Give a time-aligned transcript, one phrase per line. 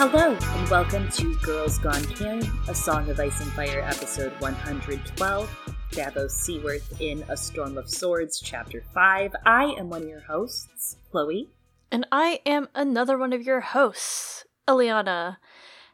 [0.00, 5.72] Hello, and welcome to Girls Gone Canon, a Song of Ice and Fire, episode 112,
[5.90, 9.34] Davos Seaworth in A Storm of Swords, chapter 5.
[9.44, 11.48] I am one of your hosts, Chloe.
[11.90, 15.38] And I am another one of your hosts, Eliana.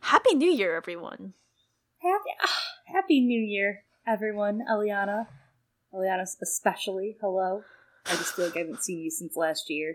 [0.02, 1.32] Happy New Year, everyone.
[2.02, 4.60] Happy, ah, happy New Year, everyone.
[4.70, 5.28] Eliana.
[5.94, 7.16] Eliana, especially.
[7.22, 7.62] Hello.
[8.04, 9.94] I just feel like I haven't seen you since last year.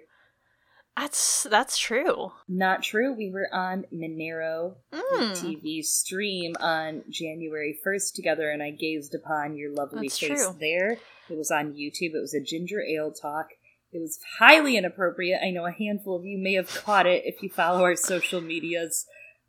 [1.00, 2.34] That's that's true.
[2.50, 3.14] Not true.
[3.14, 5.32] We were on Monero Mm.
[5.32, 10.56] TV stream on January 1st together, and I gazed upon your lovely That's face true.
[10.60, 10.98] there.
[11.30, 12.14] It was on YouTube.
[12.16, 13.48] It was a ginger ale talk.
[13.94, 15.40] It was highly inappropriate.
[15.42, 18.42] I know a handful of you may have caught it if you follow our social
[18.42, 19.08] medias.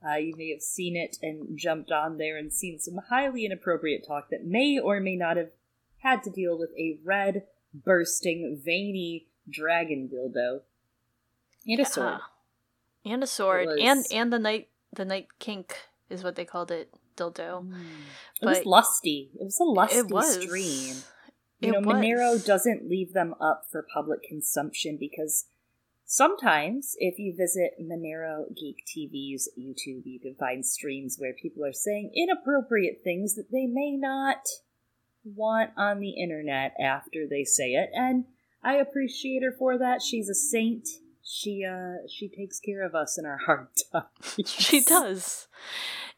[0.09, 4.07] Uh, you may have seen it and jumped on there and seen some highly inappropriate
[4.07, 5.51] talk that may or may not have
[5.99, 7.43] had to deal with a red,
[7.75, 10.61] bursting, veiny dragon dildo
[11.67, 12.19] and a sword.
[13.05, 13.13] Yeah.
[13.15, 13.67] And a sword.
[13.67, 15.77] was- And and the night the night kink
[16.09, 16.93] is what they called it.
[17.17, 17.67] Dildo.
[17.67, 17.75] Mm.
[18.41, 19.31] It was lusty.
[19.39, 20.41] It was a lusty it was.
[20.43, 20.97] stream.
[21.61, 21.97] You It know, was.
[21.97, 25.47] Monero doesn't leave them up for public consumption because
[26.07, 31.73] sometimes if you visit Monero Geek TV's YouTube, you can find streams where people are
[31.75, 34.47] saying inappropriate things that they may not
[35.23, 37.91] want on the internet after they say it.
[37.93, 38.25] And
[38.63, 40.01] I appreciate her for that.
[40.03, 40.89] She's a saint.
[41.25, 44.37] She uh she takes care of us in our hard times.
[44.51, 45.49] She does.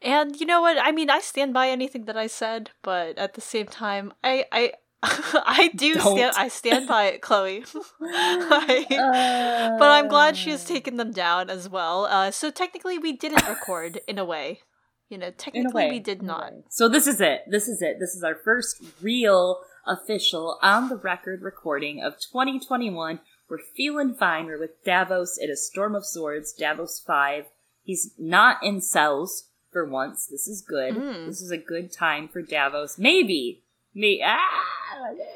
[0.00, 0.78] And you know what?
[0.80, 4.44] I mean, I stand by anything that I said, but at the same time, I
[4.52, 4.72] I
[5.02, 6.16] I do Don't.
[6.16, 7.64] stand I stand by it, Chloe.
[8.02, 12.04] I- but I'm glad she has Uh, taken them down as well.
[12.06, 14.60] Uh, so technically, we didn't record in a way.
[15.08, 16.52] You know, technically, way we did not.
[16.70, 17.42] So this is it.
[17.50, 17.98] This is it.
[18.00, 23.20] This is our first real official on the record recording of 2021.
[23.52, 24.46] We're feeling fine.
[24.46, 27.44] We're with Davos at a Storm of Swords, Davos 5.
[27.82, 30.26] He's not in cells for once.
[30.26, 30.94] This is good.
[30.94, 31.26] Mm.
[31.26, 32.98] This is a good time for Davos.
[32.98, 33.62] Maybe.
[33.94, 34.22] Me.
[34.24, 34.38] Ah!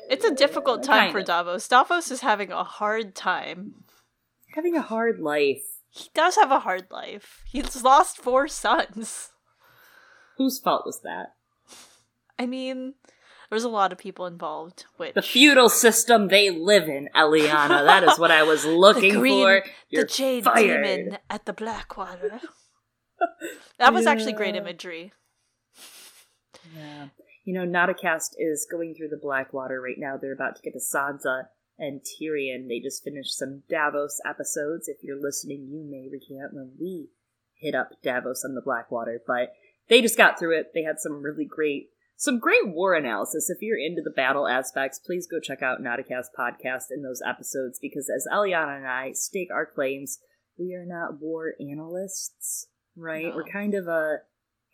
[0.08, 1.22] It's a difficult time for.
[1.22, 1.68] Davos.
[1.68, 3.84] Davos is having a hard time.
[4.54, 5.64] Having a hard life.
[5.90, 7.42] He does have a hard life.
[7.44, 9.28] He's lost four sons.
[10.38, 11.34] Whose fault was that?
[12.38, 12.94] I mean,
[13.50, 14.86] there's a lot of people involved.
[14.96, 17.84] Which The feudal system they live in, Eliana.
[17.84, 19.62] That is what I was looking the green, for.
[19.64, 20.84] the You're jade fired.
[20.84, 22.40] demon at the Blackwater.
[23.78, 25.12] that was actually great imagery.
[26.74, 27.08] Yeah.
[27.44, 30.16] You know, Nauticast is going through the Blackwater right now.
[30.16, 31.44] They're about to get to Sansa
[31.78, 32.68] and Tyrion.
[32.68, 34.88] They just finished some Davos episodes.
[34.88, 37.10] If you're listening, you may recant when we
[37.54, 39.20] hit up Davos on the Blackwater.
[39.24, 39.52] But
[39.88, 40.72] they just got through it.
[40.74, 43.50] They had some really great, some great war analysis.
[43.50, 47.78] If you're into the battle aspects, please go check out Nauticast podcast in those episodes
[47.80, 50.18] because as Eliana and I stake our claims,
[50.58, 53.26] we are not war analysts, right?
[53.26, 53.36] No.
[53.36, 54.18] We're kind of a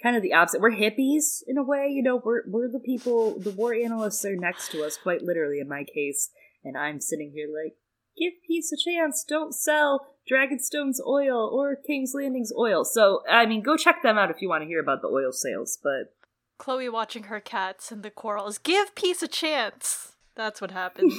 [0.03, 0.60] kind of the opposite.
[0.60, 2.20] We're hippies in a way, you know.
[2.25, 3.38] We're we're the people.
[3.38, 6.30] The war analysts are next to us, quite literally in my case,
[6.64, 7.74] and I'm sitting here like,
[8.16, 9.24] give peace a chance.
[9.28, 12.84] Don't sell Dragonstone's oil or King's Landing's oil.
[12.84, 15.32] So I mean, go check them out if you want to hear about the oil
[15.32, 15.78] sales.
[15.82, 16.14] But
[16.62, 18.56] Chloe watching her cats and the quarrels.
[18.56, 20.12] Give peace a chance.
[20.37, 21.12] That's what happens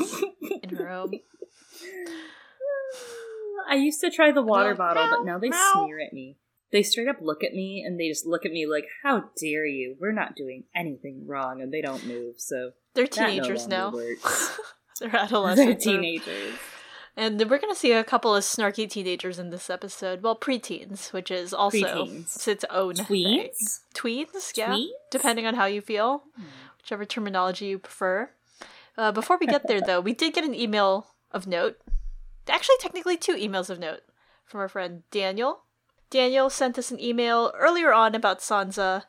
[0.63, 1.11] in her home.
[3.69, 5.71] I used to try the water Meow, bottle, but now they meow.
[5.83, 6.37] sneer at me.
[6.71, 9.65] They straight up look at me and they just look at me like, "How dare
[9.65, 9.97] you?
[9.99, 12.35] We're not doing anything wrong," and they don't move.
[12.39, 13.91] So They're that no teenagers now.
[13.91, 14.57] works.
[15.01, 15.83] They're adolescents.
[15.83, 16.55] They're teenagers.
[17.15, 20.23] And we're going to see a couple of snarky teenagers in this episode.
[20.23, 22.47] Well, preteens, which is also Preteens.
[22.47, 23.05] it's own thing.
[23.05, 23.81] Tweens?
[23.93, 24.71] Tweens, yeah.
[24.71, 24.89] Tweens?
[25.11, 26.23] Depending on how you feel,
[26.79, 28.31] whichever terminology you prefer.
[28.97, 31.77] Uh, before we get there, though, we did get an email of note.
[32.49, 34.01] Actually, technically, two emails of note
[34.45, 35.61] from our friend Daniel.
[36.09, 39.03] Daniel sent us an email earlier on about Sansa,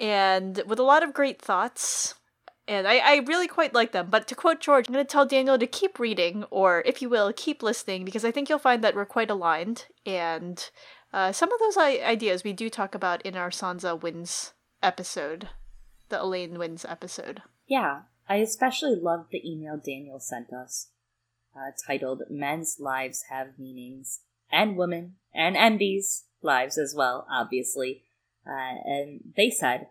[0.00, 2.14] and with a lot of great thoughts.
[2.68, 4.08] And I, I really quite like them.
[4.10, 7.08] But to quote George, I'm going to tell Daniel to keep reading, or if you
[7.08, 9.86] will, keep listening, because I think you'll find that we're quite aligned.
[10.04, 10.68] And
[11.12, 15.48] uh, some of those ideas we do talk about in our Sansa Wins episode,
[16.10, 17.42] the Elaine Wins episode.
[17.66, 20.90] Yeah, I especially loved the email Daniel sent us,
[21.56, 24.20] uh, titled "Men's Lives Have Meanings,"
[24.52, 28.04] and women and MDs' lives as well, obviously.
[28.46, 29.88] Uh, and they said,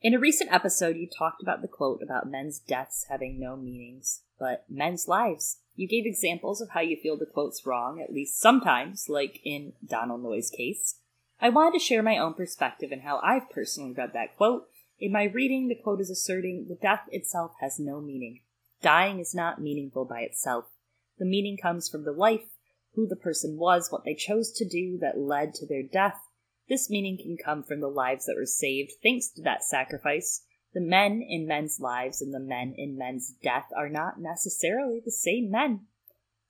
[0.00, 4.22] in a recent episode, you talked about the quote about men's deaths having no meanings,
[4.38, 5.58] but men's lives.
[5.74, 9.72] You gave examples of how you feel the quote's wrong, at least sometimes, like in
[9.84, 10.96] Donal Noye's case.
[11.40, 14.68] I wanted to share my own perspective and how I've personally read that quote.
[14.98, 18.40] In my reading, the quote is asserting the death itself has no meaning.
[18.82, 20.66] Dying is not meaningful by itself.
[21.18, 22.46] The meaning comes from the life,
[22.94, 26.20] who the person was, what they chose to do that led to their death.
[26.68, 30.42] This meaning can come from the lives that were saved thanks to that sacrifice.
[30.74, 35.10] The men in men's lives and the men in men's death are not necessarily the
[35.10, 35.86] same men.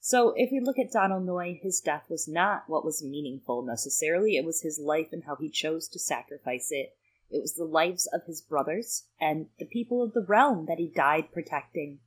[0.00, 4.36] So, if we look at Donal Noye, his death was not what was meaningful necessarily.
[4.36, 6.96] It was his life and how he chose to sacrifice it.
[7.30, 10.88] It was the lives of his brothers and the people of the realm that he
[10.88, 11.98] died protecting.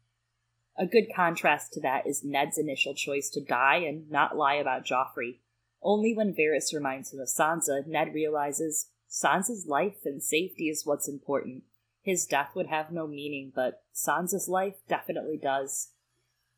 [0.77, 4.85] A good contrast to that is Ned's initial choice to die and not lie about
[4.85, 5.39] Joffrey.
[5.83, 11.09] Only when Varys reminds him of Sansa, Ned realizes Sansa's life and safety is what's
[11.09, 11.63] important.
[12.01, 15.89] His death would have no meaning, but Sansa's life definitely does.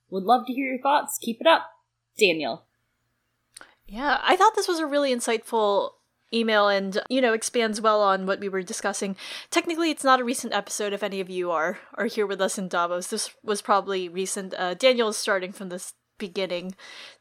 [0.09, 1.17] Would love to hear your thoughts.
[1.21, 1.69] Keep it up.
[2.17, 2.63] Daniel.
[3.87, 5.91] Yeah, I thought this was a really insightful
[6.33, 9.15] email and you know expands well on what we were discussing
[9.51, 12.57] technically it's not a recent episode if any of you are are here with us
[12.57, 16.75] in davos this was probably recent uh, daniel starting from this beginning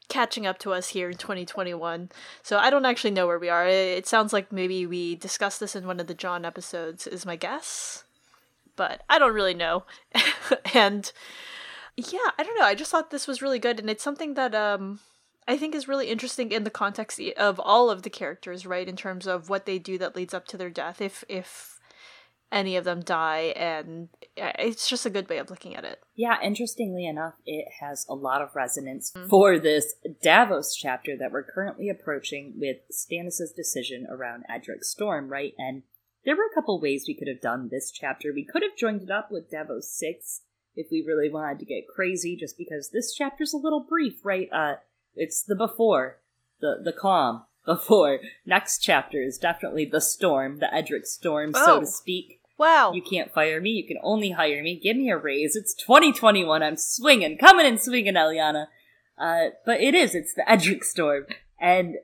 [0.09, 2.09] catching up to us here in 2021
[2.41, 3.67] so i don't actually know where we are.
[3.67, 7.35] It sounds like maybe we discussed this in one of the Jon episodes is my
[7.35, 8.03] guess.
[8.75, 9.85] But i don't really know.
[10.73, 11.11] And
[11.95, 12.65] yeah i don't know.
[12.65, 14.99] I just thought this was really good and it's something that um
[15.47, 18.87] I think is really interesting in the context of all of the characters, right?
[18.87, 21.72] In terms of what they do that leads up to their death, if if
[22.53, 25.99] any of them die, and it's just a good way of looking at it.
[26.15, 29.27] Yeah, interestingly enough, it has a lot of resonance mm-hmm.
[29.27, 35.53] for this Davos chapter that we're currently approaching with Stannis's decision around Edric Storm, right?
[35.57, 35.83] And
[36.23, 38.31] there were a couple ways we could have done this chapter.
[38.33, 40.41] We could have joined it up with Davos six
[40.75, 44.47] if we really wanted to get crazy, just because this chapter's a little brief, right?
[44.53, 44.75] Uh
[45.15, 46.19] it's the before,
[46.61, 48.19] the the calm before.
[48.45, 51.65] Next chapter is definitely the storm, the Edric storm, oh.
[51.65, 51.89] so to oh.
[51.89, 52.39] speak.
[52.57, 52.93] Wow.
[52.93, 53.71] You can't fire me.
[53.71, 54.79] You can only hire me.
[54.81, 55.55] Give me a raise.
[55.55, 56.61] It's 2021.
[56.61, 58.67] I'm swinging, coming and swinging, Eliana.
[59.17, 60.15] Uh, but it is.
[60.15, 61.25] It's the Edric storm,
[61.59, 61.95] and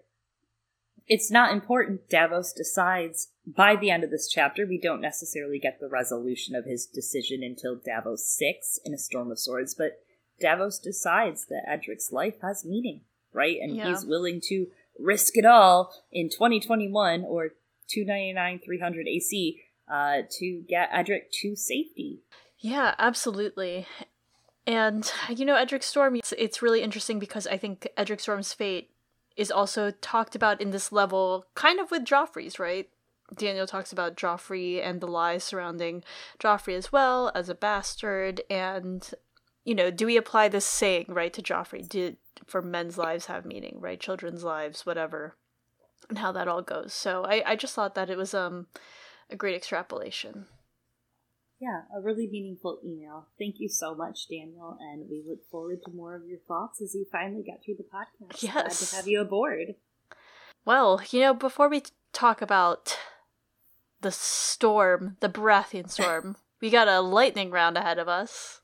[1.07, 2.09] it's not important.
[2.09, 4.65] Davos decides by the end of this chapter.
[4.65, 9.31] We don't necessarily get the resolution of his decision until Davos six in a storm
[9.31, 10.03] of swords, but
[10.39, 13.01] Davos decides that Edric's life has meaning,
[13.33, 13.57] right?
[13.59, 13.89] And yeah.
[13.89, 14.67] he's willing to
[14.99, 17.49] risk it all in 2021 or
[17.87, 22.19] 299 300 AC uh, to get Edric to safety.
[22.59, 23.87] Yeah, absolutely.
[24.67, 28.91] And you know, Edric Storm, it's, it's really interesting because I think Edric Storm's fate
[29.35, 32.89] is also talked about in this level, kind of with Joffrey's, right?
[33.35, 36.03] Daniel talks about Joffrey and the lies surrounding
[36.39, 39.09] Joffrey as well as a bastard, and
[39.63, 41.87] you know, do we apply this saying right to Joffrey?
[41.87, 43.99] Did for men's lives have meaning, right?
[43.99, 45.35] Children's lives, whatever,
[46.09, 46.93] and how that all goes.
[46.93, 48.67] So I, I just thought that it was um
[49.29, 50.45] a great extrapolation.
[51.59, 53.27] Yeah, a really meaningful email.
[53.37, 56.95] Thank you so much, Daniel, and we look forward to more of your thoughts as
[56.95, 58.41] you finally get through the podcast.
[58.41, 58.53] Yes.
[58.53, 59.75] Glad to have you aboard.
[60.63, 61.83] Well, you know, before we
[62.13, 62.97] talk about
[64.01, 68.61] the storm, the Baratheon storm, we got a lightning round ahead of us.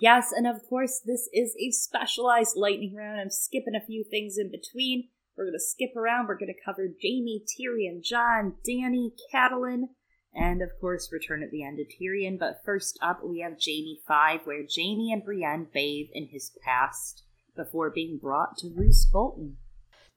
[0.00, 3.20] Yes, and of course, this is a specialized lightning round.
[3.20, 5.08] I'm skipping a few things in between.
[5.36, 6.26] We're going to skip around.
[6.26, 9.90] We're going to cover Jaime, Tyrion, Jon, Dany, Catelyn,
[10.36, 12.38] and of course, return at the end of Tyrion.
[12.38, 17.22] But first up, we have Jaime 5, where Jaime and Brienne bathe in his past
[17.56, 19.56] before being brought to Roose Bolton.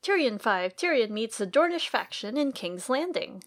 [0.04, 3.44] Tyrion 5 Tyrion meets the Dornish faction in King's Landing.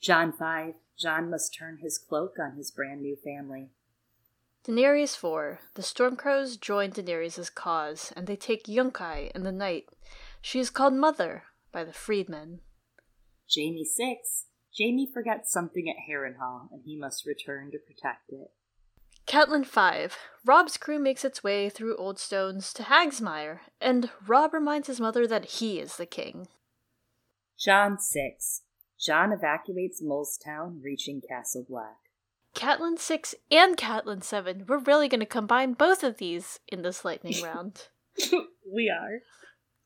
[0.00, 3.70] Jon 5 Jon must turn his cloak on his brand new family.
[4.64, 5.58] Daenerys 4.
[5.74, 9.88] The Stormcrows join Daenerys' cause, and they take Yunkai in the night.
[10.40, 12.60] She is called Mother by the freedmen.
[13.52, 14.46] Jaime 6.
[14.78, 18.50] Jaime forgets something at Harrenhal, and he must return to protect it.
[19.26, 20.16] Catelyn 5.
[20.44, 25.26] Robb's crew makes its way through Old Stones to Hagsmire, and Rob reminds his mother
[25.26, 26.48] that he is the king.
[27.58, 28.62] Jon 6.
[28.98, 30.02] Jon evacuates
[30.44, 31.96] Town, reaching Castle Black.
[32.54, 34.64] Catelyn 6 and Catelyn 7.
[34.68, 37.88] We're really going to combine both of these in this lightning round.
[38.72, 39.20] we are.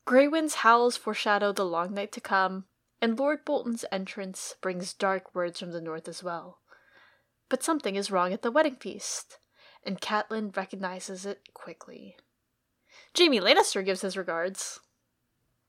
[0.05, 2.65] Grey Wind's howls foreshadow the long night to come,
[3.01, 6.59] and Lord Bolton's entrance brings dark words from the north as well.
[7.49, 9.37] But something is wrong at the wedding feast,
[9.83, 12.17] and Catelyn recognizes it quickly.
[13.17, 14.79] Jaime Lannister gives his regards.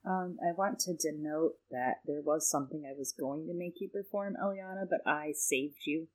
[0.05, 3.89] Um, I want to denote that there was something I was going to make you
[3.89, 6.09] perform, Eliana, but I saved you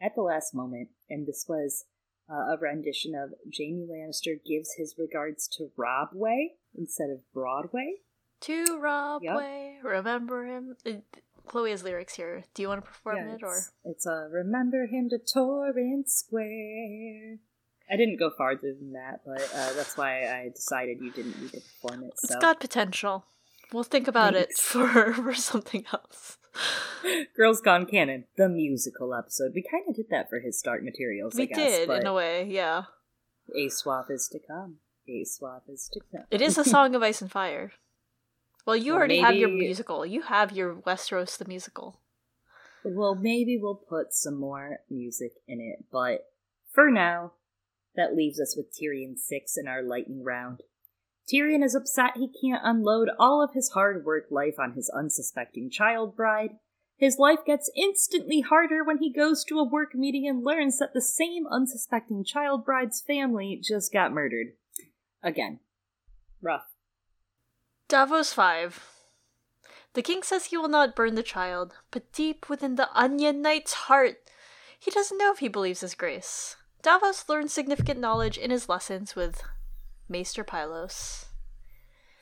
[0.00, 1.84] at the last moment, and this was
[2.30, 8.00] uh, a rendition of Jaime Lannister gives his regards to Robb Way instead of Broadway.
[8.42, 9.36] To Robb yep.
[9.36, 10.76] Way, remember him.
[10.86, 10.92] Uh,
[11.46, 12.44] Chloe has lyrics here.
[12.54, 13.58] Do you want to perform yeah, it or?
[13.84, 17.38] It's a uh, remember him to Torrhen's Square.
[17.90, 21.52] I didn't go farther than that, but uh, that's why I decided you didn't need
[21.52, 22.12] to perform it.
[22.18, 22.34] So.
[22.34, 23.24] It's got potential.
[23.72, 24.58] We'll think about Thanks.
[24.58, 26.38] it for for something else.
[27.36, 29.52] Girls Gone Canon, the musical episode.
[29.54, 31.34] We kind of did that for his start materials.
[31.34, 32.84] We I guess, did in a way, yeah.
[33.54, 34.76] a swap is to come.
[35.08, 36.24] A swap is to come.
[36.30, 37.72] It is a song of ice and fire.
[38.68, 40.04] Well, you Well, already have your musical.
[40.04, 42.02] You have your Westeros the musical.
[42.84, 46.26] Well, maybe we'll put some more music in it, but
[46.74, 47.32] for now,
[47.96, 50.60] that leaves us with Tyrion 6 in our lightning round.
[51.26, 55.70] Tyrion is upset he can't unload all of his hard work life on his unsuspecting
[55.70, 56.58] child bride.
[56.98, 60.92] His life gets instantly harder when he goes to a work meeting and learns that
[60.92, 64.48] the same unsuspecting child bride's family just got murdered.
[65.22, 65.60] Again.
[66.42, 66.66] Rough.
[67.88, 68.90] Davos 5.
[69.94, 73.72] The king says he will not burn the child, but deep within the Onion Knight's
[73.72, 74.18] heart,
[74.78, 76.56] he doesn't know if he believes his grace.
[76.82, 79.42] Davos learns significant knowledge in his lessons with
[80.08, 81.26] Maester Pylos.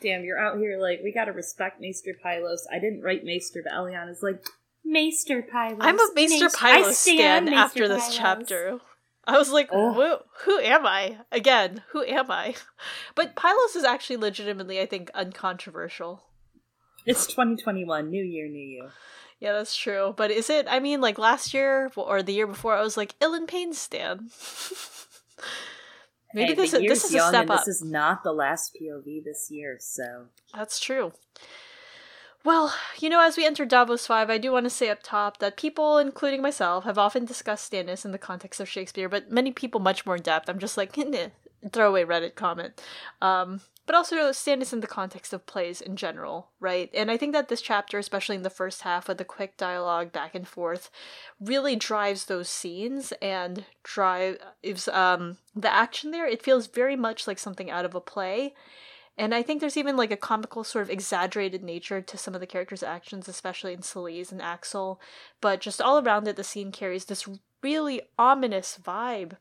[0.01, 2.67] Damn, you're out here like, we gotta respect Maester Pylos.
[2.73, 4.43] I didn't write Maester, but Eliana's like,
[4.85, 5.79] Maester Pylos.
[5.81, 8.81] I'm a Maester Maester- Pylos stand stan Maester after this Pylos." chapter.
[9.27, 9.95] I was like, Ugh.
[9.95, 11.19] who, who am I?
[11.33, 12.55] Again, who am I?
[13.15, 16.25] But Pylos is actually legitimately, I think, uncontroversial.
[17.07, 18.89] It's 2021, new year, new you.
[19.41, 20.15] Yeah, that's true.
[20.17, 20.67] But is it?
[20.69, 24.31] I mean, like last year or the year before, I was like Ilyn Payne stan.
[26.35, 27.65] Maybe Hey, this is this is a step up.
[27.65, 31.13] This is not the last POV this year, so That's true.
[32.47, 35.39] Well, you know, as we enter Davos 5, I do want to say up top
[35.39, 39.51] that people, including myself, have often discussed Stannis in the context of Shakespeare, but many
[39.51, 40.49] people much more in depth.
[40.49, 41.31] I'm just like, eh,
[41.73, 42.81] throwaway Reddit comment.
[43.21, 46.89] Um, but also Stannis in the context of plays in general, right?
[46.95, 50.13] And I think that this chapter, especially in the first half with the quick dialogue
[50.13, 50.89] back and forth,
[51.41, 56.29] really drives those scenes and drives um, the action there.
[56.29, 58.55] It feels very much like something out of a play.
[59.19, 62.41] And I think there's even like a comical sort of exaggerated nature to some of
[62.41, 65.01] the characters' actions, especially in Selyse and Axell.
[65.41, 67.27] But just all around it, the scene carries this
[67.63, 69.33] really ominous vibe,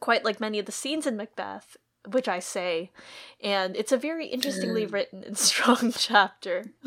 [0.00, 1.76] quite like many of the scenes in Macbeth,
[2.10, 2.90] which I say.
[3.40, 4.92] And it's a very interestingly mm.
[4.92, 6.64] written and strong chapter.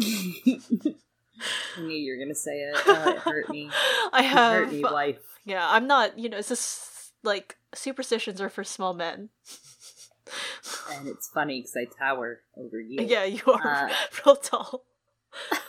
[1.78, 2.78] I knew you were gonna say it.
[2.86, 3.70] Oh, it hurt me.
[4.12, 4.54] I It have.
[4.54, 5.40] hurt me, wife.
[5.46, 9.30] Yeah, I'm not, you know, it's just like superstitions are for small men.
[10.94, 13.06] And it's funny because I tower over you.
[13.06, 13.94] Yeah, you are Uh,
[14.26, 14.84] real tall.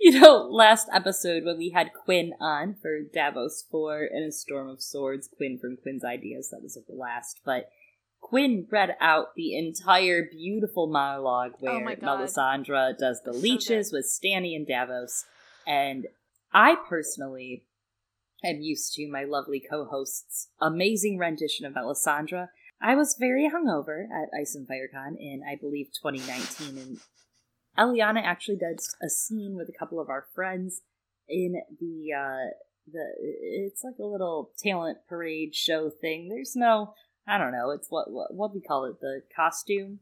[0.00, 4.66] You know, last episode when we had Quinn on for Davos 4 and a Storm
[4.68, 7.42] of Swords, Quinn from Quinn's Ideas, that was a blast.
[7.44, 7.68] But
[8.18, 11.80] Quinn read out the entire beautiful monologue where Oh.
[11.96, 15.26] Melisandre does the So leeches with Stanny and Davos.
[15.66, 16.06] And
[16.52, 17.64] I personally
[18.42, 22.48] am used to my lovely co host's amazing rendition of Melisandre.
[22.80, 26.98] I was very hungover at Ice and FireCon in, I believe, 2019, and
[27.78, 30.82] Eliana actually did a scene with a couple of our friends
[31.28, 32.50] in the uh
[32.90, 36.28] the it's like a little talent parade show thing.
[36.28, 36.94] There's no
[37.26, 40.00] I don't know, it's what what what we call it, the costume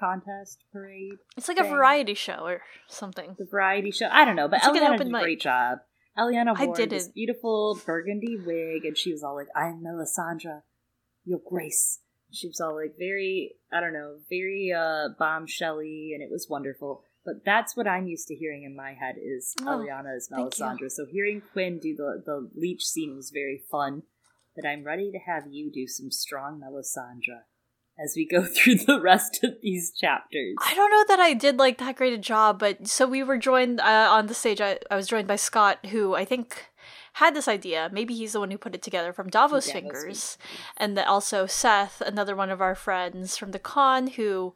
[0.00, 3.34] contest parade, It's like a variety show or something.
[3.38, 4.08] the variety show.
[4.10, 5.22] I don't know, but It's Eliana open did a mic.
[5.22, 5.78] great job.
[6.16, 10.62] Eliana wore this beautiful burgundy wig, and she was all like, "I'm Melisandre,
[11.28, 16.30] your grace." She was all like very, I don't know, very uh bombshelly, and it
[16.30, 17.02] was wonderful.
[17.24, 20.28] But that's what I'm used to hearing in my head is Oh, Eliana as.
[20.30, 20.90] Melisandre.
[20.90, 24.02] So hearing Quinn do the the leech scene was very fun.
[24.56, 27.42] But I'm ready to have you do some strong Melisandre
[28.02, 30.56] as we go through the rest of these chapters.
[30.60, 33.38] I don't know that I did like that great a job, but so we were
[33.38, 34.60] joined uh, on the stage.
[34.60, 36.66] I, I was joined by Scott, who I think
[37.18, 37.90] had this idea.
[37.92, 40.38] Maybe he's the one who put it together from Davos, Davos Fingers,
[40.76, 44.54] and that also Seth, another one of our friends from the con, who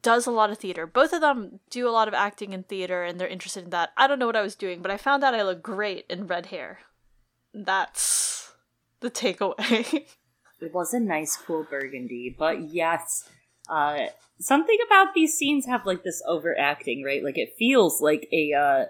[0.00, 0.86] does a lot of theater.
[0.86, 3.90] Both of them do a lot of acting in theater, and they're interested in that.
[3.96, 6.28] I don't know what I was doing, but I found out I look great in
[6.28, 6.78] red hair.
[7.52, 8.52] That's
[9.00, 10.04] the takeaway.
[10.62, 13.26] It was a nice, cool burgundy, but yes,
[13.70, 14.08] uh,
[14.40, 17.24] something about these scenes have like this overacting, right?
[17.24, 18.84] Like it feels like a uh,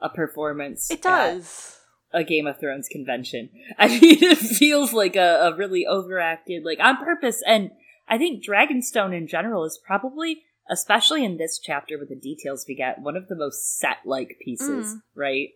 [0.00, 0.90] a performance.
[0.90, 1.79] it at does.
[2.12, 3.50] A Game of Thrones convention.
[3.78, 7.42] I mean, it feels like a, a really overacted, like on purpose.
[7.46, 7.70] And
[8.08, 12.74] I think Dragonstone in general is probably, especially in this chapter with the details we
[12.74, 15.00] get, one of the most set-like pieces, Mm.
[15.14, 15.48] right?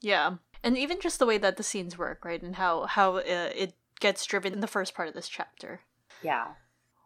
[0.00, 3.22] Yeah, and even just the way that the scenes work, right, and how how uh,
[3.54, 5.80] it gets driven in the first part of this chapter.
[6.22, 6.48] Yeah.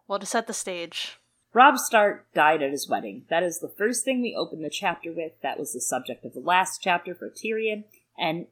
[0.08, 1.18] Well, to set the stage,
[1.52, 3.24] Robb Stark died at his wedding.
[3.30, 5.32] That is the first thing we open the chapter with.
[5.42, 7.84] That was the subject of the last chapter for Tyrion.
[8.18, 8.46] And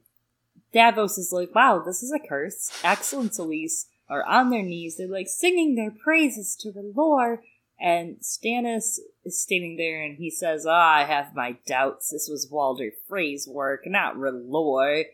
[0.73, 2.71] Davos is like, wow, this is a curse.
[2.83, 4.97] Axell and Selyse are on their knees.
[4.97, 7.39] They're like singing their praises to the Lord.
[7.79, 12.09] And Stannis is standing there and he says, Ah, I have my doubts.
[12.09, 15.05] This was Walder Frey's work, not R'hllor.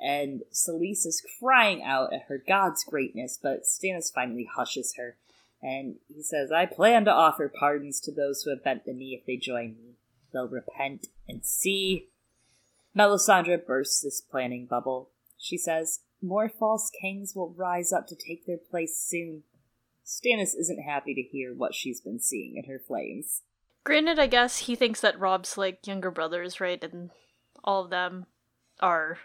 [0.00, 5.16] And Selyse is crying out at her god's greatness, but Stannis finally hushes her.
[5.62, 9.18] And he says, I plan to offer pardons to those who have bent the knee
[9.18, 9.94] if they join me.
[10.32, 12.08] They'll repent and see.
[12.96, 15.10] Melisandre bursts this planning bubble.
[15.38, 19.42] She says, More false kings will rise up to take their place soon.
[20.04, 23.42] Stannis isn't happy to hear what she's been seeing in her flames.
[23.84, 26.82] Granted, I guess he thinks that Robb's like younger brothers, right?
[26.82, 27.10] And
[27.62, 28.26] all of them
[28.80, 29.18] are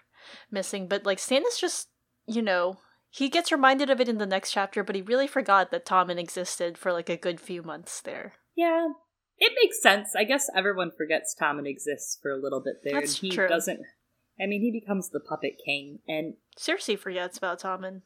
[0.51, 1.89] missing, but like Stannis just,
[2.27, 2.77] you know,
[3.09, 6.19] he gets reminded of it in the next chapter, but he really forgot that Tommen
[6.19, 8.33] existed for like a good few months there.
[8.55, 8.89] Yeah,
[9.39, 10.15] it makes sense.
[10.15, 13.47] I guess everyone forgets Tommen exists for a little bit there, That's and he true.
[13.47, 13.79] doesn't.
[14.41, 18.01] I mean, he becomes the puppet king, and Cersei forgets about Tommen.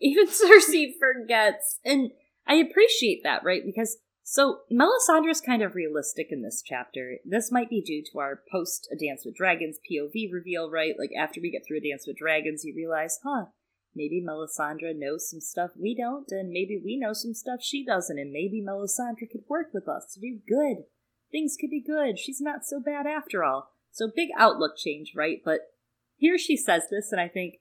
[0.00, 2.10] even Cersei forgets, and
[2.46, 3.62] I appreciate that, right?
[3.64, 7.16] Because so Melisandre's kind of realistic in this chapter.
[7.24, 10.94] This might be due to our post A Dance with Dragons POV reveal, right?
[10.98, 13.46] Like after we get through A Dance with Dragons, you realize, huh?
[13.94, 18.18] Maybe Melisandre knows some stuff we don't, and maybe we know some stuff she doesn't,
[18.18, 20.84] and maybe Melisandre could work with us to do good.
[21.32, 22.18] Things could be good.
[22.18, 23.72] She's not so bad after all.
[23.90, 25.38] So big outlook change, right?
[25.44, 25.60] But
[26.16, 27.54] here she says this, and I think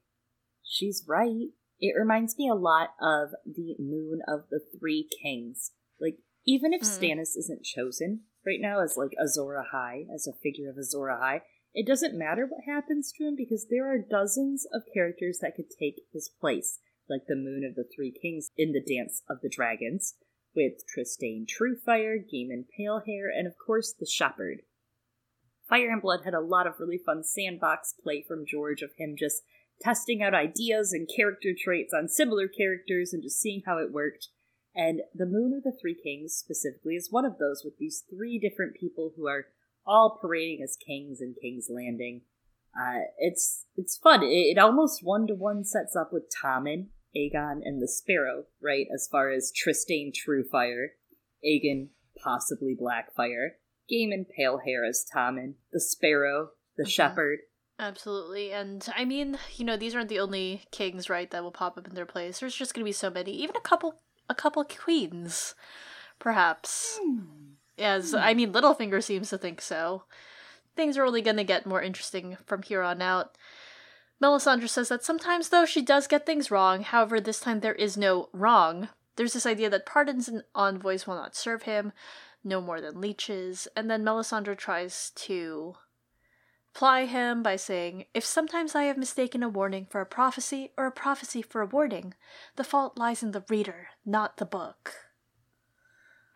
[0.63, 1.49] she's right.
[1.79, 5.71] It reminds me a lot of the moon of the three kings.
[5.99, 6.99] Like, even if Mm.
[6.99, 11.41] Stannis isn't chosen right now as like Azor Ahai, as a figure of Azor Ahai,
[11.73, 15.69] it doesn't matter what happens to him because there are dozens of characters that could
[15.69, 19.49] take his place, like the moon of the three kings in the Dance of the
[19.49, 20.15] Dragons,
[20.55, 24.63] with Trystane Truefyre, Gaemon Palehair, and of course the Shepherd.
[25.67, 29.15] Fire and Blood had a lot of really fun sandbox play from George of him
[29.17, 29.43] just
[29.79, 34.29] testing out ideas and character traits on similar characters and just seeing how it worked.
[34.75, 38.39] And the Moon of the Three Kings specifically is one of those with these three
[38.39, 39.47] different people who are
[39.89, 42.21] all parading as kings in King's Landing.
[42.79, 44.21] Uh, it's it's fun.
[44.23, 48.85] It, it almost one to one sets up with Tommen, Aegon, and the Sparrow, right?
[48.93, 50.89] As far as Trystane Truefyre,
[51.43, 51.87] Aegon
[52.23, 53.49] possibly Blackfire,
[53.91, 56.89] Gaemon Palehair as Tommen, the Sparrow, the Mhm.
[56.89, 57.39] Shepherd.
[57.79, 58.51] Absolutely.
[58.51, 61.87] And I mean, you know, these aren't the only kings, right, that will pop up
[61.87, 62.39] in their place.
[62.39, 63.31] There's just gonna be so many.
[63.31, 65.55] Even a couple a couple queens,
[66.19, 66.99] perhaps.
[67.79, 70.03] As I mean Littlefinger seems to think so.
[70.75, 73.37] Things are only gonna get more interesting from here on out.
[74.21, 77.97] Melisandre says that sometimes though she does get things wrong, however this time there is
[77.97, 78.89] no wrong.
[79.15, 81.93] There's this idea that pardons and envoys will not serve him,
[82.43, 85.75] no more than leeches, and then Melisandre tries to
[86.73, 90.85] ply him by saying, If sometimes I have mistaken a warning for a prophecy or
[90.85, 92.13] a prophecy for a warning,
[92.55, 95.08] the fault lies in the reader, not the book.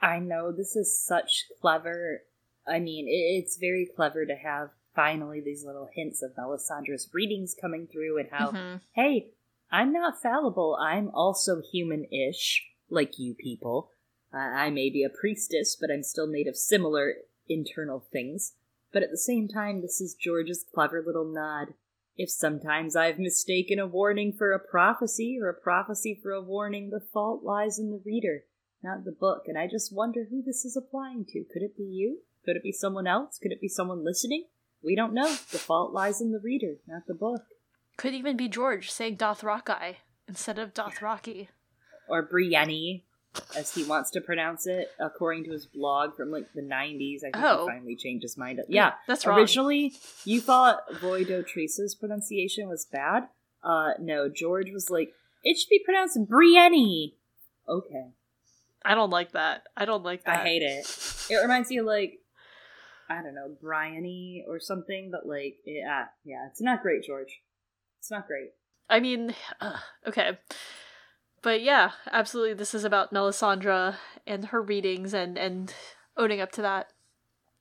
[0.04, 2.24] I know this is such clever.
[2.68, 7.88] I mean, it's very clever to have finally these little hints of Melisandre's readings coming
[7.88, 8.82] through and how, Mhm.
[8.94, 9.32] hey,
[9.72, 10.76] I'm not fallible.
[10.76, 13.92] I'm also human ish, like you people.
[14.34, 17.16] Uh, I may be a priestess, but I'm still made of similar
[17.48, 18.56] internal things.
[18.92, 21.74] But at the same time, this is George's clever little nod.
[22.16, 26.90] If sometimes I've mistaken a warning for a prophecy or a prophecy for a warning,
[26.90, 28.46] the fault lies in the reader,
[28.84, 29.44] not the book.
[29.48, 31.44] And I just wonder who this is applying to.
[31.52, 32.20] Could it be you?
[32.46, 33.40] Could it be someone else?
[33.42, 34.46] Could it be someone listening?
[34.84, 35.30] We don't know.
[35.30, 37.44] The fault lies in the reader, not the book.
[37.96, 39.96] Could even be George saying Dothraki
[40.28, 41.48] instead of Dothraki.
[42.10, 43.02] Or Brienne,
[43.56, 47.20] as he wants to pronounce it, according to his blog from like the 90s.
[47.20, 47.66] I think Oh.
[47.66, 48.60] he finally changed his mind.
[48.68, 49.40] Yeah, That's wrong.
[49.40, 49.94] Originally,
[50.26, 53.30] you thought Voido Treese's pronunciation was bad.
[53.64, 57.12] Uh, no, George was like, it should be pronounced Brienne.
[57.70, 58.08] Okay.
[58.86, 59.64] I don't like that.
[59.78, 60.40] I don't like that.
[60.40, 60.86] I hate it.
[61.30, 62.20] It reminds me of like,
[63.10, 67.42] I don't know, Bryony or something, but like, yeah, yeah, it's not great, George.
[68.00, 68.50] It's not great.
[68.90, 70.38] I mean, uh, okay.
[71.42, 72.56] But yeah, absolutely.
[72.56, 73.96] This is about Melisandre
[74.28, 75.74] and her readings and and
[76.18, 76.92] owning up to that.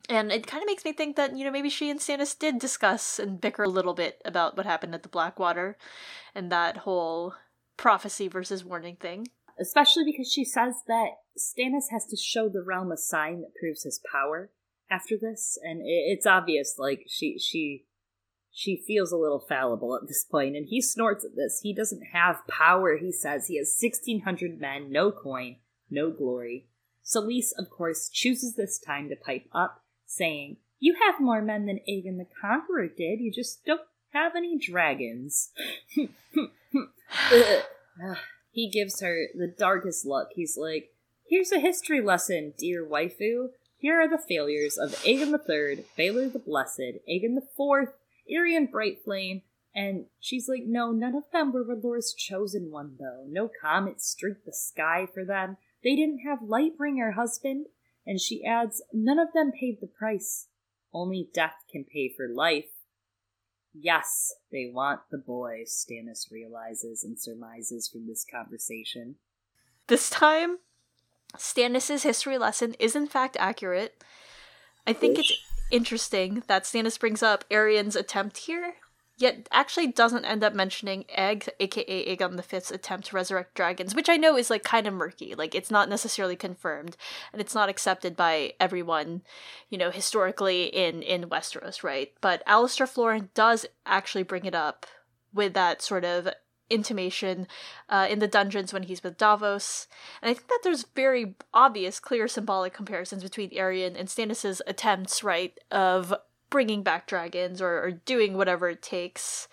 [0.08, 2.58] And it kind of makes me think that you know maybe she and Stannis did
[2.58, 5.76] discuss and bicker a little bit about what happened at the Blackwater,
[6.34, 7.34] and that whole
[7.76, 9.28] prophecy versus warning thing.
[9.60, 13.84] Especially because she says that Stannis has to show the realm a sign that proves
[13.84, 14.50] his power
[14.90, 16.76] after this, and it's obvious.
[16.78, 17.86] Like she she
[18.52, 21.60] she feels a little fallible at this point, and he snorts at this.
[21.62, 22.96] He doesn't have power.
[22.96, 25.56] He says he has sixteen hundred men, no coin,
[25.90, 26.68] no glory.
[27.04, 31.80] Selyse, of course, chooses this time to pipe up, saying, "You have more men than
[31.88, 33.20] Aegon the Conqueror did.
[33.20, 33.80] You just don't
[34.12, 35.50] have any dragons."
[37.30, 38.14] Uh, uh, uh,
[38.52, 40.28] He gives her the darkest look.
[40.34, 40.90] He's like,
[41.26, 43.48] Here's a history lesson, dear waifu.
[43.78, 47.88] Here are the failures of Aegon III, Baelor the Blessed, Aegon IV,
[48.30, 49.42] Aerion Brightflame,
[49.74, 53.24] and she's like, no, none of them were R'hllor's chosen one, though.
[53.28, 55.56] No comet streaked the sky for them.
[55.82, 57.66] They didn't have Lightbringer, husband.
[58.06, 60.48] And she adds, none of them paid the price.
[60.92, 62.71] Only death can pay for life.
[63.74, 69.16] Yes, they want the boy, Stannis realizes and surmises from this conversation.
[69.86, 70.58] This time,
[71.36, 74.02] Stannis's history lesson is in fact accurate.
[74.86, 75.32] I think it's
[75.70, 78.74] interesting that Stannis brings up Aerion's attempt here,
[79.22, 83.94] yet actually doesn't end up mentioning Egg, aka Aegon the Fifth's attempt to resurrect dragons,
[83.94, 85.36] which I know is like kind of murky.
[85.36, 86.96] Like it's not necessarily confirmed,
[87.32, 89.22] and it's not accepted by everyone,
[89.70, 92.12] you know, historically in in Westeros, right?
[92.20, 94.86] But Alliser Florent does actually bring it up
[95.32, 96.28] with that sort of
[96.68, 97.46] intimation
[97.88, 99.86] uh, in the dungeons when he's with Davos.
[100.20, 105.22] And I think that there's very obvious, clear symbolic comparisons between Aerion and Stannis's attempts,
[105.22, 106.14] right, of
[106.52, 109.48] bringing back dragons or, or doing whatever it takes.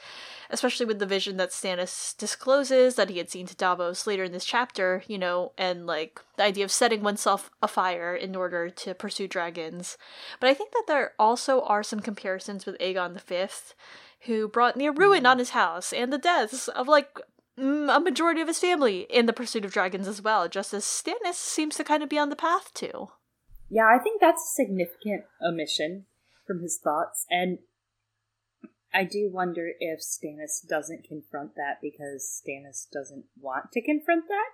[0.52, 4.32] Especially with the vision that Stannis discloses that he had seen to Davos later in
[4.32, 8.96] this chapter, you know, and like the idea of setting oneself afire in order to
[8.96, 9.98] pursue dragons.
[10.40, 13.76] But I think that there also are some comparisons with Aegon the Fifth
[14.22, 17.20] who brought near ruin on his house and the deaths of like
[17.58, 20.84] mm, a majority of his family in the pursuit of dragons as well, just as
[20.84, 23.10] Stannis seems to kind of be on the path to.
[23.70, 26.06] Yeah, I think that's a significant omission
[26.50, 27.60] from his thoughts, and
[28.92, 34.50] I do wonder if Stannis doesn't confront that because Stannis doesn't want to confront that.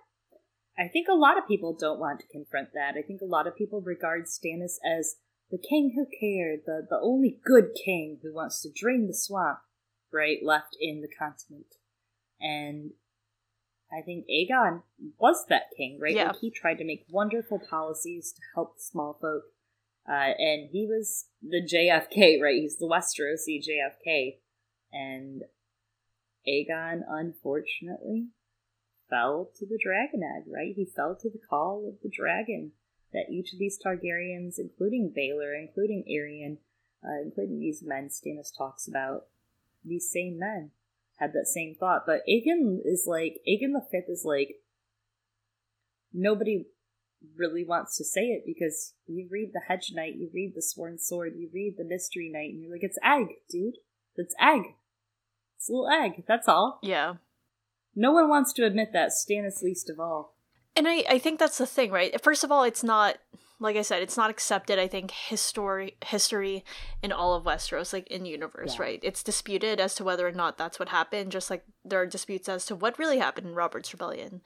[0.77, 2.95] I think a lot of people don't want to confront that.
[2.97, 5.15] I think a lot of people regard Stannis as
[5.51, 9.59] the king who cared, the, the only good king who wants to drain the swamp,
[10.11, 11.75] right, left in the continent.
[12.41, 12.91] And
[13.89, 14.81] I think Aegon
[15.17, 16.15] was that king, right?
[16.15, 16.27] Yeah.
[16.27, 19.43] Like he tried to make wonderful policies to help small folk.
[20.07, 22.61] Uh, and he was the JFK, right?
[22.61, 24.37] He's the Westerosi JFK.
[24.93, 25.43] And
[26.47, 28.27] Aegon, unfortunately,
[29.09, 30.73] fell to the dragon egg, right?
[30.75, 32.71] He fell to the call of the dragon
[33.13, 36.57] that each of these Targaryens, including Baelor, including Aerion,
[37.03, 39.25] uh, including these men Stannis talks about,
[39.83, 40.71] these same men
[41.17, 42.05] had that same thought.
[42.05, 44.61] But Aegon is like Aegon the Fifth is like
[46.13, 46.65] nobody
[47.37, 50.97] really wants to say it because you read the Hedge Knight, you read the Sworn
[50.97, 53.75] Sword, you read the Mystery Knight, and you're like, it's egg, dude.
[54.15, 54.61] It's egg.
[55.57, 56.23] It's a little egg.
[56.27, 56.79] That's all.
[56.81, 57.15] Yeah.
[57.95, 60.35] No one wants to admit that, Stannis least of all.
[60.75, 62.19] And I, I think that's the thing, right?
[62.21, 63.17] First of all, it's not
[63.65, 66.63] like I said, it's not accepted, I think, history history
[67.03, 68.81] in all of Westeros, like in universe, Yeah.
[68.81, 68.99] right?
[69.03, 72.47] It's disputed as to whether or not that's what happened, just like there are disputes
[72.47, 74.41] as to what really happened in Robert's Rebellion.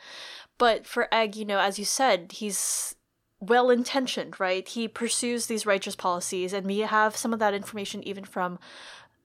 [0.58, 2.95] But for Egg, you know, as you said, he's
[3.39, 4.67] well intentioned, right?
[4.67, 8.60] He pursues these righteous policies, and we have some of that information even from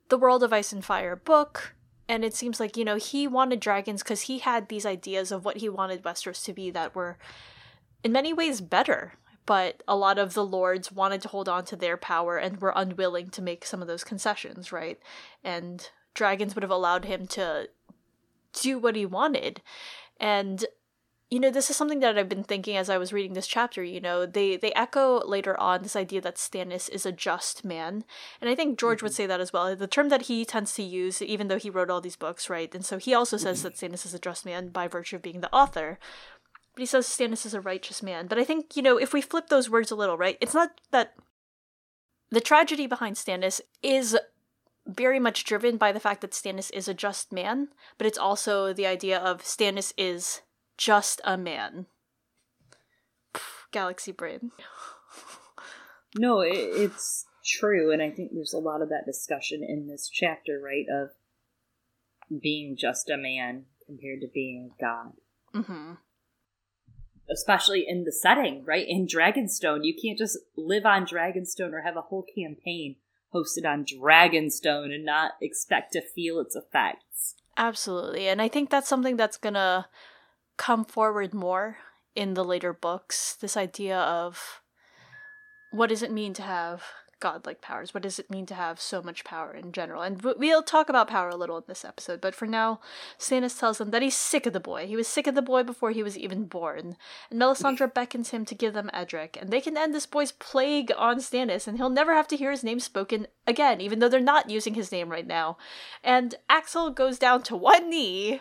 [0.08, 1.74] the World of Ice and Fire book.
[2.08, 5.44] And it seems like, you know, he wanted dragons because he had these ideas of
[5.44, 7.16] what he wanted Westeros to be that were
[8.04, 9.14] in many ways better.
[9.46, 12.72] But a lot of the lords wanted to hold on to their power and were
[12.74, 14.98] unwilling to make some of those concessions, right?
[15.42, 17.68] And dragons would have allowed him to
[18.54, 19.60] do what he wanted.
[20.18, 20.64] And
[21.30, 23.82] you know this is something that i've been thinking as i was reading this chapter
[23.82, 28.04] you know they they echo later on this idea that stannis is a just man
[28.40, 29.16] and i think george would mm-hmm.
[29.16, 31.90] say that as well the term that he tends to use even though he wrote
[31.90, 34.68] all these books right and so he also says that stannis is a just man
[34.68, 35.98] by virtue of being the author
[36.74, 39.20] but he says stannis is a righteous man but i think you know if we
[39.20, 41.14] flip those words a little right it's not that
[42.30, 44.16] the tragedy behind stannis is
[44.86, 48.72] very much driven by the fact that stannis is a just man but it's also
[48.72, 50.42] the idea of stannis is
[50.76, 51.86] just a man.
[53.32, 54.50] Pff, Galaxy brain.
[56.16, 60.08] No, it, it's true, and I think there's a lot of that discussion in this
[60.08, 60.86] chapter, right?
[60.88, 61.10] Of
[62.40, 65.12] being just a man compared to being a god.
[65.54, 65.92] Mm-hmm.
[67.30, 68.86] Especially in the setting, right?
[68.86, 72.96] In Dragonstone, you can't just live on Dragonstone or have a whole campaign
[73.34, 77.34] hosted on Dragonstone and not expect to feel its effects.
[77.56, 79.88] Absolutely, and I think that's something that's gonna
[80.56, 81.78] come forward more
[82.14, 83.34] in the later books.
[83.34, 84.60] This idea of
[85.70, 86.82] what does it mean to have
[87.20, 87.94] godlike powers?
[87.94, 90.02] What does it mean to have so much power in general?
[90.02, 92.80] And we'll talk about power a little in this episode, but for now,
[93.18, 94.86] Stannis tells them that he's sick of the boy.
[94.86, 96.96] He was sick of the boy before he was even born.
[97.30, 100.92] And Melisandre beckons him to give them Edric, and they can end this boy's plague
[100.96, 104.20] on Stannis, and he'll never have to hear his name spoken again, even though they're
[104.20, 105.56] not using his name right now.
[106.02, 108.40] And Axell goes down to one knee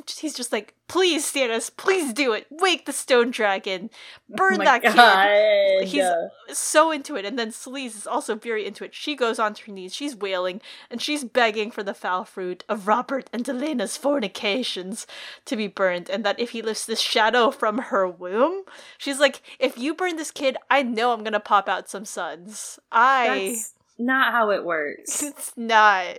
[0.18, 2.46] He's just like, please, Stannis, please do it.
[2.50, 3.90] Wake the stone dragon.
[4.30, 5.26] Oh burn Oh that God.
[5.26, 5.88] kid.
[5.88, 6.04] He's
[6.56, 7.24] so into it.
[7.24, 8.94] And then Selyse is also very into it.
[8.94, 12.86] She goes onto her knees, she's wailing, and she's begging for the foul fruit of
[12.86, 15.06] Robert and Elena's fornications
[15.46, 16.10] to be burned.
[16.10, 18.64] And that if he lifts this shadow from her womb,
[18.98, 22.78] she's like, if you burn this kid, I know I'm gonna pop out some sons.
[22.90, 23.50] I.
[23.50, 25.22] That's not how it works.
[25.32, 26.18] It's not.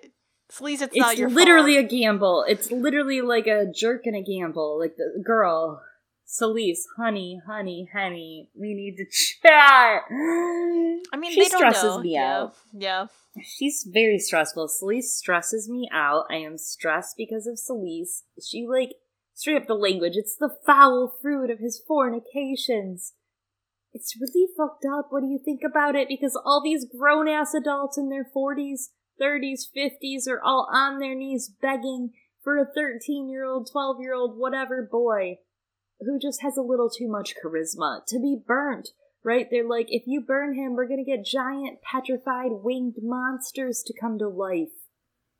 [0.53, 1.85] Selyse, it's, not it's your literally fault.
[1.85, 2.45] a gamble.
[2.47, 4.79] It's literally like a jerk and a gamble.
[4.79, 5.81] Like the girl,
[6.27, 10.03] Selyse, honey, honey, honey, we need to chat.
[10.11, 12.01] I mean, she they don't stresses know.
[12.01, 12.37] me yeah.
[12.37, 12.55] out.
[12.71, 13.07] Yeah.
[13.41, 14.67] She's very stressful.
[14.67, 16.25] Selyse stresses me out.
[16.29, 18.21] I am stressed because of Selyse.
[18.41, 18.95] She like
[19.33, 20.13] straight up the language.
[20.15, 23.13] It's the foul fruit of his fornications.
[23.91, 25.07] It's really fucked up.
[25.09, 26.07] What do you think about it?
[26.07, 31.15] Because all these grown ass adults in their forties, thirties, fifties are all on their
[31.15, 32.11] knees begging
[32.43, 35.37] for a thirteen year old, twelve year old, whatever boy
[35.99, 38.89] who just has a little too much charisma to be burnt
[39.23, 39.47] right?
[39.49, 44.19] They're like, if you burn him, we're gonna get giant petrified winged monsters to come
[44.19, 44.67] to life.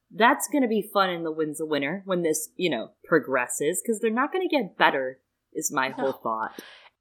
[0.10, 4.00] That's gonna be fun in the Winds of Winter when this, you know, progresses, because
[4.00, 5.20] they're not gonna get better,
[5.54, 5.96] is my No.
[5.96, 6.60] whole thought.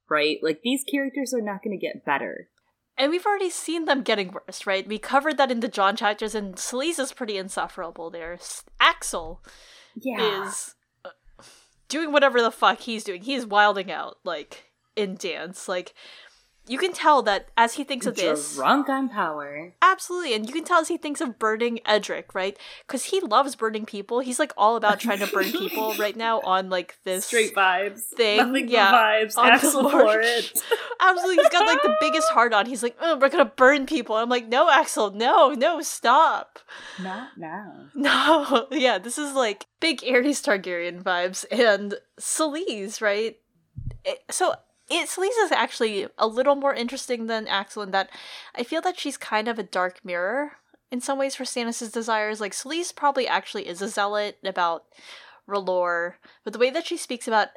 [0.09, 0.39] Right?
[0.43, 2.49] Like, these characters are not gonna get better.
[2.99, 4.87] And we've already seen them getting worse, right?
[4.87, 8.35] We covered that in the Jon chapters, and Selyse is pretty insufferable there.
[8.35, 9.43] S- Axell
[9.95, 10.47] Yeah.
[10.47, 10.75] is
[11.05, 11.11] uh,
[11.89, 13.23] doing whatever the fuck he's doing.
[13.23, 15.69] He's wilding out, like, in dance.
[15.69, 15.95] Like,
[16.69, 18.55] you can tell that as he thinks of this.
[18.55, 19.73] Drunk on power.
[19.83, 22.57] Absolutely, and you can tell as he thinks of burning Edric, right?
[22.87, 24.21] Because he loves burning people.
[24.21, 28.01] He's like all about trying to burn people right now on like this Straight vibes.
[28.03, 29.37] thing, Nothing yeah, vibes.
[29.37, 30.53] on Axell it.
[31.01, 32.67] Absolutely, he's got like the biggest heart on.
[32.67, 34.15] He's like, oh, we're gonna burn people.
[34.17, 36.59] I'm like, no, Axell, no, no, stop.
[37.03, 37.87] Not now.
[37.95, 43.37] No, yeah, this is like big Aerys Targaryen vibes and Selyse, right?
[44.05, 44.55] It- so
[44.93, 48.11] it Selyse is actually a little more interesting than Axell in that
[48.55, 50.53] I feel that she's kind of a dark mirror
[50.91, 52.41] in some ways for Stannis' desires.
[52.41, 54.85] Like Selyse probably actually is a zealot about
[55.49, 57.49] R'hllor, but the way that she speaks about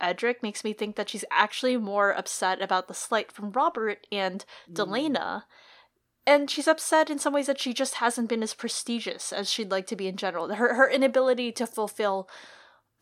[0.00, 4.44] Edric makes me think that she's actually more upset about the slight from Robert and
[4.70, 4.74] mm.
[4.74, 5.42] Delena.
[6.26, 9.70] And she's upset in some ways that she just hasn't been as prestigious as she'd
[9.70, 10.54] like to be in general.
[10.54, 12.28] Her her inability to fulfill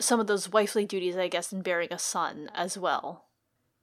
[0.00, 3.25] some of those wifely duties, I guess, in bearing a son as well.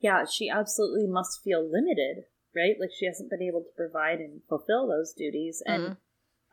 [0.03, 2.75] Yeah, she absolutely must feel limited, right?
[2.77, 5.63] Like she hasn't been able to provide and fulfill those duties.
[5.65, 5.97] And Mhm.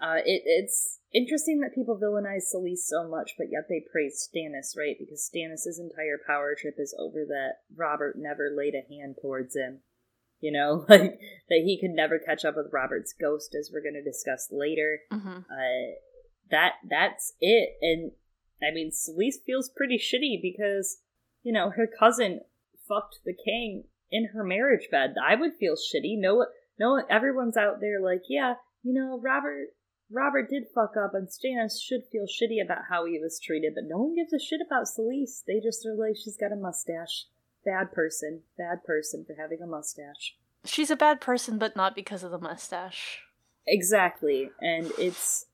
[0.01, 4.79] uh, it, it's interesting that people villainize Selyse so much, but yet they praise Stannis,
[4.79, 4.97] right?
[4.97, 9.81] Because Stannis' entire power trip is over that Robert never laid a hand towards him.
[10.39, 13.95] You know, like that he could never catch up with Robert's ghost, as we're going
[13.95, 15.01] to discuss later.
[15.11, 15.99] hmm Uh,
[16.53, 17.77] that that's it.
[17.83, 18.13] And
[18.63, 20.99] I mean, Selyse feels pretty shitty because
[21.43, 22.43] you know her cousin
[22.91, 25.15] fucked the king in her marriage bed.
[25.25, 26.19] I would feel shitty.
[26.19, 26.47] No,
[26.79, 29.69] no, everyone's out there like, yeah, you know, Robert.
[30.13, 33.85] Robert did fuck up, and Stannis should feel shitty about how he was treated, but
[33.87, 35.45] no one gives a shit about Selyse.
[35.47, 37.27] They just are like, she's got a mustache.
[37.65, 38.41] Bad person.
[38.59, 40.35] Bad person for having a mustache.
[40.65, 43.21] She's a bad person, but not because of the mustache.
[43.69, 45.47] Exactly, and it's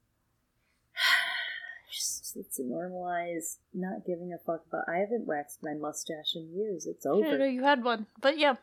[2.38, 4.84] it's a normalize not giving a fuck about.
[4.88, 6.86] I haven't waxed my mustache in years.
[6.86, 8.56] It's I didn't know you had one, but yeah,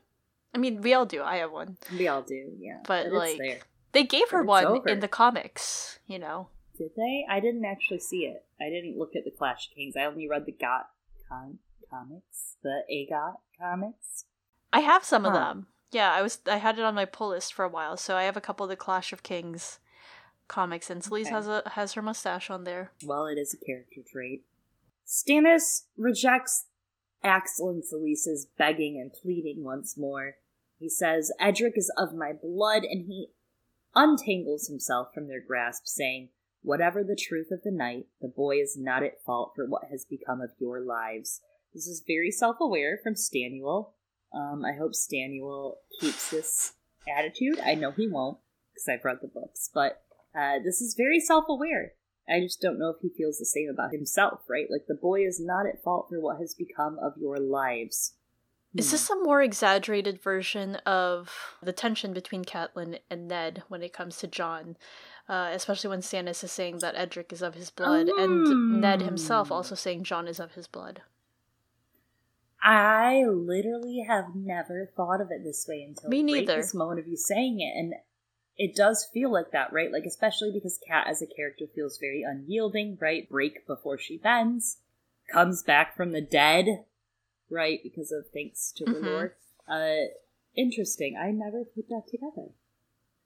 [0.53, 1.23] I mean, we all do.
[1.23, 1.77] I have one.
[1.97, 2.79] We all do, yeah.
[2.85, 3.65] But, it's like.
[3.91, 4.89] They gave her one over.
[4.89, 6.47] in the comics, you know.
[6.77, 7.25] Did they?
[7.29, 8.43] I didn't actually see it.
[8.59, 9.95] I didn't look at the Clash of Kings.
[9.95, 10.89] I only read the Got
[11.29, 11.59] con-
[11.89, 14.25] comics, the AGOT comics.
[14.71, 15.67] I have some of them.
[15.91, 18.23] Yeah, I was I had it on my pull list for a while, so I
[18.23, 19.77] have a couple of the Clash of Kings
[20.53, 21.29] comics, and Selyse Okay.
[21.31, 22.91] has a has her mustache on there.
[23.03, 24.45] Well, it is a character trait.
[25.05, 26.65] Stannis rejects
[27.23, 30.35] Axell and Selyse's begging and pleading once more.
[30.79, 33.29] He says, Edric is of my blood, and he
[33.95, 36.29] untangles himself from their grasp, saying,
[36.61, 40.05] Whatever the truth of the night, the boy is not at fault for what has
[40.05, 41.41] become of your lives.
[41.73, 43.93] This is very self aware from Stanuel.
[44.33, 46.73] Um, I hope Stanuel keeps this
[47.17, 47.59] attitude.
[47.59, 48.37] I know he won't,
[48.73, 50.03] because I've read the books, but
[50.35, 51.93] uh, this is very self aware.
[52.27, 54.67] I just don't know if he feels the same about himself, right?
[54.71, 58.13] Like the boy is not at fault for what has become of your lives.
[58.75, 61.29] Is this a more exaggerated version of
[61.61, 64.77] the tension between Catelyn and Ned when it comes to Jon?
[65.29, 69.49] Uh, especially when Stannis is saying that Edric is of his blood, and Ned himself
[69.49, 69.51] Mm.
[69.51, 71.01] also saying Jon is of his blood.
[72.61, 76.55] I literally have never thought of it this way until Me neither.
[76.57, 77.93] this moment of you saying it, and
[78.57, 79.91] it does feel like that, right?
[79.91, 83.27] Like especially because Cat as a character feels very unyielding, right?
[83.29, 84.77] Break before she bends,
[85.31, 86.85] comes back from the dead,
[87.49, 87.79] right?
[87.83, 88.93] Because of thanks to Mhm.
[88.93, 89.35] the Lord.
[89.67, 90.07] Uh,
[90.55, 91.17] interesting.
[91.17, 92.49] I never put that together.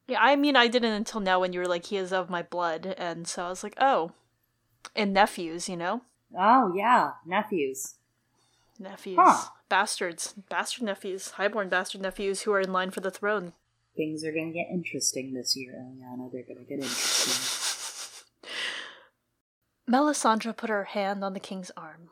[0.07, 2.41] Yeah, I mean, I didn't until now when you were like, he is of my
[2.41, 2.95] blood.
[2.97, 4.11] And so I was like, oh.
[4.95, 6.01] And nephews, you know?
[6.37, 7.95] Oh yeah, nephews.
[8.79, 9.17] Nephews.
[9.19, 9.49] Huh.
[9.69, 10.33] Bastards.
[10.49, 11.31] Bastard nephews.
[11.31, 13.53] Highborn bastard nephews who are in line for the throne.
[13.97, 16.31] Things are gonna get interesting this year, Eliana.
[16.31, 17.57] They're gonna get interesting.
[19.89, 22.11] Melisandre put her hand on the king's arm.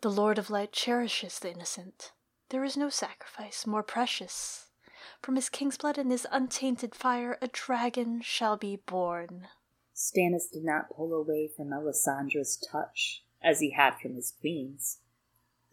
[0.00, 2.12] The Lord of Light cherishes the innocent.
[2.48, 4.68] There is no sacrifice more precious.
[5.20, 9.48] From his king's blood and his untainted fire, a dragon shall be born.
[9.94, 15.00] Stannis did not pull away from Melisandre's touch, as he had from his queen's.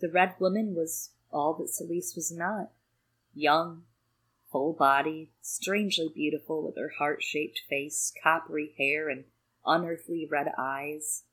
[0.02, 2.72] The Red Woman was all that Selyse was not.
[3.34, 3.84] Young,
[4.56, 9.26] full body, strangely beautiful with her heart shaped face, coppery hair, and
[9.66, 11.24] unearthly red eyes.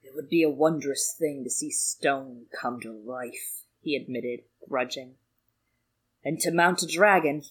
[0.00, 5.14] It would be a wondrous thing to see stone come to life, he admitted, grudging.
[6.24, 7.42] And to mount a dragon,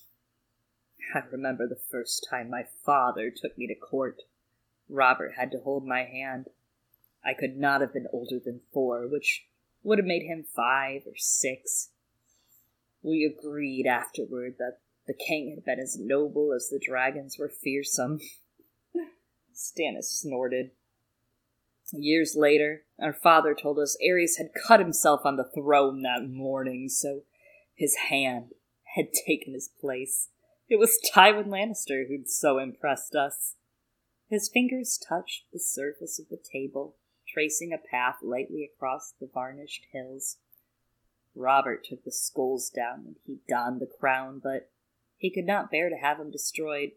[1.13, 4.21] I remember the first time my father took me to court.
[4.88, 6.47] Robert had to hold my hand.
[7.25, 9.47] I could not have been older than four, which
[9.84, 11.89] would have made him five or six.
[13.01, 18.19] We agreed afterward that the king had been as noble as the dragons were fearsome.
[19.53, 20.71] Stannis snorted.
[21.91, 26.88] Years later, our father told us Aerys had cut himself on the throne that morning,
[26.89, 27.23] so
[27.73, 28.51] his hand
[28.95, 30.29] had taken his place.
[30.67, 33.55] It was Tywin Lannister who'd so impressed us.
[34.29, 39.88] His fingers touched the surface of the table, tracing a path lightly across the varnished
[39.91, 40.38] hills.
[41.35, 44.69] Robert took the skulls down when he donned the crown, but
[45.17, 46.91] he could not bear to have him destroyed.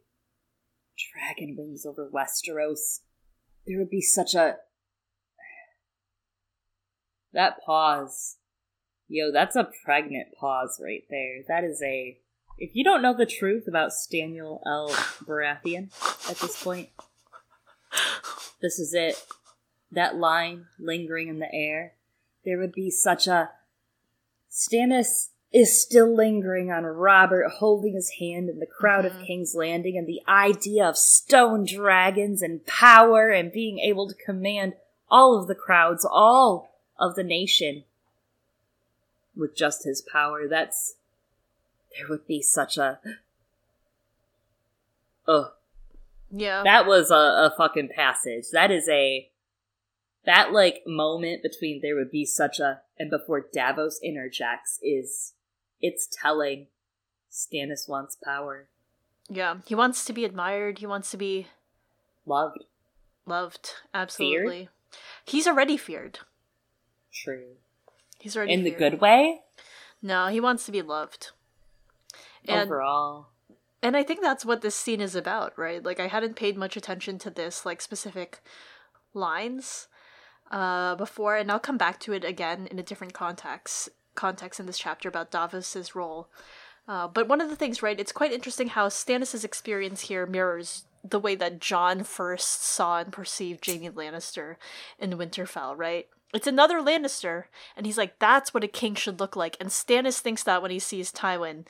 [1.12, 3.01] Dragon wings over Westeros.
[3.66, 4.57] There would be such a.
[7.33, 8.37] That pause.
[9.09, 11.42] Yo, that's a pregnant pause right there.
[11.49, 12.18] That is a.
[12.59, 14.90] If you don't know the truth about Staniel L.
[15.25, 15.90] Baratheon
[16.31, 16.90] at this point,
[18.61, 19.23] this is it.
[19.90, 21.95] That line lingering in the air.
[22.45, 23.51] There would be such a.
[24.53, 29.25] Stannis is still lingering on Robert holding his hand in the crowd of mm-hmm.
[29.25, 34.75] King's Landing, and the idea of stone dragons and power and being able to command
[35.11, 37.85] all of the crowds, all of the nation
[39.37, 40.47] with just his power.
[40.49, 40.97] That's.
[41.97, 42.99] There would be such a.
[45.29, 45.53] Ugh.
[46.31, 46.62] Yeah.
[46.65, 48.47] That was a, a fucking passage.
[48.53, 49.29] That is a
[50.25, 55.35] that like moment between there would be such a and before Davos interjects is
[55.81, 56.69] it's telling
[57.31, 58.69] Stannis wants power.
[59.29, 59.57] yeah.
[59.67, 60.79] He wants to be admired.
[60.79, 61.49] He wants to be
[62.27, 62.65] Loved.
[63.27, 63.71] loved.
[63.95, 64.69] Absolutely.
[65.25, 66.21] He's already feared.
[67.13, 67.57] True.
[68.21, 69.41] He's already In the good way?
[70.03, 71.31] No, he wants to be loved.
[72.47, 73.29] And Overall.
[73.83, 75.83] and I think that's what this scene is about, right?
[75.83, 78.41] Like I hadn't paid much attention to this like specific
[79.15, 79.89] lines
[80.53, 84.67] uh before and I'll come back to it again in a different context context in
[84.67, 86.29] this chapter about Davos's role.
[86.88, 90.85] Uh, but one of the things, right, it's quite interesting how Stannis' experience here mirrors
[91.05, 94.57] the way that Jon first saw and perceived Jaime Lannister
[94.99, 96.09] in Winterfell, right?
[96.35, 97.45] It's another Lannister,
[97.77, 99.57] and he's like, that's what a king should look like.
[99.61, 101.67] And Stannis thinks that when he sees Tywin.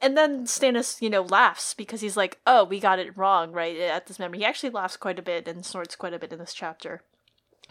[0.00, 3.78] And then Stannis, you know, laughs because he's like, oh, we got it wrong, right?
[3.78, 4.38] At this memory.
[4.38, 7.02] He actually laughs quite a bit and snorts quite a bit in this chapter.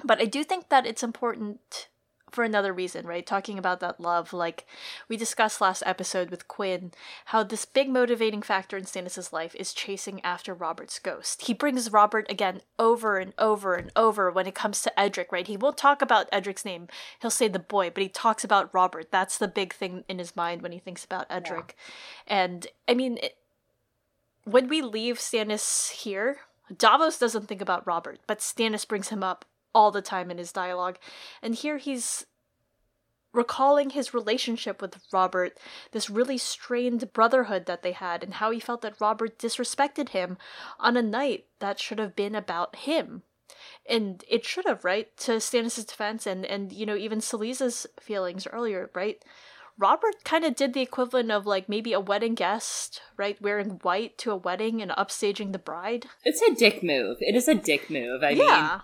[0.04, 1.88] But I do think that it's important
[2.34, 3.26] for another reason, right?
[3.26, 4.66] Talking about that love, like
[5.08, 6.92] we discussed last episode with Quinn,
[7.26, 11.44] how this big motivating factor in Stannis' life is chasing after Robert's ghost.
[11.44, 15.48] He brings Robert again over and over and over when it comes to Edric, right?
[15.48, 16.88] He won't talk about Edric's name.
[17.22, 19.12] He'll say the boy, but he talks about Robert.
[19.12, 21.76] That's the big thing in his mind when he thinks about Edric.
[22.28, 23.38] And I mean, it,
[24.44, 26.38] when we leave Stannis here,
[26.76, 30.52] Davos doesn't think about Robert, but Stannis brings him up all the time in his
[30.52, 30.98] dialogue.
[31.42, 32.26] And here he's
[33.34, 35.58] recalling his relationship with Robert,
[35.92, 40.38] this really strained brotherhood that they had, and how he felt that Robert disrespected him
[40.80, 43.24] on a night that should have been about him.
[43.90, 45.16] And it should have, right?
[45.18, 49.24] To Stannis' defense and, and you know, even Selyse's feelings earlier, right?
[49.78, 53.42] Robert kind of did the equivalent of like maybe a wedding guest, right?
[53.42, 56.06] Wearing white to a wedding and upstaging the bride.
[56.24, 57.18] It's a dick move.
[57.22, 58.24] It is a dick move.
[58.24, 58.82] I mean yeah.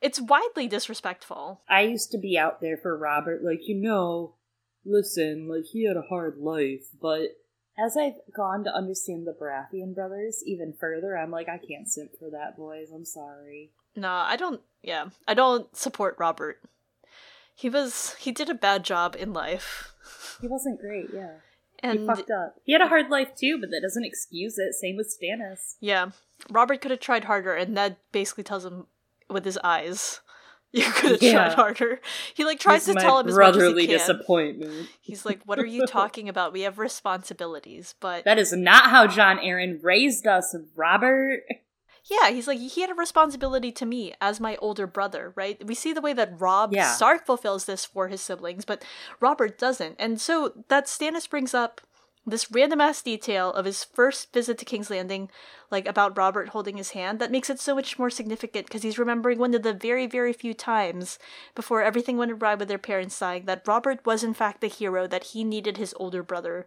[0.00, 1.60] It's widely disrespectful.
[1.68, 4.34] I used to be out there for Robert, like, you know,
[4.84, 7.36] listen, like, he had a hard life, but
[7.78, 12.12] as I've gone to understand the Baratheon brothers even further, I'm like, I can't simp
[12.18, 12.88] for that, boys.
[12.94, 13.70] I'm sorry.
[13.96, 14.60] No, I don't.
[14.82, 16.60] Yeah, I don't support Robert.
[17.54, 19.92] He was he did a bad job in life.
[20.40, 21.08] He wasn't great.
[21.12, 21.34] Yeah,
[21.80, 22.56] and he fucked up.
[22.64, 24.74] He had a hard life too, but that doesn't excuse it.
[24.74, 25.76] Same with Stannis.
[25.80, 26.10] Yeah,
[26.50, 28.86] Robert could have tried harder, and Ned basically tells him
[29.32, 30.20] with his eyes.
[30.72, 31.32] You could have Yeah.
[31.32, 32.00] tried harder.
[32.32, 33.98] He like tries He's to tell him as much as brotherly he can.
[33.98, 34.88] disappointment.
[35.00, 36.52] He's like, "What are you talking about?
[36.52, 41.40] We have responsibilities." But That is not how Jon Arryn raised us, Robert.
[42.04, 45.60] yeah, he's like, he had a responsibility to me as my older brother, right?
[45.66, 46.92] We see the way that Robb Yeah.
[46.92, 48.84] Stark fulfills this for his siblings, but
[49.18, 49.96] Robert doesn't.
[49.98, 51.80] And so that Stannis brings up
[52.30, 55.30] this random ass detail of his first visit to King's Landing,
[55.70, 58.98] like about Robert holding his hand, that makes it so much more significant because he's
[58.98, 61.18] remembering one of the very, very few times
[61.54, 65.06] before everything went awry with their parents dying that Robert was in fact the hero
[65.06, 66.66] that he needed his older brother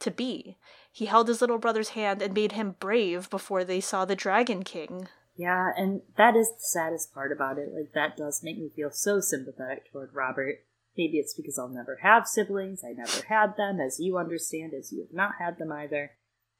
[0.00, 0.56] to be.
[0.92, 4.62] He held his little brother's hand and made him brave before they saw the Dragon
[4.62, 5.08] King.
[5.36, 7.68] Yeah, and that is the saddest part about it.
[7.74, 10.64] Like, that does make me feel so sympathetic toward Robert.
[10.96, 12.82] Maybe it's because I'll never have siblings.
[12.84, 16.12] I never had them, as you understand, as you have not had them either.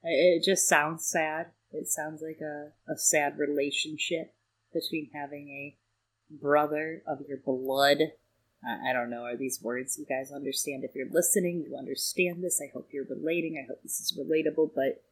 [0.02, 1.48] It just sounds sad.
[1.72, 4.34] It sounds like a, a sad relationship
[4.72, 5.76] between having a
[6.30, 7.98] brother of your blood.
[8.64, 10.84] I, I don't know, are these words you guys understand?
[10.84, 12.60] If you're listening, you understand this.
[12.62, 13.62] I hope you're relating.
[13.62, 15.02] I hope this is relatable, but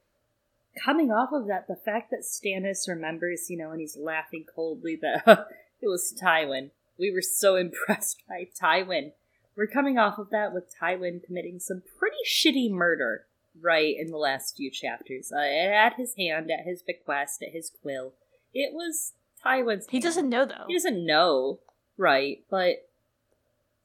[0.82, 4.98] coming off of that, the fact that Stannis remembers, you know, and he's laughing coldly
[5.02, 5.24] that
[5.80, 6.70] it was Tywin.
[6.98, 9.12] We were so impressed by Tywin.
[9.56, 13.26] We're coming off of that with Tywin committing some pretty shitty murder,
[13.60, 15.30] right, in the last few chapters.
[15.32, 18.14] Uh, at his hand, at his bequest, at his quill.
[18.52, 19.12] It was
[19.44, 20.04] Tywin's He hand.
[20.04, 20.64] doesn't know though.
[20.66, 21.60] He doesn't know,
[21.96, 22.42] right?
[22.50, 22.88] But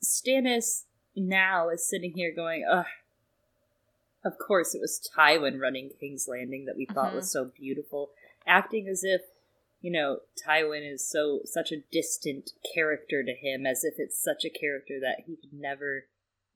[0.04, 0.84] Stannis
[1.16, 2.86] now is sitting here going, ugh.
[4.24, 7.16] Of course, it was Tywin running King's Landing that we thought Mhm.
[7.16, 8.12] was so beautiful,
[8.46, 9.22] acting as if
[9.82, 14.46] you know Tywin is so such a distant character to him, as if it's such
[14.46, 16.06] a character that he could never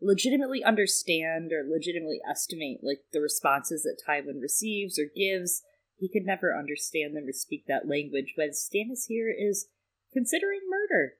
[0.01, 5.61] legitimately understand or legitimately estimate like the responses that Tywin receives or gives.
[5.95, 8.33] He could never understand them or speak that language.
[8.35, 9.67] But Stannis here is
[10.11, 11.13] considering murder.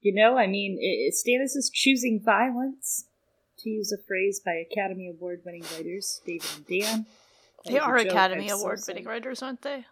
[0.00, 3.06] You know, I mean, i i- Stannis is choosing violence,
[3.60, 7.06] to use a phrase by Academy Award winning writers David and Dan.
[7.66, 7.96] They are.
[7.96, 9.84] Academy Award winning writers, aren't they?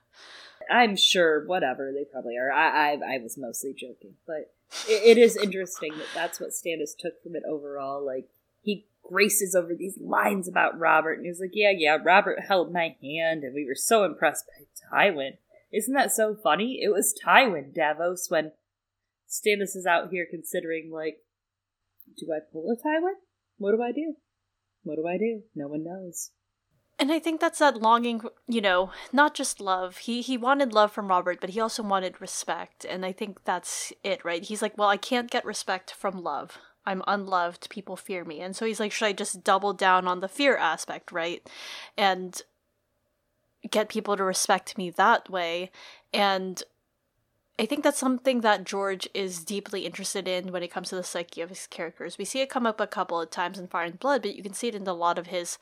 [0.70, 2.52] I'm sure, whatever they probably are.
[2.52, 4.52] I I, I was mostly joking, but
[4.88, 8.04] it, it is interesting that that's what Stannis took from it overall.
[8.04, 8.28] Like
[8.62, 12.96] he graces over these lines about Robert, and he's like, "Yeah, yeah, Robert held my
[13.02, 14.66] hand, and we were so impressed by
[14.96, 15.38] Tywin."
[15.72, 16.80] Isn't that so funny?
[16.82, 18.52] It was Tywin Davos when
[19.28, 21.18] Stannis is out here considering, like,
[22.18, 23.16] do I pull a Tywin?
[23.58, 24.14] What do I do?
[24.82, 25.42] What do I do?
[25.54, 26.30] No one knows.
[27.00, 29.98] And I think that's that longing, you know, not just love.
[29.98, 32.84] He he wanted love from Robert, but he also wanted respect.
[32.84, 34.42] And I think that's it, right?
[34.42, 36.58] He's like, well, I can't get respect from love.
[36.84, 37.70] I'm unloved.
[37.70, 38.40] People fear me.
[38.40, 41.48] And so he's like, should I just double down on the fear aspect, right?
[41.96, 42.40] And
[43.70, 45.70] get people to respect me that way.
[46.12, 46.62] And
[47.60, 51.02] I think that's something that George is deeply interested in when it comes to the
[51.02, 52.16] psyche of his characters.
[52.16, 54.44] We see it come up a couple of times in Fire and Blood, but you
[54.44, 55.58] can see it in a lot of his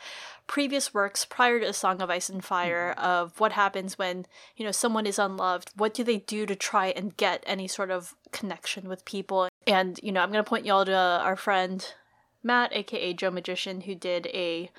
[0.46, 3.06] previous works prior to A Song of Ice and Fire mm-hmm.
[3.06, 4.26] of what happens when,
[4.56, 5.70] you know, someone is unloved.
[5.74, 9.48] What do they do to try and get any sort of connection with people?
[9.66, 11.94] And, you know, I'm going to point y'all to our friend
[12.42, 14.70] Matt, aka Joe Magician, who did a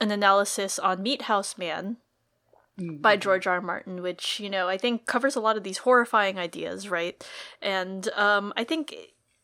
[0.00, 1.98] an analysis on Meathouse Man,
[2.78, 3.54] by George R.
[3.54, 3.60] R.
[3.60, 7.22] Martin, which you know I think covers a lot of these horrifying ideas, right?
[7.60, 8.94] And um, I think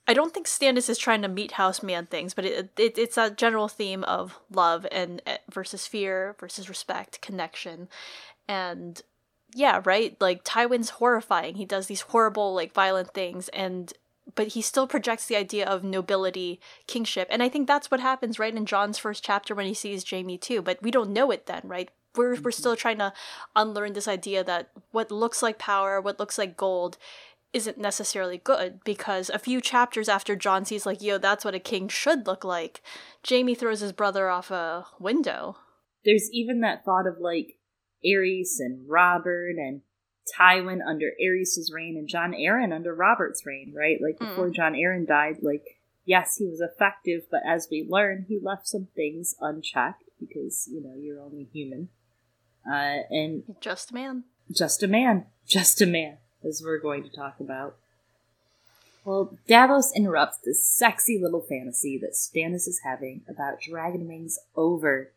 [0.06, 3.36] I don't think Stannis is trying to Meathouse Man things, but it, it it's that
[3.36, 7.88] general theme of love and uh, versus fear versus respect, connection,
[8.48, 9.02] and
[9.54, 10.16] yeah, right.
[10.20, 11.56] Like Tywin's horrifying.
[11.56, 13.92] He does these horrible, like violent things, and
[14.34, 18.38] but he still projects the idea of nobility, kingship, and I think that's what happens
[18.38, 20.62] right in Jon's first chapter when he sees Jaime too.
[20.62, 21.90] But we don't know it then, right?
[22.18, 23.12] We're we're still trying to
[23.56, 26.98] unlearn this idea that what looks like power, what looks like gold,
[27.52, 31.60] isn't necessarily good because a few chapters after Jon sees like, yo, that's what a
[31.60, 32.82] king should look like,
[33.26, 35.56] Jaime throws his brother off a window.
[36.04, 37.54] There's even that thought of like
[38.04, 39.80] Aerys and Robert and
[40.38, 43.98] Tywin under Aerys' reign and Jon Arryn under Robert's reign, right?
[44.02, 44.28] Like Mm.
[44.28, 45.64] before Jon Arryn died, like
[46.04, 50.82] yes, he was effective, but as we learn, he left some things unchecked because you
[50.82, 51.88] know you're only human,
[52.68, 54.24] uh, and Just a man.
[54.50, 57.76] just a man, just a man, as we're going to talk about.
[59.04, 65.12] Well, Davos interrupts this sexy little fantasy that Stannis is having about dragon wings over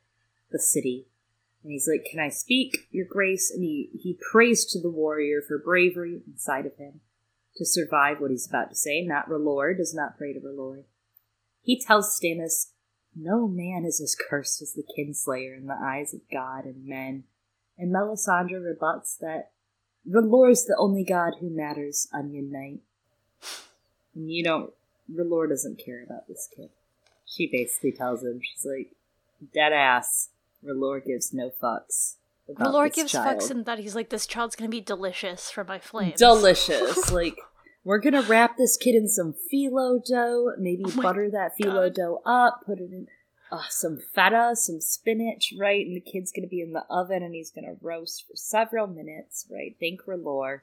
[0.51, 1.07] the city.
[1.63, 3.51] And he's like, Can I speak, Your Grace?
[3.51, 7.01] And he, he prays to the warrior for bravery inside of him
[7.57, 9.01] to survive what he's about to say.
[9.01, 10.83] Not R'hllor, does not pray to R'hllor.
[11.61, 12.71] He tells Stannis,
[13.15, 17.25] No man is as cursed as the kinslayer in the eyes of God and men.
[17.81, 19.49] And Melisandre rebuts that
[20.07, 22.81] R'hllor is the only god who matters, Onion Knight.
[24.13, 24.71] And you don't,
[25.11, 26.69] R'hllor doesn't care about this kid.
[27.25, 28.91] She basically tells him, she's like,
[29.51, 30.29] dead ass.
[30.63, 32.17] R'hllor gives no fucks.
[32.47, 33.39] R'hllor gives child.
[33.39, 36.19] fucks in that he's like, this child's gonna be delicious for my flames.
[36.19, 37.11] Delicious.
[37.11, 37.39] like,
[37.83, 41.95] we're gonna wrap this kid in some phyllo dough, maybe Oh butter that phyllo God.
[41.95, 43.07] dough up, put it in
[43.51, 45.85] uh, some feta, some spinach, right?
[45.85, 49.45] And the kid's gonna be in the oven and he's gonna roast for several minutes,
[49.51, 49.75] right?
[49.79, 50.61] Thank R'hllor.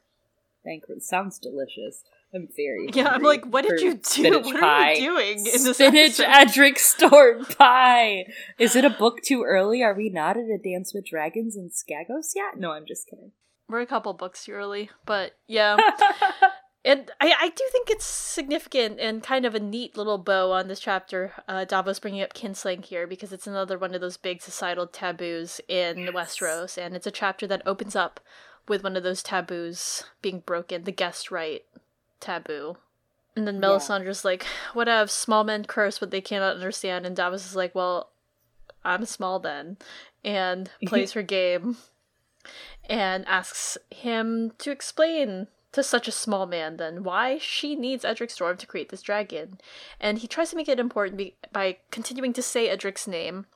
[0.64, 0.84] Thank.
[1.01, 2.03] Sounds delicious.
[2.34, 4.41] I'm very Yeah, I'm like, what did you do?
[4.41, 4.91] What pie.
[4.91, 6.20] are you doing in this Spinach?
[6.20, 8.26] Edric Storm pie.
[8.59, 9.82] Is it a book too early?
[9.82, 12.59] Are we not at a Dance with Dragons in Skagos yet?
[12.59, 13.32] No, I'm just kidding.
[13.68, 15.76] We're a couple books too early, but yeah.
[16.89, 20.68] And I, I do think it's significant and kind of a neat little bow on
[20.68, 21.34] this chapter.
[21.47, 25.61] Uh, Davos bringing up kinslaying here because it's another one of those big societal taboos
[25.68, 26.14] in Yes.
[26.14, 28.20] Westeros, and it's a chapter that opens up
[28.68, 31.62] with one of those taboos being broken, the guest right
[32.20, 32.78] taboo.
[33.36, 33.61] And then Yeah.
[33.61, 37.74] Melisandre's like, "What have small men curse what they cannot understand?" And Davos is like,
[37.74, 38.12] "Well,
[38.82, 39.76] I'm small then,"
[40.24, 41.76] and plays her game
[42.89, 45.49] and asks him to explain
[45.79, 47.03] to such a small man then.
[47.03, 49.59] Why she needs Edric Storm to create this dragon.
[50.01, 53.47] And he tries to make it important be- by continuing to say Edric's name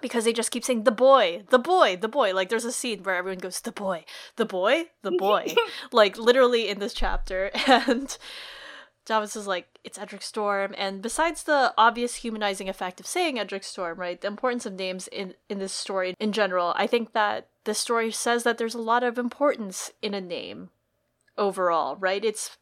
[0.00, 2.34] because they just keep saying the boy, the boy, the boy.
[2.34, 4.04] Like there's a scene where everyone goes the boy,
[4.36, 5.54] the boy, the boy,
[5.92, 7.50] like literally in this chapter.
[7.66, 8.16] And
[9.06, 13.62] Davos is like, it's Edric Storm, and besides the obvious humanizing effect of saying Edric
[13.62, 17.46] Storm, right, the importance of names in, in this story in general, I think that
[17.64, 20.70] the story says that there's a lot of importance in a name
[21.38, 22.24] overall, right?
[22.24, 22.56] It's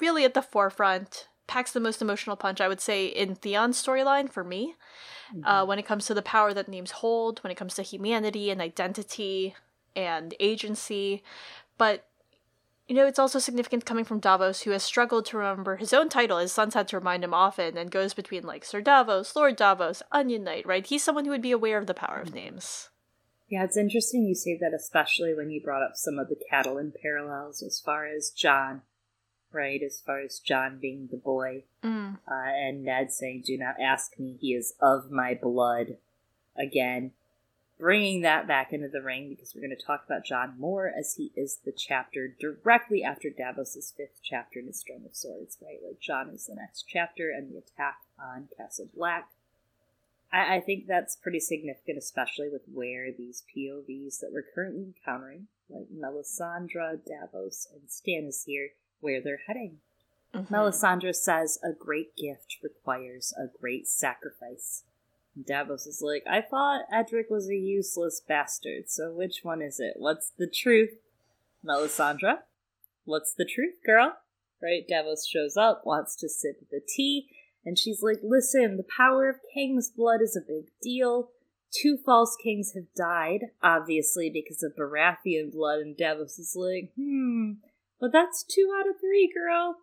[0.00, 4.30] really at the forefront, packs the most emotional punch, I would say, in Theon's storyline
[4.30, 4.74] for me,
[5.44, 8.50] uh, when it comes to the power that names hold, when it comes to humanity
[8.50, 9.54] and identity
[9.94, 11.22] and agency.
[11.78, 12.06] But
[12.86, 16.10] you know, it's also significant coming from Davos, who has struggled to remember his own
[16.10, 16.38] title.
[16.38, 20.02] His sons had to remind him often and goes between like Sir Davos, Lord Davos,
[20.12, 20.86] Onion Knight, right?
[20.86, 22.90] He's someone who would be aware of the power of names.
[23.54, 26.90] Yeah, it's interesting you say that, especially when you brought up some of the Catelyn
[27.00, 28.82] parallels as far as Jon,
[29.52, 29.80] right?
[29.80, 32.18] As far as Jon being the boy, Mm.
[32.26, 35.98] uh, and Ned saying, Do not ask me, he is of my blood.
[36.56, 37.12] Again,
[37.78, 41.14] bringing that back into the ring because we're going to talk about Jon more as
[41.14, 45.78] he is the chapter directly after Davos's fifth chapter in his Storm of Swords, right?
[45.86, 49.28] Like, Jon is the next chapter and the attack on Castle Black.
[50.34, 55.46] I, I think that's pretty significant, especially with where these POVs that we're currently encountering,
[55.70, 58.70] like Melisandre, Davos, and Stannis here,
[59.00, 59.78] where they're heading.
[60.34, 60.48] Mhm.
[60.48, 64.82] Melisandre says a great gift requires a great sacrifice.
[65.40, 69.94] Davos is like, I thought Edric was a useless bastard, so which one is it?
[69.96, 70.96] What's the truth?
[71.64, 72.38] Melisandre,
[73.04, 74.18] what's the truth, girl?
[74.62, 74.86] Right?
[74.86, 77.28] Davos shows up, wants to sip the tea,
[77.64, 81.30] and she's like, Listen, the power of king's blood is a big deal.
[81.74, 87.54] Two false kings have died, obviously because of Baratheon blood, and Davos is like, hmm,
[88.00, 89.78] but that's two out of three, girl.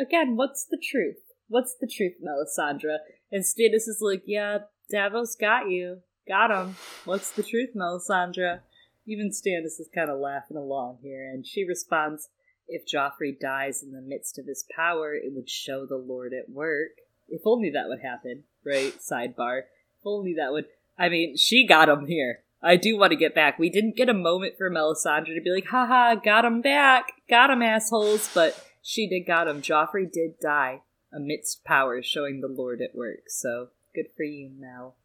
[0.00, 1.22] Again, what's the truth?
[1.48, 2.98] What's the truth, Melisandre?
[3.30, 4.58] And Stannis is like, yeah,
[4.90, 5.98] Davos got you.
[6.26, 6.74] Got him.
[7.04, 8.60] What's the truth, Melisandre?
[9.06, 12.28] Even Stannis is kind of laughing along here, and she responds,
[12.66, 16.50] if Joffrey dies in the midst of his power, it would show the Lord at
[16.50, 16.90] work.
[17.28, 18.94] If only that would happen, right?
[18.98, 19.60] Sidebar.
[19.60, 20.66] If only that would.
[20.98, 22.40] I mean, she got him here.
[22.62, 23.58] I do want to get back.
[23.58, 27.12] We didn't get a moment for Melisandre to be like, haha, got him back.
[27.28, 28.30] Got him, assholes.
[28.34, 29.62] But she did got him.
[29.62, 33.28] Joffrey did die amidst power, showing the Lord at work.
[33.28, 34.96] So good for you, Mel.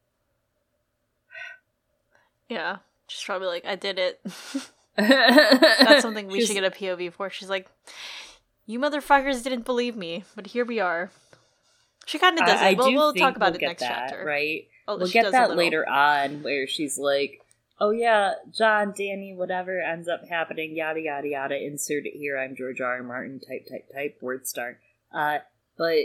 [2.49, 2.78] Yeah.
[3.07, 4.22] She's probably like, I did it.
[4.24, 7.30] That's That's something we should get a POV for.
[7.30, 7.67] She's like,
[8.65, 11.11] you motherfuckers didn't believe me, but here we are.
[12.06, 12.72] She kind of does I, it.
[12.72, 14.26] I We'll, do we'll talk about we'll it next that, chapter.
[14.26, 14.68] right?
[14.88, 17.39] Oh, we'll she get that later on, where she's like,
[17.80, 22.38] "Oh yeah, Jon, Dany, whatever ends up happening, yada yada yada." Insert it here.
[22.38, 22.97] I'm George R.
[22.97, 23.04] R.
[23.04, 23.39] Martin.
[23.39, 24.20] Type type type.
[24.22, 24.76] WordStar.
[25.14, 25.39] Uh,
[25.78, 25.97] but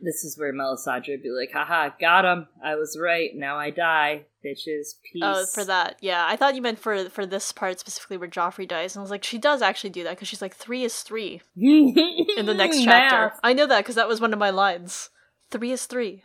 [0.00, 2.48] this is where Melisandre would be like, "Haha, got him.
[2.62, 3.30] I was right.
[3.34, 4.94] Now I die, bitches.
[5.12, 6.26] Peace." Oh, for that, yeah.
[6.26, 9.10] I thought you meant for for this part specifically where Joffrey dies, and I was
[9.10, 12.82] like, she does actually do that because she's like, three is three in the next
[12.82, 13.38] chapter.
[13.44, 15.10] I know that because that was one of my lines.
[15.54, 16.24] Three is three.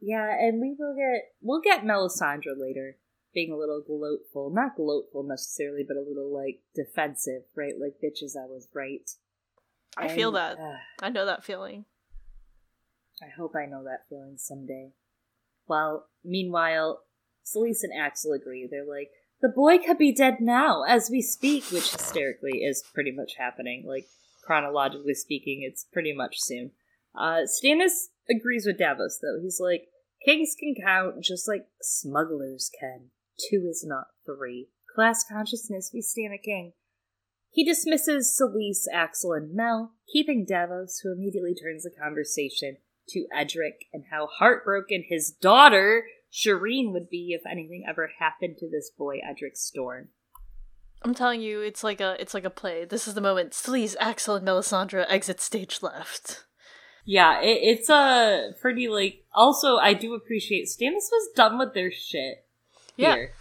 [0.00, 2.96] Yeah, and we will get we'll get Melisandre later
[3.34, 4.54] being a little gloatful.
[4.54, 7.74] Not gloatful necessarily, but a little like defensive, right?
[7.78, 9.06] Like bitches I was right.
[9.98, 10.58] I and, feel that.
[10.58, 11.84] Uh, I know that feeling.
[13.22, 14.92] I hope I know that feeling someday.
[15.68, 17.02] Well, meanwhile,
[17.44, 18.66] Selyse and Axell agree.
[18.68, 19.10] They're like,
[19.42, 23.84] the boy could be dead now as we speak, which hysterically is pretty much happening.
[23.86, 24.06] Like,
[24.42, 26.72] chronologically speaking, it's pretty much soon.
[27.14, 29.40] Uh, Stannis agrees with Davos, though.
[29.42, 29.88] He's like,
[30.24, 33.10] kings can count just like smugglers can.
[33.38, 34.68] Two is not three.
[34.94, 36.72] Class consciousness, we stand a king.
[37.50, 43.86] He dismisses Selyse, Axell, and Mel, keeping Davos, who immediately turns the conversation to Edric
[43.92, 49.18] and how heartbroken his daughter, Shireen, would be if anything ever happened to this boy,
[49.18, 50.08] Edric Storm.
[51.02, 52.84] I'm telling you, it's like a it's like a play.
[52.84, 56.44] This is the moment Selyse, Axell, and Melisandre exit stage left.
[57.04, 59.24] Yeah, it, it's a pretty like.
[59.34, 62.44] Also, I do appreciate Stannis was done with their shit.
[62.96, 63.32] Yeah, here.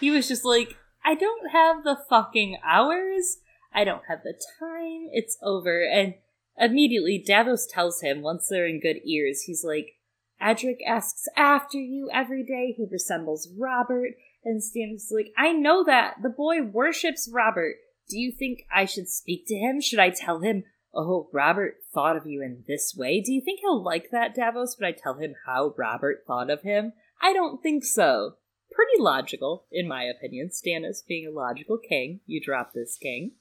[0.00, 3.38] he was just like, I don't have the fucking hours.
[3.72, 5.08] I don't have the time.
[5.12, 5.84] It's over.
[5.84, 6.14] And
[6.58, 9.96] immediately, Davos tells him once they're in good ears, he's like,
[10.40, 12.74] Edric asks after you every day.
[12.76, 14.12] He resembles Robert.
[14.44, 16.16] And Stannis is like, I know that.
[16.22, 17.76] The boy worships Robert.
[18.08, 19.80] Do you think I should speak to him?
[19.80, 20.64] Should I tell him
[20.94, 23.20] Oh, Robert thought of you in this way.
[23.20, 26.62] Do you think he'll like that, Davos, when I tell him how Robert thought of
[26.62, 26.92] him?
[27.20, 28.36] I don't think so.
[28.72, 30.50] Pretty logical, in my opinion.
[30.50, 32.20] Stannis being a logical king.
[32.26, 33.32] You drop this king.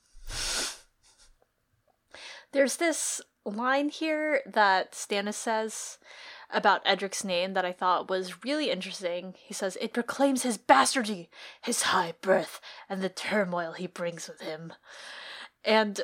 [2.51, 5.97] There's this line here that Stannis says
[6.49, 9.33] about Edric's name that I thought was really interesting.
[9.37, 11.27] He says, It proclaims his bastardy,
[11.61, 14.73] his high birth, and the turmoil he brings with him.
[15.63, 16.01] And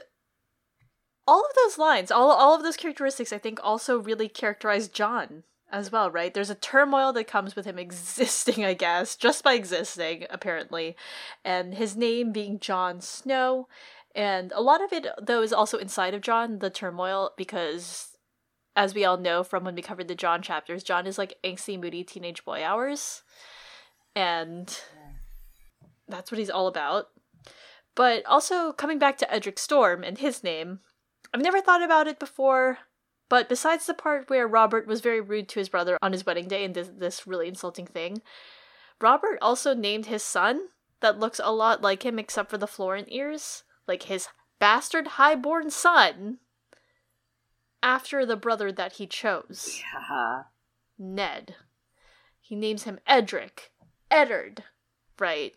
[1.27, 5.43] all of those lines, all all of those characteristics, I think also really characterize Jon
[5.71, 6.33] as well, right?
[6.33, 10.95] There's a turmoil that comes with him existing, I guess, just by existing, apparently,
[11.43, 13.67] and his name being Jon Snow.
[14.13, 18.17] And a lot of it, though, is also inside of Jon, the turmoil, because
[18.75, 21.79] as we all know from when we covered the Jon chapters, Jon is like angsty,
[21.79, 23.23] moody teenage boy hours.
[24.15, 24.77] And
[26.07, 27.07] that's what he's all about.
[27.95, 30.79] But also coming back to Edric Storm and his name,
[31.33, 32.79] I've never thought about it before,
[33.29, 36.47] but besides the part where Robert was very rude to his brother on his wedding
[36.47, 38.21] day and this, this really insulting thing,
[38.99, 40.67] Robert also named his son
[40.99, 44.27] that looks a lot like him except for the Florent ears, like his
[44.59, 46.37] bastard highborn son,
[47.83, 49.81] after the brother that he chose.
[49.81, 50.43] Yeah.
[50.99, 51.55] Ned.
[52.39, 53.71] He names him Edric.
[54.11, 54.63] Eddard.
[55.19, 55.53] Right.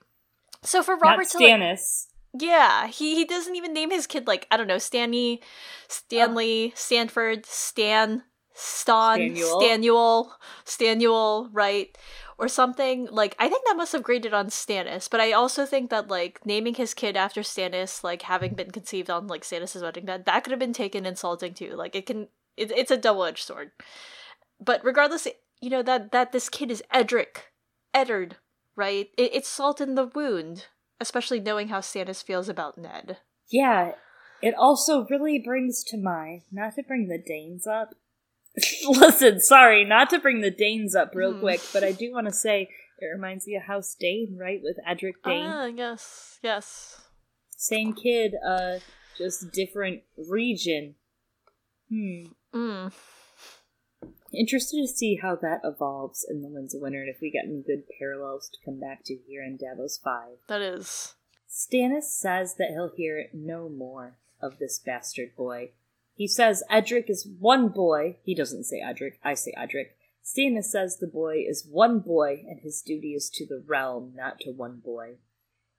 [0.62, 2.06] So for Robert Not Stannis.
[2.36, 5.40] Yeah, he, he doesn't even name his kid like I don't know Stanley,
[5.86, 6.76] Stanley, oh.
[6.76, 9.62] Stanford, Stan, Stan, Stanuel.
[9.62, 10.30] Stanuel,
[10.64, 11.96] Stanuel, right?
[12.36, 15.90] Or something like I think that must have graded on Stannis, but I also think
[15.90, 20.04] that like naming his kid after Stannis, like having been conceived on like Stannis's wedding
[20.04, 21.76] bed, that could have been taken insulting too.
[21.76, 22.26] Like it can,
[22.56, 23.70] it, it's a double edged sword.
[24.58, 25.28] But regardless,
[25.60, 27.52] you know that that this kid is Edric,
[27.94, 28.38] Eddard,
[28.74, 29.10] right?
[29.16, 30.66] It, it's salt in the wound
[31.04, 33.18] especially knowing how Stannis feels about Ned.
[33.50, 33.92] Yeah,
[34.40, 37.94] it also really brings to mind, not to bring the Daynes up.
[38.88, 41.40] Listen, sorry, not to bring the Daynes up real mm.
[41.40, 44.60] quick, but I do want to say it reminds me of House Dayne, right?
[44.62, 45.46] With Edric Dayne.
[45.46, 47.02] Ah, yes, yes.
[47.54, 48.78] Same kid, uh,
[49.18, 50.94] just different region.
[51.90, 52.24] Hmm.
[52.54, 52.92] Mm
[54.36, 57.44] interested to see how that evolves in the Winds of Winter and if we get
[57.44, 60.38] any good parallels to come back to here in Davos 5.
[60.48, 61.14] That is.
[61.48, 65.70] Stannis says that he'll hear no more of this bastard boy.
[66.14, 68.16] He says Edric is one boy.
[68.22, 69.96] He doesn't say Edric, I say Edric.
[70.24, 74.40] Stannis says the boy is one boy and his duty is to the realm, not
[74.40, 75.16] to one boy.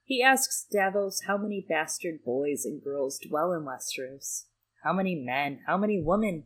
[0.04, 4.46] He asks Davos how many bastard boys and girls dwell in Westeros.
[4.84, 5.62] How many men?
[5.66, 6.44] How many women?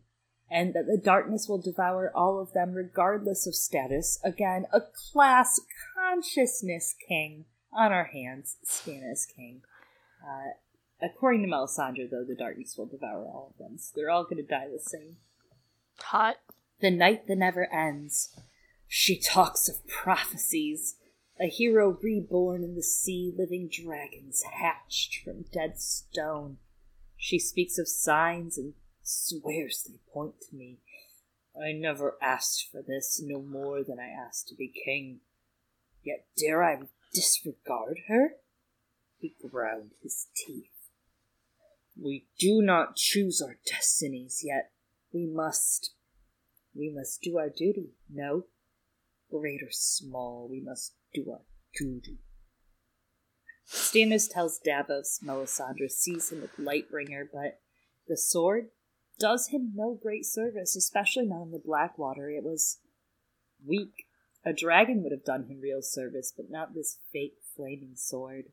[0.51, 4.19] And that the darkness will devour all of them regardless of status.
[4.23, 5.59] Again, a class
[5.95, 9.61] consciousness king on our hands, Stannis King.
[10.23, 10.53] Uh,
[11.05, 14.37] according to Melisandre, though, the darkness will devour all of them, so they're all going
[14.37, 15.17] to die the same.
[15.99, 16.37] Hot.
[16.81, 18.35] The night that never ends.
[18.87, 20.95] She talks of prophecies.
[21.39, 26.57] A hero reborn in the sea, living dragons hatched from dead stone.
[27.15, 28.73] She speaks of signs and
[29.09, 30.79] swears they point to me.
[31.55, 35.19] I never asked for this no more than I asked to be king.
[36.03, 36.77] Yet dare I
[37.13, 38.33] disregard her?
[39.17, 40.71] He ground his teeth.
[42.01, 44.71] We do not choose our destinies, yet
[45.11, 45.91] we must.
[46.73, 48.45] We must do our duty, no?
[49.29, 51.41] great or small, we must do our
[51.77, 52.19] duty.
[53.67, 57.61] Stannis tells Davos Melisandre sees him with Lightbringer, but
[58.07, 58.69] the sword
[59.19, 62.29] does him no great service, especially not in the Blackwater.
[62.29, 62.79] It was
[63.65, 64.05] weak.
[64.45, 68.45] A dragon would have done him real service, but not this fake flaming sword.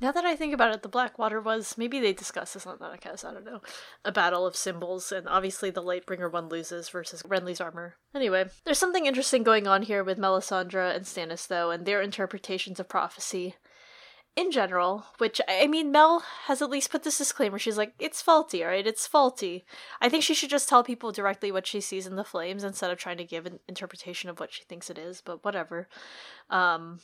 [0.00, 3.00] Now that I think about it, the Blackwater was maybe they discussed this on that
[3.00, 3.60] cast, I don't know.
[4.04, 7.96] A battle of symbols, and obviously the Lightbringer one loses versus Renly's armor.
[8.14, 12.78] Anyway, there's something interesting going on here with Melisandre and Stannis though, and their interpretations
[12.78, 13.56] of prophecy
[14.38, 17.58] in general, which I mean, Mel has at least put this disclaimer.
[17.58, 18.86] She's like, it's faulty, right?
[18.86, 19.64] It's faulty.
[20.00, 22.92] I think she should just tell people directly what she sees in the flames instead
[22.92, 25.88] of trying to give an interpretation of what she thinks it is, but whatever.
[26.50, 27.00] Um,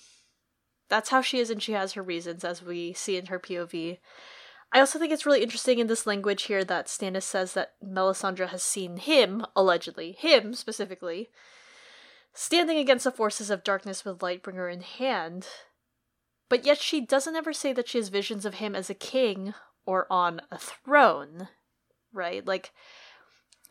[0.89, 3.99] that's how she is, and she has her reasons, as we see in her POV.
[4.73, 8.51] I also think it's really interesting in this language here that Stannis says that Melisandre
[8.51, 11.31] has seen him, allegedly, him specifically,
[12.33, 15.49] standing against the forces of darkness with Lightbringer in hand
[16.49, 19.55] but yet she doesn't ever say that she has visions of him as a king
[19.87, 21.49] or on a throne,
[22.13, 22.47] right?
[22.47, 22.73] Like,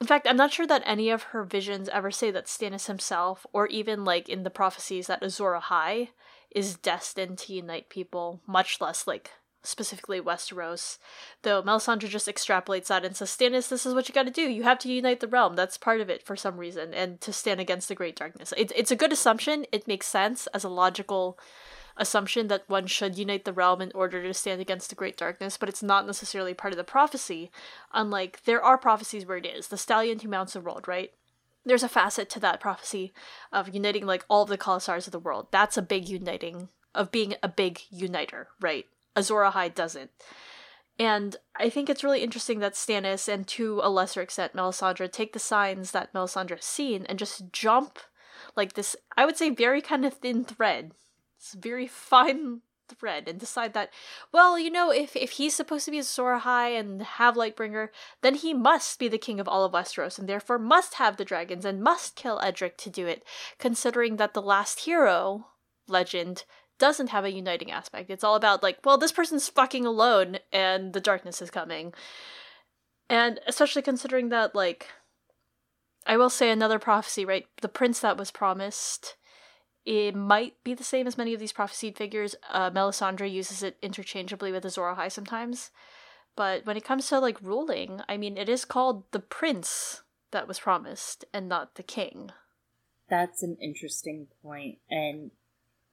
[0.02, 3.46] in fact, I'm not sure that any of her visions ever say that Stannis himself,
[3.54, 6.10] or even like in the prophecies that Azor Ahai
[6.52, 9.32] is destined to unite people, much less like
[9.64, 10.98] specifically Westeros.
[11.44, 14.42] Though Melisandre just extrapolates that and says, Stannis, this is what you gotta do.
[14.42, 15.56] You have to unite the realm.
[15.56, 18.54] That's part of it for some reason, and to stand against the Great Darkness.
[18.58, 19.66] It, it's a good assumption.
[19.72, 21.40] It makes sense as a logical
[21.98, 25.58] assumption that one should unite the realm in order to stand against the great darkness,
[25.58, 27.52] but it's not necessarily part of the prophecy.
[27.94, 31.12] Unlike there are prophecies where it is the stallion who mounts the world, right?
[31.66, 33.14] There's a facet to that prophecy
[33.52, 35.48] of uniting like all of the khalasars of the world.
[35.52, 38.86] That's a big uniting of being a big uniter, right?
[39.16, 40.12] Azor Ahai doesn't.
[41.00, 45.34] And I think it's really interesting that Stannis and to a lesser extent Melisandre take
[45.34, 47.98] the signs that Melisandre has seen and just jump
[48.56, 50.92] like this, I would say, very kind of thin thread
[51.52, 53.90] very fine thread and decide that,
[54.32, 57.90] well, you know, if, if he's supposed to be Azor Ahai and have Lightbringer,
[58.22, 61.26] then he must be the king of all of Westeros and therefore must have the
[61.26, 63.24] dragons and must kill Edric to do it,
[63.58, 65.48] considering that the last hero
[65.88, 66.44] legend
[66.80, 68.10] doesn't have a uniting aspect.
[68.10, 71.94] It's all about, like, well, this person's fucking alone and the darkness is coming.
[73.10, 74.88] And especially considering that, like,
[76.06, 77.46] I will say another prophecy, right?
[77.62, 79.16] The prince that was promised
[79.86, 82.36] it might be the same as many of these prophesied figures.
[82.50, 85.72] Uh, Melisandre uses it interchangeably with Azor Ahai sometimes.
[86.36, 90.48] But when it comes to like ruling, I mean, it is called the prince that
[90.48, 92.32] was promised and not the king.
[93.10, 95.32] That's an interesting point, and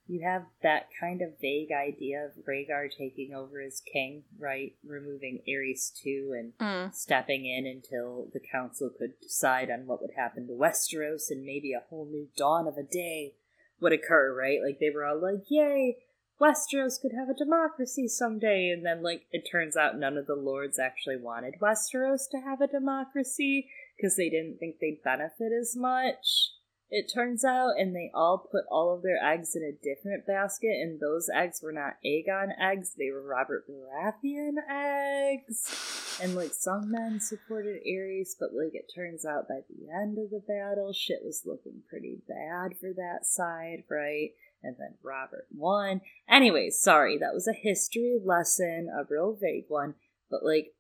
[0.06, 4.74] you have that kind of vague idea of Rhaegar taking over as king, right?
[4.84, 6.94] Removing Aerys too and mm.
[6.94, 11.72] stepping in until the council could decide on what would happen to Westeros and maybe
[11.72, 13.34] a whole new dawn of a day
[13.80, 14.60] would occur, right?
[14.64, 15.98] Like they were all like, "Yay,
[16.40, 20.34] Westeros could have a democracy someday," and then like it turns out none of the
[20.34, 25.76] lords actually wanted Westeros to have a democracy because they didn't think they'd benefit as
[25.76, 26.52] much.
[26.92, 30.72] It turns out, and they all put all of their eggs in a different basket,
[30.72, 36.18] and those eggs were not Aegon eggs, they were Robert Baratheon eggs.
[36.20, 40.30] And like some men supported Aerys, but like it turns out by the end of
[40.30, 44.30] the battle, shit was looking pretty bad for that side, right?
[44.62, 46.00] And then Robert won.
[46.28, 49.94] Anyways, sorry, that was a history lesson, a real vague one,
[50.28, 50.74] but like,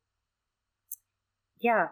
[1.60, 1.88] yeah,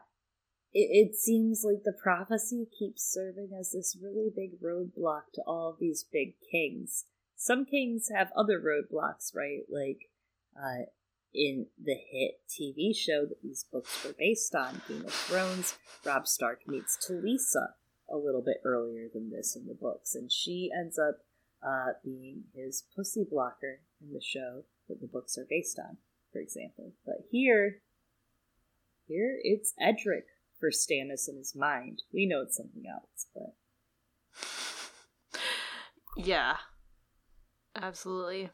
[0.73, 5.71] it, it seems like the prophecy keeps serving as this really big roadblock to all
[5.71, 7.07] of these big kings.
[7.37, 9.62] Some kings have other roadblocks, right?
[9.71, 10.11] Like
[10.57, 10.87] uh,
[11.35, 16.27] in the hit TV show that these books were based on, Game of Thrones, Robb
[16.27, 17.73] Stark meets Talisa
[18.11, 21.19] a little bit earlier than this in the books, and she ends up
[21.62, 25.99] uh, being his pussy blocker in the show that the books are based on,
[26.33, 26.93] for example.
[27.05, 27.83] But here,
[29.07, 30.25] here it's Edric
[30.59, 32.03] for Stannis in his mind.
[32.13, 33.55] We know it's something else, but
[36.17, 36.57] yeah,
[37.77, 38.51] absolutely.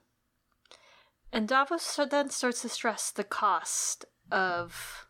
[1.33, 5.09] And Davos then starts to stress the cost of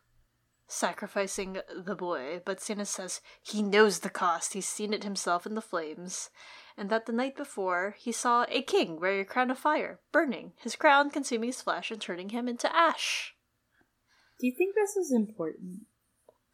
[0.67, 4.53] sacrificing the boy, but Stannis says he knows the cost.
[4.53, 6.29] He's seen it himself in the flames,
[6.77, 10.53] and that the night before he saw a king wear a crown of fire, burning,
[10.57, 13.35] his crown consuming his flesh and turning him into ash.
[14.39, 15.85] Do you think this is important?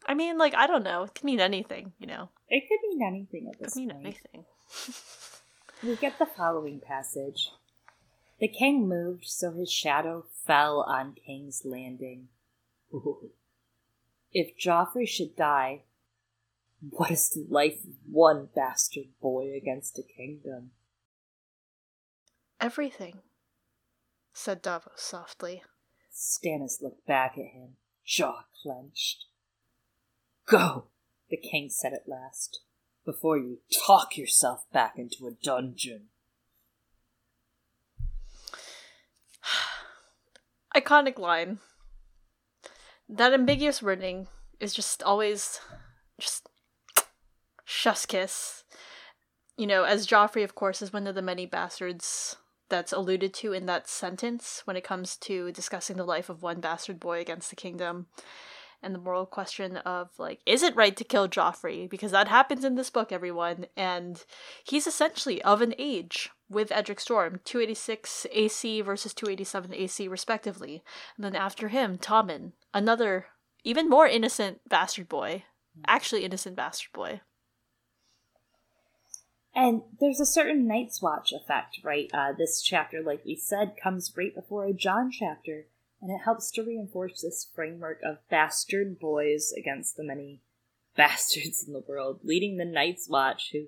[0.06, 1.04] I mean, like I don't know.
[1.04, 2.28] It could mean anything, you know.
[2.48, 4.04] It could mean anything at this it could mean point.
[4.06, 4.44] anything.
[5.82, 7.50] we get the following passage.
[8.40, 12.28] The king moved, so his shadow fell on King's Landing.
[14.34, 15.82] If Joffrey should die,
[16.88, 20.70] What is the life of one bastard boy against a kingdom?
[22.60, 23.18] Everything,
[24.32, 25.62] said Davos softly.
[26.14, 27.76] Stannis looked back at him,
[28.06, 29.26] jaw clenched.
[30.46, 30.86] Go,
[31.30, 32.60] the king said at last,
[33.04, 36.08] before you talk yourself back into a dungeon.
[40.76, 41.58] Iconic line.
[43.08, 44.28] That ambiguous wording
[44.60, 45.60] is just always
[46.18, 46.48] just
[47.64, 48.64] chef's kiss.
[49.56, 52.36] You know, as Joffrey, of course, is one of the many bastards
[52.68, 56.58] that's alluded to in that sentence when it comes to discussing the life of one
[56.58, 58.06] bastard boy against the kingdom
[58.82, 61.88] and the moral question of like is it right to kill Joffrey?
[61.88, 63.66] Because that happens in this book everyone.
[63.76, 64.24] And
[64.64, 70.82] he's essentially of an age with Edric Storm 286 AC versus 287 AC respectively.
[71.16, 73.26] And then after him Tommen another
[73.64, 75.44] even more innocent bastard boy.
[75.86, 77.20] Actually innocent bastard boy.
[79.54, 82.10] And there's a certain Night's Watch effect, right?
[82.12, 85.66] Uh, this chapter, like we said, comes right before a Jon chapter,
[86.02, 90.40] and it helps to reinforce this framework of bastard boys against the many
[90.96, 93.66] bastards in the world, leading the Night's Watch, who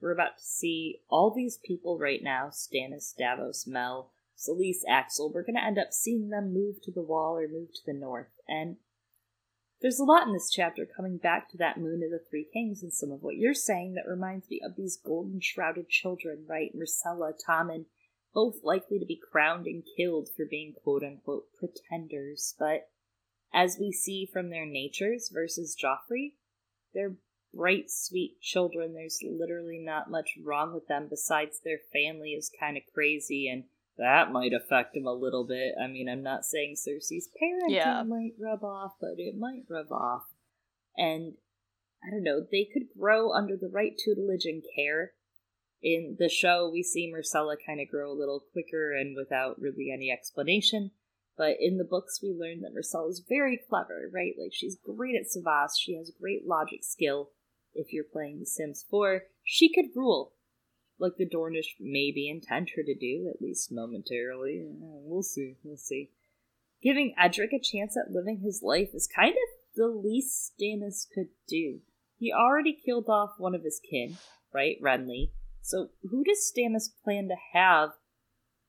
[0.00, 5.30] we're about to see all these people right now Stannis, Davos, Mel, Selyse, Axell.
[5.30, 7.92] We're going to end up seeing them move to the wall or move to the
[7.92, 8.32] north.
[8.48, 8.76] And
[9.80, 12.82] there's a lot in this chapter coming back to that Moon of the Three Kings
[12.82, 16.72] and some of what you're saying that reminds me of these golden shrouded children, right?
[16.76, 17.86] Myrcella, Tommen,
[18.34, 22.54] both likely to be crowned and killed for being quote unquote pretenders.
[22.58, 22.88] But
[23.52, 26.34] as we see from their natures versus Joffrey,
[26.94, 27.16] they're
[27.54, 28.94] bright, sweet children.
[28.94, 33.64] There's literally not much wrong with them besides their family is kind of crazy and
[33.98, 35.74] that might affect him a little bit.
[35.80, 38.02] I mean, I'm not saying Cersei's parenting yeah.
[38.02, 40.24] might rub off, but it might rub off.
[40.96, 41.34] And
[42.04, 45.12] I don't know, they could grow under the right tutelage and care.
[45.82, 49.90] In the show, we see Myrcella kind of grow a little quicker and without really
[49.92, 50.92] any explanation.
[51.36, 54.34] But in the books, we learn that Myrcella is very clever, right?
[54.38, 57.30] Like, she's great at cyvasse, she has great logic skill.
[57.74, 60.34] If you're playing The Sims 4, she could rule
[61.02, 64.64] like the Dornish maybe intend her to do, at least momentarily.
[64.64, 65.56] Uh, we'll see.
[65.64, 66.10] We'll see.
[66.82, 71.28] Giving Edric a chance at living his life is kind of the least Stannis could
[71.48, 71.80] do.
[72.16, 74.16] He already killed off one of his kin,
[74.54, 74.76] right?
[74.80, 75.30] Renly.
[75.62, 77.90] So who does Stannis plan to have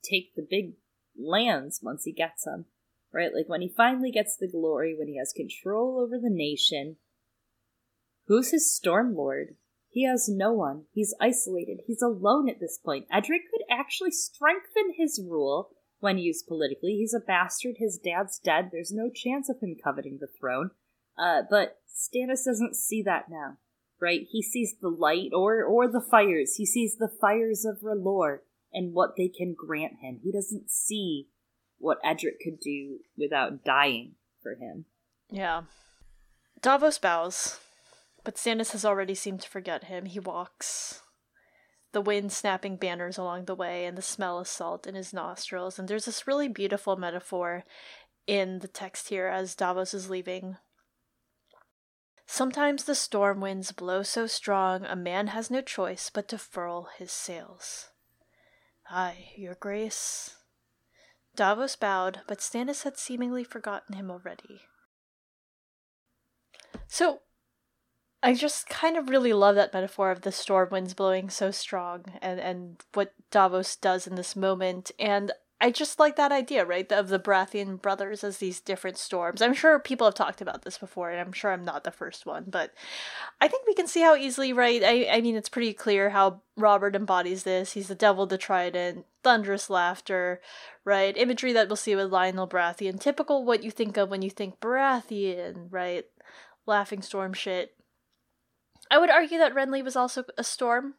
[0.04, 0.74] take the big
[1.18, 2.66] lands once he gets them?
[3.12, 3.34] Right?
[3.34, 6.98] Like when he finally gets the glory, when he has control over the nation.
[8.28, 9.56] Who's his Storm Lord?
[9.90, 10.86] He has no one.
[10.92, 11.82] He's isolated.
[11.86, 13.06] He's alone at this point.
[13.12, 15.70] Edric could actually strengthen his rule
[16.00, 16.96] when used politically.
[16.98, 17.76] He's a bastard.
[17.78, 18.70] His dad's dead.
[18.72, 20.72] There's no chance of him coveting the throne.
[21.18, 23.58] Uh, but Stannis doesn't see that now,
[24.04, 24.28] right?
[24.30, 26.56] He sees the light or or the fires.
[26.58, 28.40] He sees the fires of R'hllor
[28.74, 30.20] and what they can grant him.
[30.24, 31.30] He doesn't see
[31.78, 34.86] what Edric could do without dying for him.
[35.30, 35.64] Yeah.
[36.62, 37.60] Davos bows
[38.24, 40.06] but Stannis has already seemed to forget him.
[40.06, 41.02] He walks,
[41.92, 45.78] the wind snapping banners along the way, and the smell of salt in his nostrils.
[45.78, 47.66] And there's this really beautiful metaphor
[48.26, 50.58] in the text here as Davos is leaving.
[52.34, 56.90] Sometimes the storm winds blow so strong a man has no choice but to furl
[56.98, 57.92] his sails.
[58.90, 60.38] Ay, your grace.
[61.36, 64.62] Davos bowed, but Stannis had seemingly forgotten him already.
[66.88, 67.20] So,
[68.24, 72.18] I just kind of really love that metaphor of the storm winds blowing so strong
[72.20, 74.90] and, and what Davos does in this moment.
[74.98, 76.92] And I just like that idea, right?
[76.92, 79.42] Of the Baratheon brothers as these different storms.
[79.42, 82.26] I'm sure people have talked about this before, and I'm sure I'm not the first
[82.26, 82.74] one, but
[83.40, 84.84] I think we can see how easily, right?
[84.84, 87.74] I, I mean, it's pretty clear how Robert embodies this.
[87.74, 90.42] He's the devil, the trident, thunderous laughter,
[90.84, 91.16] right?
[91.16, 93.00] Imagery that we'll see with Lyonel Baratheon.
[93.00, 96.06] Typical what you think of when you think Baratheon, right?
[96.66, 97.74] Laughing storm shit.
[98.92, 100.96] I would argue that Renly was also a storm,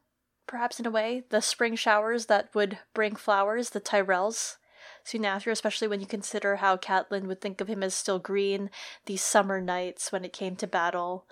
[0.47, 1.25] perhaps in a way.
[1.29, 4.57] The spring showers that would bring flowers, the Tyrells,
[5.05, 8.71] soon after, especially when you consider how Catelyn would think of him as still green
[9.07, 11.27] these summer nights when it came to battle.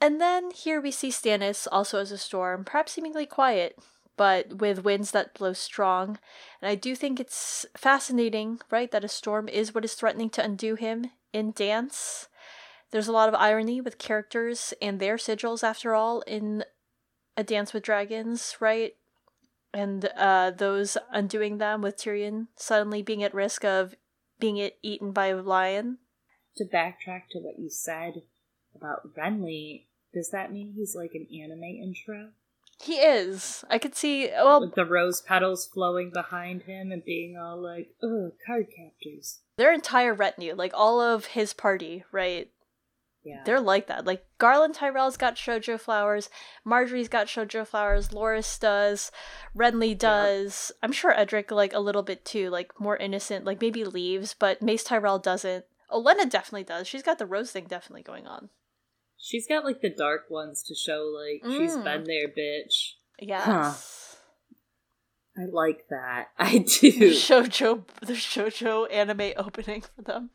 [0.00, 3.78] And then here we see Stannis also as a storm, perhaps seemingly quiet,
[4.16, 6.18] but with winds that blow strong.
[6.60, 10.44] And I do think it's fascinating, right, that a storm is what is threatening to
[10.44, 12.28] undo him in dance.
[12.90, 16.64] There's a lot of irony with characters and their sigils, after all, in
[17.36, 18.94] A Dance with Dragons, right?
[19.72, 23.96] And uh, those undoing them with Tyrion suddenly being at risk of
[24.38, 25.98] being it eaten by a lion.
[26.56, 28.22] To backtrack to what you said
[28.74, 32.28] about Renly, Does that mean he's like an anime intro?
[32.80, 33.64] He is.
[33.70, 34.28] I could see.
[34.28, 39.40] Well, With the rose petals flowing behind him and being all like, "Oh, card captors."
[39.56, 42.50] their entire retinue, like all of his party, right?
[43.24, 44.04] Yeah, They're like that.
[44.04, 46.28] Like Garlan Tyrell's got shojo flowers,
[46.66, 49.10] Margaery's got shojo flowers, Loras does,
[49.56, 50.70] Renly does.
[50.82, 54.60] I'm sure Edric like a little bit too, like more innocent, like maybe leaves, but
[54.60, 55.64] Mace Tyrell doesn't.
[55.90, 56.86] Olenna definitely does.
[56.86, 58.50] She's got the rose thing definitely going on.
[59.16, 61.84] she's got like the dark ones to show like she's mm.
[61.84, 62.92] been there, bitch.
[63.18, 64.16] Yes.
[65.36, 66.26] I like that.
[66.38, 70.30] I do Shoujo the shoujo anime opening for them.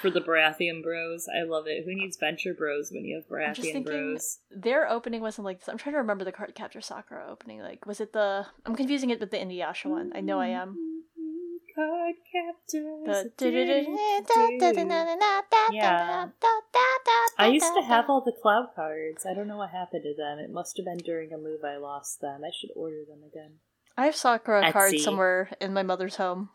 [0.00, 1.26] For the Baratheon Bros.
[1.28, 1.84] I love it.
[1.84, 4.38] Who needs Venture Bros when you have I'm just Baratheon thinking Bros?
[4.50, 5.68] their opening wasn't like this.
[5.68, 7.60] I'm trying to remember the Cardcaptor Sakura opening.
[7.60, 8.46] Like, was it the?
[8.64, 10.12] I'm confusing it with the Inuyasha one.
[10.14, 10.76] I know I am.
[11.74, 13.30] Card captors.
[13.38, 13.86] The
[15.70, 16.28] Yeah.
[17.38, 19.24] I used to have all the Clow cards.
[19.24, 20.38] I don't know what happened to them.
[20.38, 22.42] It must have been during a move I lost them.
[22.44, 23.58] I should order them again.
[23.96, 25.00] I have Sakura cards Etsy.
[25.00, 26.50] somewhere in my mother's home.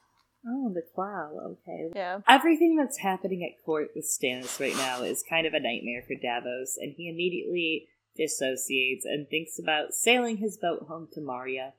[0.45, 1.57] Oh, the Clow.
[1.67, 1.91] Okay.
[1.95, 2.19] Yeah.
[2.27, 6.15] Everything that's happening at court with Stannis right now is kind of a nightmare for
[6.15, 11.73] Davos, and he immediately dissociates and thinks about sailing his boat home to Marya,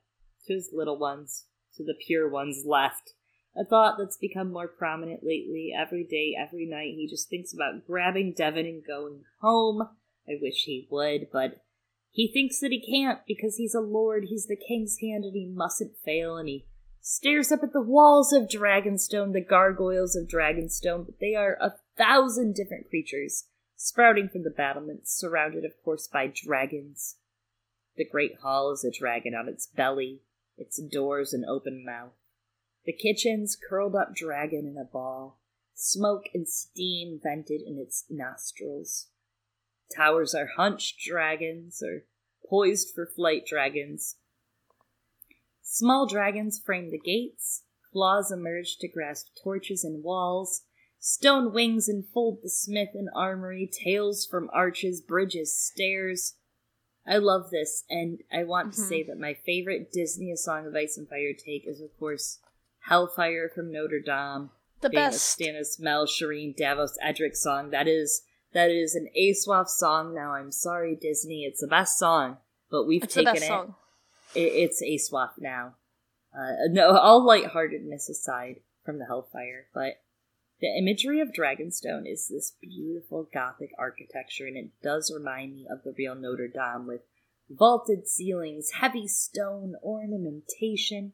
[0.47, 1.45] to his little ones,
[1.75, 3.13] to the pure ones left.
[3.55, 5.71] A thought that's become more prominent lately.
[5.77, 9.89] Every day, every night, he just thinks about grabbing Devan and going home.
[10.27, 11.61] I wish he would, but
[12.11, 15.45] he thinks that he can't because he's a lord, he's the king's hand, and he
[15.45, 16.65] mustn't fail, and he
[17.07, 21.75] stares up at the walls of Dragonstone, the gargoyles of Dragonstone, but they are a
[21.95, 23.45] thousand different creatures,
[23.75, 27.17] sprouting from the battlements, surrounded, of course, by dragons.
[27.95, 30.23] The great hall is a dragon on its belly,
[30.57, 32.13] its doors an open mouth.
[32.87, 35.37] The kitchen's curled up dragon in a ball,
[35.75, 39.09] smoke and steam vented in its nostrils.
[39.95, 42.05] Towers are hunched dragons, or
[42.49, 44.15] poised for flight dragons,
[45.67, 50.61] Small dragons frame the gates, claws emerge to grasp torches and walls,
[50.99, 56.35] stone wings enfold the smith and armory, tails from arches, bridges, stairs.
[57.05, 58.87] I love this, and I want to Mhm.
[58.87, 62.39] say that my favorite Disney A Song of Ice and Fire take is, of course,
[62.81, 64.51] Hellfire from Notre Dame.
[64.81, 65.39] The best.
[65.39, 67.71] Stannis, Mel, Shireen, Davos, Edric song.
[67.71, 68.21] That is
[68.53, 70.13] that is an ASWAF song.
[70.13, 72.37] Now I'm sorry, Disney, it's the best song,
[72.69, 73.75] but we've It's the taken best it song.
[74.35, 75.75] It, it's a swap now.
[76.33, 80.01] Uh, no, all lightheartedness aside from the Hellfire, but
[80.61, 85.83] the imagery of Dragonstone is this beautiful Gothic architecture, and it does remind me of
[85.83, 87.01] the real Notre Dame with
[87.49, 91.13] vaulted ceilings, heavy stone ornamentation.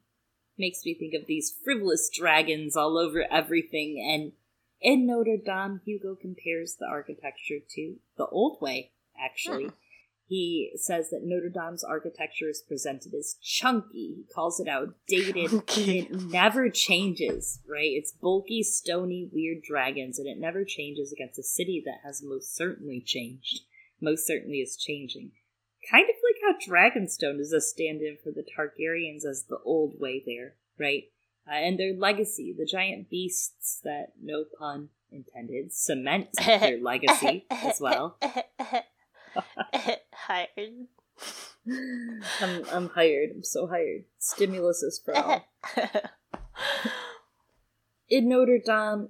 [0.58, 4.34] Makes me think of these frivolous dragons all over everything, and
[4.82, 9.66] in Notre Dame, Hugo compares the architecture to the old way, actually.
[9.66, 9.76] Hmm.
[10.32, 14.16] He says that Notre Dame's architecture is presented as chunky.
[14.16, 15.62] He calls it outdated.
[15.78, 17.92] It never changes, right?
[17.92, 22.56] It's bulky, stony, weird dragons, and it never changes against a city that has most
[22.56, 23.64] certainly changed.
[24.00, 25.32] Most certainly is changing.
[25.92, 30.00] Kind of like how Dragonstone is a stand in for the Targaryens as the old
[30.00, 31.10] way there, right?
[31.46, 37.82] Uh, and their legacy, the giant beasts that, no pun intended, cement their legacy as
[37.82, 38.18] well.
[40.14, 40.88] Hired.
[42.42, 43.32] I'm, I'm hired.
[43.36, 44.06] I'm so hired.
[44.18, 45.46] Stimulus is for all.
[48.10, 49.10] In Notre Dame,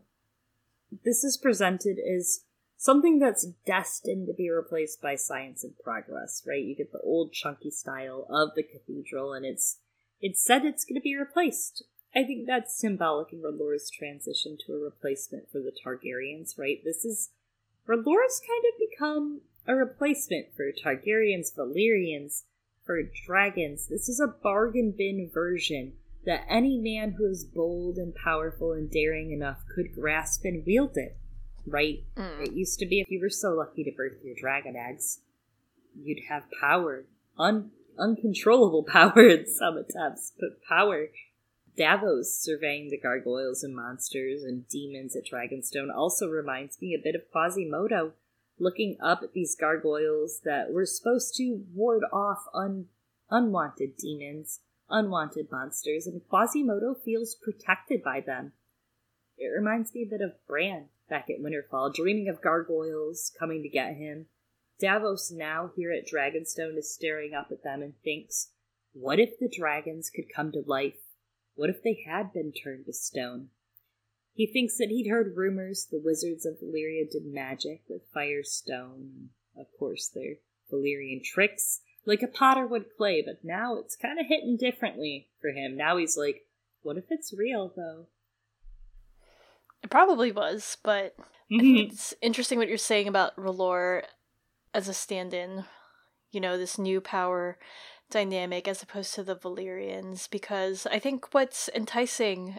[1.04, 2.42] this is presented as
[2.78, 6.64] something that's destined to be replaced by science and progress, right?
[6.64, 9.78] You get the old chunky style of the cathedral, and it's
[10.20, 11.84] it's said it's going to be replaced.
[12.14, 16.80] I think that's symbolic in R'hllor's transition to a replacement for the Targaryens, right?
[16.84, 17.30] This is
[17.88, 22.43] R'hllor's kind of become a replacement for Targaryens, Valyrians,
[22.86, 23.88] for dragons.
[23.88, 25.93] This is a bargain bin version
[26.26, 30.97] that any man who is bold and powerful and daring enough could grasp and wield
[30.97, 31.18] it.
[31.66, 32.03] Right?
[32.16, 32.47] Mm.
[32.47, 35.20] It used to be if you were so lucky to birth your dragon eggs,
[35.95, 37.05] you'd have power.
[37.38, 41.07] Un- uncontrollable power in some attempts, but power.
[41.78, 47.16] Davos surveying the gargoyles and monsters and demons at Dragonstone also reminds me a bit
[47.16, 48.12] of Quasimodo,
[48.62, 52.86] looking up at these gargoyles that were supposed to ward off un-
[53.30, 54.59] unwanted demons,
[54.89, 58.53] unwanted monsters, and Quasimodo feels protected by them.
[59.38, 63.70] It reminds me a bit of Bran back at Winterfell, dreaming of gargoyles coming to
[63.70, 64.28] get him.
[64.80, 68.51] Davos now here at Dragonstone is staring up at them and thinks,
[68.93, 70.99] what if the dragons could come to life?
[71.55, 73.49] What if they had been turned to stone?
[74.34, 79.30] He thinks that he'd heard rumors the wizards of Valyria did magic with fire stone,
[79.58, 80.36] of course, their
[80.72, 85.50] Valyrian tricks like a potter would clay, but now it's kind of hitting differently for
[85.50, 85.78] him.
[85.78, 86.44] Now he's like,
[86.82, 88.08] what if it's real, though?
[89.84, 94.04] It probably was, but I think it's interesting what you're saying about R'hllor
[94.74, 95.66] as a stand-in.
[96.32, 97.60] You know, this new power
[98.10, 102.58] dynamic as opposed to the Valyrians, because I think what's enticing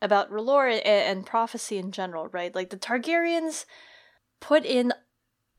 [0.00, 2.54] about R'hllor and, prophecy in general, right?
[2.54, 3.64] Like the Targaryens
[4.40, 4.92] put in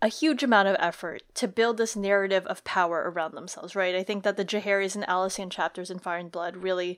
[0.02, 3.96] a huge amount of effort to build this narrative of power around themselves, right?
[3.96, 6.98] I think that the Jaehaerys and Alicent chapters in Fire and Blood really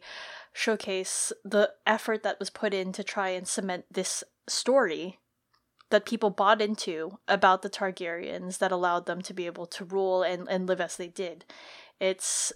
[0.53, 5.19] showcase the effort that was put in to try and cement this story
[5.89, 10.21] that people bought into about the Targaryens that allowed them to be able to rule
[10.23, 11.43] and, and live as they did.
[11.99, 12.53] It's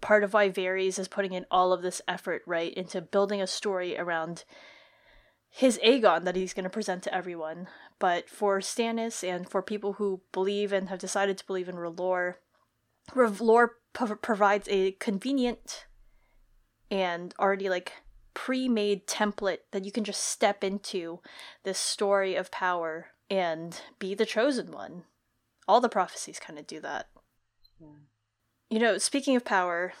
[0.00, 3.46] part of why Varys is putting in all of this effort, right, into building a
[3.46, 4.44] story around
[5.48, 7.68] his Aegon that he's going to present to everyone.
[7.98, 12.34] But for Stannis and for people who believe and have decided to believe in R'hllor,
[13.12, 13.70] R'hllor
[14.22, 15.86] provides a convenient
[16.90, 17.94] and already like
[18.32, 21.20] pre-made template that you can just step into
[21.64, 25.04] this story of power and be the chosen one.
[25.66, 27.08] All the prophecies kind of do that.
[27.80, 27.88] Yeah.
[28.70, 29.92] You know, speaking of power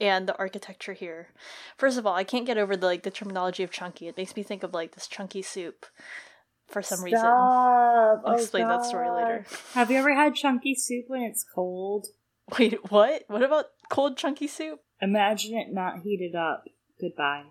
[0.00, 1.28] and the architecture here,
[1.76, 4.08] first of all, I can't get over the like the terminology of chunky.
[4.08, 5.86] It makes me think of like this chunky soup
[6.68, 7.04] for some Stop.
[7.04, 7.26] reason.
[7.26, 8.78] I'll oh, explain God.
[8.78, 9.44] that story later.
[9.74, 12.06] Have you ever had chunky soup when it's cold?
[12.58, 13.24] Wait, what?
[13.26, 14.80] What about cold chunky soup?
[15.02, 16.64] Imagine it not heated up.
[17.00, 17.44] Goodbye.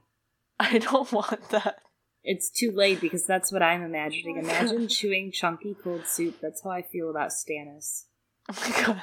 [0.59, 1.81] I don't want that.
[2.23, 4.37] It's too late because that's what I'm imagining.
[4.43, 6.35] Imagine chewing chunky cold soup.
[6.41, 8.05] That's how I feel about Stannis.
[8.49, 9.01] Oh my god.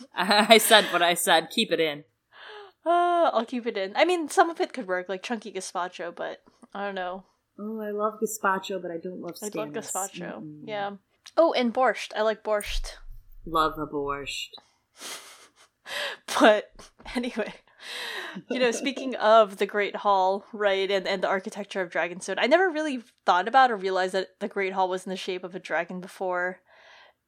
[0.14, 1.50] I said what I said.
[1.50, 2.04] Keep it in.
[2.86, 3.92] Uh, I'll keep it in.
[3.96, 6.42] I mean, some of it could work, like chunky gazpacho, but
[6.74, 7.24] I don't know.
[7.58, 9.56] Oh, I love gazpacho, but I don't love Stannis.
[9.56, 10.42] I love gazpacho.
[10.42, 10.92] mm Yeah.
[11.36, 12.12] Oh, and borscht.
[12.16, 12.92] I like borscht.
[13.44, 14.48] Love a borscht.
[16.40, 16.70] but
[17.14, 17.52] anyway,
[18.50, 22.46] you know, speaking of the Great Hall, right, and, and the architecture of Dragonstone, I
[22.46, 25.54] never really thought about or realized that the Great Hall was in the shape of
[25.54, 26.60] a dragon before,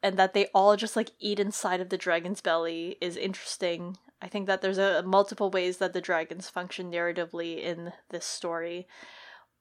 [0.02, 3.98] and that they all just like eat inside of the dragon's belly is interesting.
[4.22, 8.86] I think that there's a multiple ways that the dragons function narratively in this story.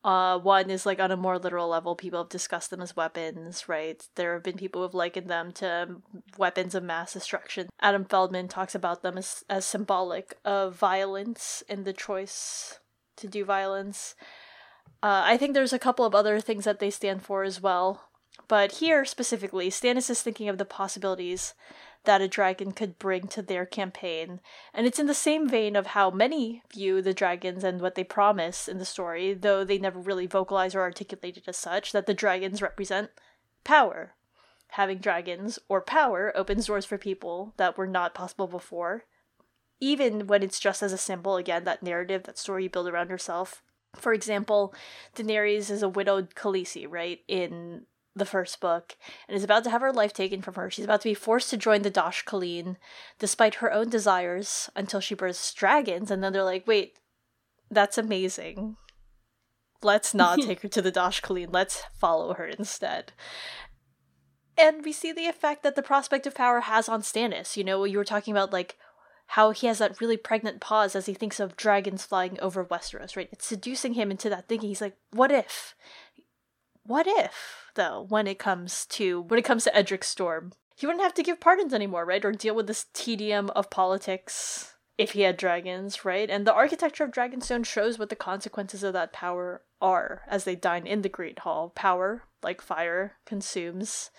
[0.02, 3.68] Uh, one is like on a more literal level, people have discussed them as weapons,
[3.68, 4.08] right?
[4.16, 6.02] There have been people who have likened them to
[6.38, 7.68] weapons of mass destruction.
[7.82, 12.80] Adam Feldman talks about them as, as symbolic of violence and the choice
[13.18, 14.16] to do violence.
[15.04, 18.09] Uh, I think there's a couple of other things that they stand for as well.
[18.48, 21.54] But here specifically, Stannis is thinking of the possibilities
[22.06, 24.40] that a dragon could bring to their campaign.
[24.74, 28.04] And it's in the same vein of how many view the dragons and what they
[28.04, 32.06] promise in the story, though they never really vocalize or articulate it as such, that
[32.06, 33.12] the dragons represent
[33.64, 34.16] power.
[34.70, 39.06] Having dragons or power opens doors for people that were not possible before.
[39.80, 43.10] Even when it's just as a symbol, again, that narrative, that story you build around
[43.10, 43.62] yourself.
[43.96, 44.74] For example,
[45.16, 47.20] Daenerys is a widowed Khaleesi, right?
[47.28, 47.86] In
[48.20, 48.96] the first book
[49.28, 50.70] and is about to have her life taken from her.
[50.70, 52.78] She's about to be forced to join the Dosh Khaleen
[53.18, 56.12] despite her own desires until she births dragons.
[56.12, 56.98] And then they're like, wait,
[57.72, 58.78] that's amazing.
[59.82, 61.50] Let's not take her to the Dosh Khaleen.
[61.52, 63.14] Let's follow her instead.
[64.58, 67.56] And we see the effect that the prospect of power has on Stannis.
[67.56, 68.76] You know, you were talking about like
[69.34, 73.16] how he has that really pregnant pause as he thinks of dragons flying over Westeros,
[73.16, 73.30] right?
[73.32, 74.70] It's seducing him into that thinking.
[74.70, 75.76] He's like, what if?
[76.84, 77.69] What if?
[77.80, 80.52] Though when it comes to when it comes to Edric Storm.
[80.76, 82.24] He wouldn't have to give pardons anymore, right?
[82.24, 86.30] Or deal with this tedium of politics if he had dragons, right?
[86.30, 90.56] And the architecture of Dragonstone shows what the consequences of that power are as they
[90.56, 91.72] dine in the Great Hall.
[91.74, 94.12] Power, like fire, consumes.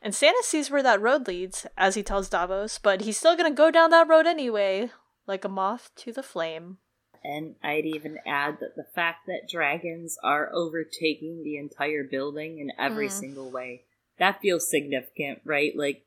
[0.00, 3.50] And Stannis sees where that road leads, as he tells Davos, but he's still gonna
[3.50, 4.90] go down that road anyway,
[5.26, 6.78] like a moth to the flame.
[7.24, 12.72] And I'd even add that the fact that dragons are overtaking the entire building in
[12.78, 13.12] every mm.
[13.12, 13.82] single way,
[14.18, 15.72] that feels significant, right?
[15.76, 16.04] Like,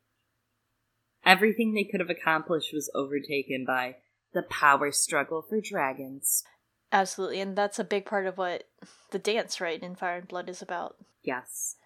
[1.24, 3.96] everything they could have accomplished was overtaken by
[4.32, 6.44] the power struggle for dragons.
[6.90, 8.64] Absolutely, and that's a big part of what
[9.10, 10.96] the dance, right, in Fire and Blood is about.
[11.22, 11.76] Yes.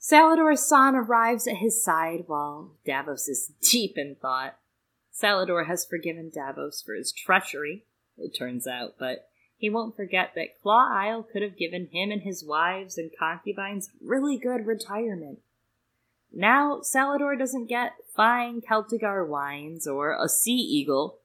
[0.00, 4.58] Salladhor Saan arrives at his side while Davos is deep in thought.
[5.12, 7.84] Salladhor has forgiven Davos for his treachery,
[8.18, 12.22] it turns out, but he won't forget that Claw Isle could have given him and
[12.22, 15.38] his wives and concubines really good retirement.
[16.32, 21.18] Now, Salladhor doesn't get fine Celtigar wines or a sea eagle.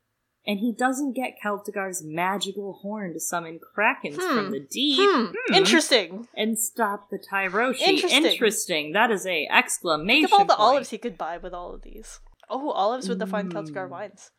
[0.47, 4.35] and he doesn't get Celtigar's magical horn to summon krakens Hmm.
[4.35, 5.25] from the deep Hmm.
[5.35, 5.53] Hmm.
[5.53, 6.27] Interesting.
[6.33, 7.81] and stop the Tyroshi.
[7.81, 8.25] Interesting.
[8.25, 8.91] Interesting.
[8.93, 10.27] That is a exclamation.
[10.29, 10.59] Think of all the point.
[10.61, 12.19] olives he could buy with all of these.
[12.49, 13.89] Oh, olives with the fine Celtigar Mm.
[13.89, 14.31] wines.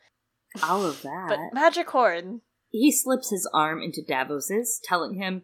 [0.63, 1.27] All of that.
[1.29, 2.41] But magic horn.
[2.71, 5.43] he slips his arm into Davos's, telling him,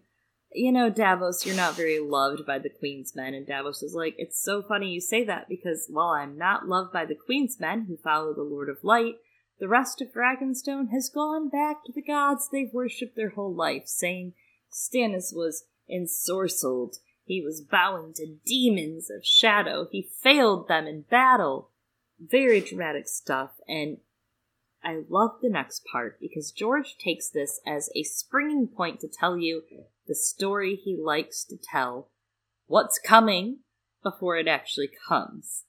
[0.53, 3.35] You know, Davos, you're not very loved by the Queen's men.
[3.35, 6.93] And Davos is like, It's so funny you say that because while I'm not loved
[6.93, 9.16] by the Queen's men who follow the Lord of Light,
[9.59, 13.85] the rest of Dragonstone has gone back to the gods they've worshipped their whole life,
[13.87, 14.35] saying
[14.70, 16.97] Stannis was ensorcelled.
[17.24, 19.87] He was bowing to demons of shadow.
[19.91, 21.70] He failed them in battle.
[22.20, 23.99] Very dramatic stuff, and
[24.87, 29.37] I love the next part because George takes this as a springing point to tell
[29.37, 29.63] you
[30.07, 32.09] the story he likes to tell,
[32.69, 33.59] what's coming
[34.05, 35.65] before it actually comes.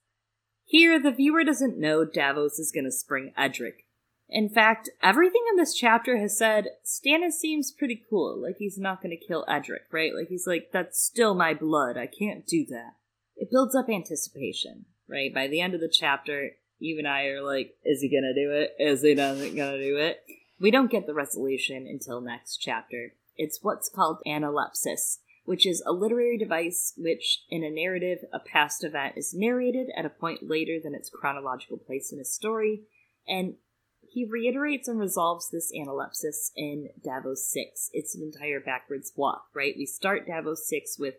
[0.66, 3.88] Here, the viewer doesn't know Davos is going to spring Edric.
[4.30, 9.02] In fact, everything in this chapter has said Stannis seems pretty cool, like he's not
[9.02, 10.14] going to kill Edric, right?
[10.14, 12.92] Like he's like, that's still my blood, I can't do that.
[13.36, 15.34] It builds up anticipation, right?
[15.34, 18.52] By the end of the chapter, you and I are like, is he gonna do
[18.52, 18.72] it?
[18.80, 20.24] Is he not gonna do it?
[20.60, 23.14] We don't get the resolution until next chapter.
[23.36, 28.84] It's what's called analepsis, which is a literary device which, in a narrative, a past
[28.84, 32.84] event is narrated at a point later than its chronological place in a story,
[33.28, 33.56] and
[34.02, 37.90] he reiterates and resolves this analepsis in Davos 6.
[37.94, 39.76] It's an entire backwards walk, right?
[39.78, 41.16] We start Davos 6 with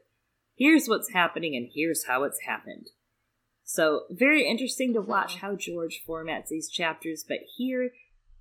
[0.56, 2.88] here's what's happening and here's how it's happened.
[3.70, 7.90] So, very interesting to watch how George formats these chapters, but here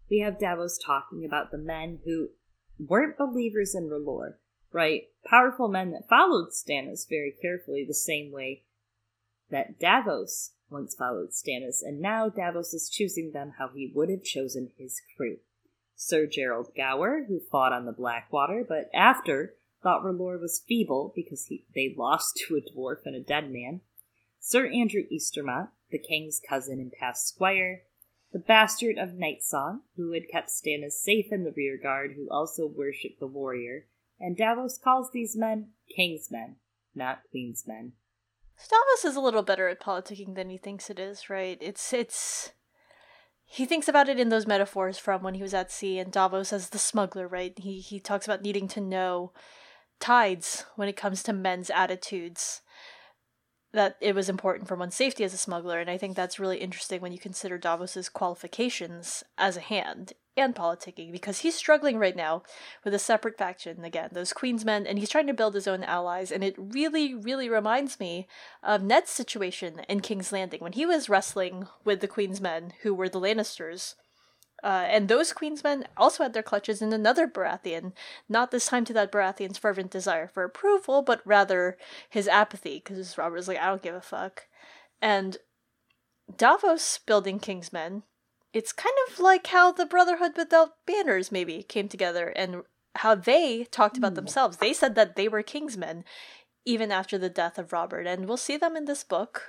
[0.10, 2.30] we have Davos talking about the men who
[2.80, 4.36] weren't believers in R'hllor,
[4.72, 5.02] right?
[5.26, 8.64] Powerful men that followed Stannis very carefully the same way
[9.52, 14.24] that Davos once followed Stannis, and now Davos is choosing them how he would have
[14.24, 15.40] chosen his crew.
[15.94, 21.48] Sir Gerald Gower, who fought on the Blackwater, but after thought R'hllor was feeble because
[21.48, 23.82] he, they lost to a dwarf and a dead man.
[24.49, 27.82] Sir Andrew Estermont, the king's cousin and past squire,
[28.32, 33.19] the bastard of Nightsong, who had kept Stannis safe in the rearguard, who also worshipped
[33.19, 33.88] the warrior,
[34.22, 36.56] and Davos calls these men king's men,
[36.95, 37.91] not queen's men.
[38.69, 41.57] Davos is a little better at politicking than he thinks it is, right?
[41.60, 42.53] It's it's
[43.44, 46.53] he thinks about it in those metaphors from when he was at sea and Davos
[46.53, 47.60] as the smuggler, right?
[47.60, 49.34] He he talks about needing to know
[49.99, 52.61] tides when it comes to men's attitudes.
[53.73, 56.57] That it was important for one's safety as a smuggler, and I think that's really
[56.57, 62.15] interesting when you consider Davos's qualifications as a hand and politicking, because he's struggling right
[62.15, 62.44] now
[62.85, 66.31] with a separate faction again, those Queensmen, and he's trying to build his own allies,
[66.31, 68.27] and it really, really reminds me
[68.64, 73.10] of Ned's situation in King's Landing when he was wrestling with the Queensmen, who were
[73.10, 73.95] the Lannisters.
[74.64, 77.94] Uh, and those Queensmen also had their clutches in another Baratheon,
[78.28, 81.78] not this time to that Baratheon's fervent desire for approval, but rather
[82.10, 84.48] his apathy, because Robert's like, I don't give a fuck.
[85.02, 85.38] And
[86.36, 88.04] Davos building Kingsmen,
[88.52, 92.64] it's kind of like how the Brotherhood without banners maybe came together and
[92.96, 94.58] how they talked about themselves.
[94.58, 96.04] They said that they were Kingsmen
[96.66, 99.44] even after the death of Robert, and we'll see them in this book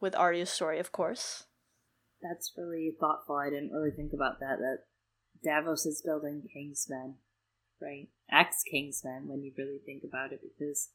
[0.00, 1.44] with Arya's story, of course.
[2.22, 3.36] That's really thoughtful.
[3.36, 4.58] I didn't really think about that.
[4.58, 4.84] That
[5.42, 7.14] Davos is building Kingsmen,
[7.80, 8.08] right?
[8.30, 10.90] Ex Kingsmen, when you really think about it, because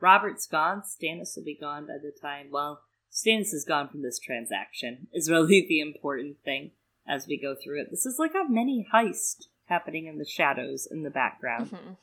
[0.00, 2.48] Robert's gone, Stannis will be gone by the time.
[2.52, 2.82] Well,
[3.12, 5.08] Stannis is gone from this transaction.
[5.12, 6.72] Is really the important thing
[7.06, 7.88] as we go through it.
[7.90, 11.70] This is like a mini heist happening in the shadows in the background.
[11.70, 11.96] Mhm.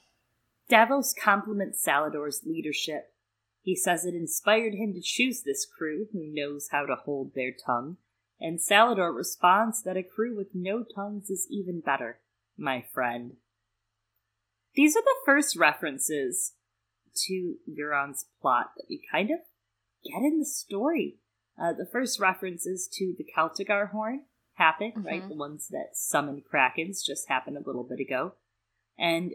[0.67, 3.13] Davos compliments Salladhor's leadership.
[3.61, 7.51] He says it inspired him to choose this crew who knows how to hold their
[7.51, 7.97] tongue,
[8.45, 12.19] and Salladhor responds that a crew with no tongues is even better,
[12.55, 13.37] my friend.
[14.75, 16.53] These are the first references
[17.25, 19.39] to Euron's plot that we kind of
[20.03, 21.17] get in the story.
[21.59, 25.23] Uh, the first references to the Celtigar horn happen, right?
[25.23, 25.29] Mhm.
[25.29, 28.35] The ones that summon Krakens just happened a little bit ago.
[28.95, 29.33] And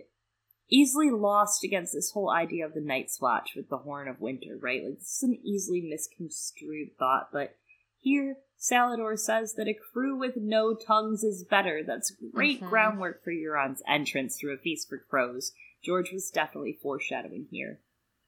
[0.68, 4.56] easily lost against this whole idea of the Night's Watch with the Horn of Winter,
[4.56, 4.84] right?
[4.84, 7.56] Like, this is an easily misconstrued thought, but
[7.98, 11.82] here, Salladhor says that a crew with no tongues is better.
[11.82, 12.68] That's great Mhm.
[12.68, 15.52] groundwork for Euron's entrance through a feast for crows.
[15.82, 17.80] George was definitely foreshadowing here.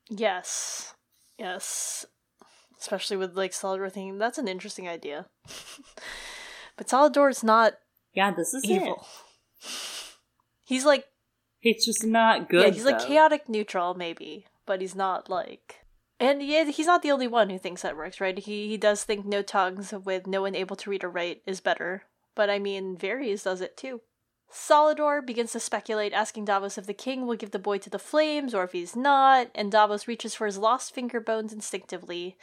[0.09, 0.95] Yes.
[1.39, 2.07] Yes.
[2.79, 5.29] Especially with like Salladhor thinking that's an interesting idea.
[6.77, 7.75] but Salladhor's not
[8.15, 9.07] Yeah, this is evil.
[9.61, 9.69] it.
[10.65, 11.07] He's like
[11.61, 12.65] It's just not good.
[12.65, 15.82] yeah, he's like chaotic neutral maybe, but he's not like
[16.23, 18.39] and yeah, he's not the only one who thinks that works, right?
[18.39, 21.61] He he does think no tongues with no one able to read or write is
[21.61, 22.05] better.
[22.37, 24.03] But I mean, Varys does it too.
[24.53, 27.99] Salladhor begins to speculate, asking Davos if the king will give the boy to the
[27.99, 32.37] flames or if he's not, and Davos reaches for his lost finger bones instinctively.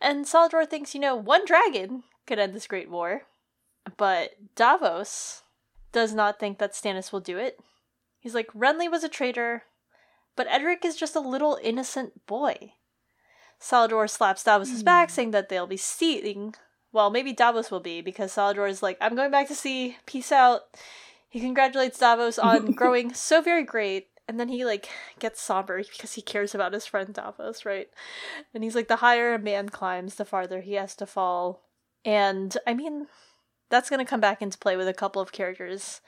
[0.00, 3.22] And Salladhor thinks, you know, one dragon could end this great war.
[3.96, 5.42] But Davos
[5.92, 7.60] does not think that Stannis will do it.
[8.18, 9.64] He's like, Renly was a traitor,
[10.34, 12.72] but Edric is just a little innocent boy.
[13.62, 15.14] Salladhor slaps Davos's back, hmm.
[15.14, 16.54] saying that they'll be seeing.
[16.92, 19.96] Well, maybe Davos will be, because Salladhor is like, I'm going back to sea.
[20.04, 20.62] Peace out.
[21.28, 26.14] He congratulates Davos on growing so very great, and then he like gets somber because
[26.14, 27.88] he cares about his friend Davos, right?
[28.52, 31.62] And he's like, the higher a man climbs, the farther he has to fall.
[32.04, 33.06] And I mean,
[33.70, 36.00] that's going to come back into play with a couple of characters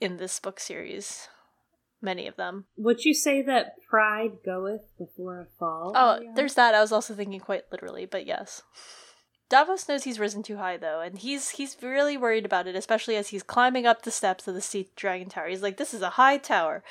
[0.00, 1.28] in this book series.
[2.02, 2.66] Many of them.
[2.76, 5.92] Would you say that pride goeth before a fall?
[5.94, 6.32] Oh, yeah.
[6.34, 6.74] there's that.
[6.74, 8.62] I was also thinking quite literally, but yes.
[9.48, 13.16] Davos knows he's risen too high though, and he's he's really worried about it, especially
[13.16, 15.48] as he's climbing up the steps of the Sea Dragon Tower.
[15.48, 16.82] He's like, "This is a high tower,"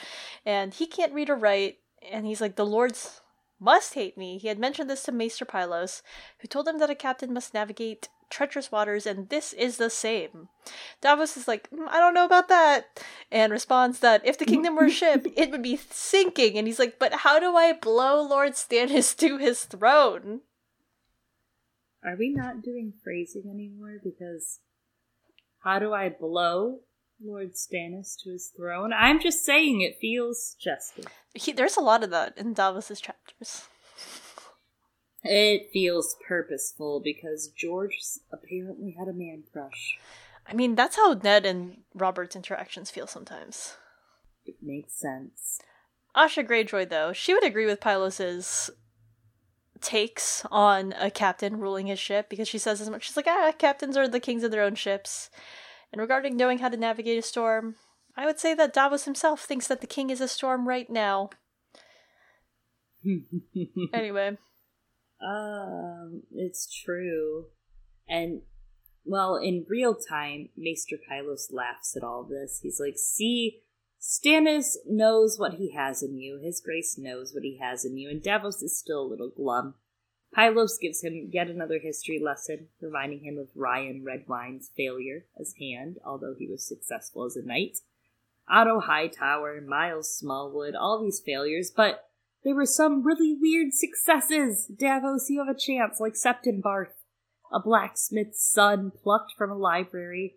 [0.45, 1.79] and he can't read or write.
[2.09, 3.21] And he's like, "The lords
[3.59, 6.03] must hate me." He had mentioned this to Maester Pylos,
[6.39, 10.47] who told him that a captain must navigate treacherous waters, and this is the same.
[11.01, 14.75] Davos is like, mm, I don't know about that, and responds that if the kingdom
[14.75, 16.57] were a ship, it would be sinking.
[16.57, 20.41] And he's like, But how do I blow Lord Stannis to his throne?
[22.03, 23.99] Are we not doing phrasing anymore?
[24.03, 24.59] Because
[25.59, 26.79] how do I blow
[27.23, 28.91] Lord Stannis to his throne?
[28.93, 31.05] I'm just saying it feels justice.
[31.35, 33.67] He, there's a lot of that in Davos's chapters.
[35.23, 37.97] It feels purposeful because George
[38.31, 39.97] apparently had a man crush.
[40.47, 43.75] I mean, that's how Ned and Robert's interactions feel sometimes.
[44.45, 45.59] It makes sense.
[46.15, 48.69] Asha Greyjoy, though, she would agree with Pylos's
[49.79, 53.03] takes on a captain ruling his ship because she says as much.
[53.05, 55.29] She's like, ah, captains are the kings of their own ships.
[55.91, 57.75] And regarding knowing how to navigate a storm,
[58.15, 61.29] I would say that Davos himself thinks that the king is a storm right now.
[63.93, 64.37] anyway.
[65.23, 67.45] Um, it's true.
[68.07, 68.41] And,
[69.05, 72.59] well, in real time, Maester Pylos laughs at all this.
[72.61, 73.61] He's like, see,
[74.01, 76.39] Stannis knows what he has in you.
[76.43, 79.75] His grace knows what he has in you, and Davos is still a little glum.
[80.33, 85.97] Pylos gives him yet another history lesson, reminding him of Ryam Redwyne's failure as Hand,
[86.05, 87.79] although he was successful as a knight.
[88.49, 92.10] Otto Hightower, Myles Smallwood, all these failures, but
[92.43, 94.65] there were some really weird successes.
[94.65, 97.03] Davos, you have a chance, like Septon Barth,
[97.51, 100.35] a blacksmith's son plucked from a library.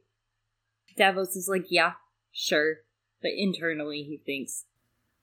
[0.97, 1.95] Davos is like, yeah,
[2.33, 2.79] sure
[3.25, 4.67] but internally he thinks,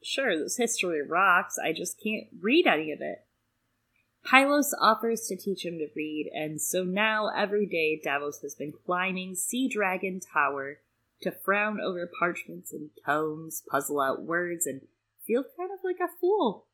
[0.01, 3.23] sure, this history rocks, I just can't read any of it.
[4.25, 8.73] Pylos offers to teach him to read, and so now every day Davos has been
[8.85, 10.79] climbing Sea Dragon Tower
[11.21, 14.81] to frown over parchments and tomes, puzzle out words, and
[15.25, 16.65] feel kind of like a fool.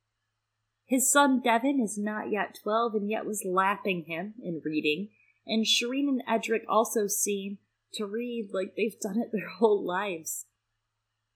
[0.88, 5.10] His son Devan is not yet twelve and yet was lapping him in reading,
[5.46, 7.58] and Shireen and Edric also seem
[7.94, 10.46] to read like they've done it their whole lives.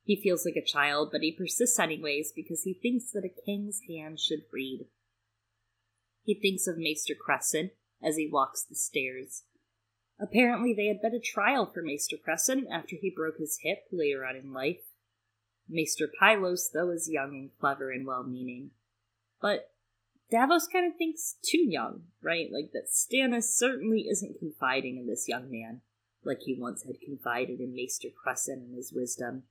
[0.03, 3.81] He feels like a child, but he persists anyways because he thinks that a king's
[3.89, 4.87] hand should read.
[6.23, 7.71] He thinks of Maester Cressen
[8.01, 9.43] as he walks the stairs.
[10.19, 14.25] Apparently, they had been a trial for Maester Cressen after he broke his hip later
[14.25, 14.81] on in life.
[15.67, 18.71] Maester Pylos, though, is young and clever and well meaning.
[19.41, 19.71] But
[20.29, 22.49] Davos kind of thinks too young, right?
[22.51, 25.81] Like that Stannis certainly isn't confiding in this young man,
[26.23, 29.43] like he once had confided in Maester Cressen and his wisdom.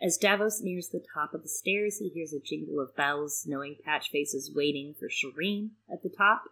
[0.00, 3.76] As Davos nears the top of the stairs, he hears a jingle of bells, knowing
[3.86, 6.44] Patchface is waiting for Shireen at the top.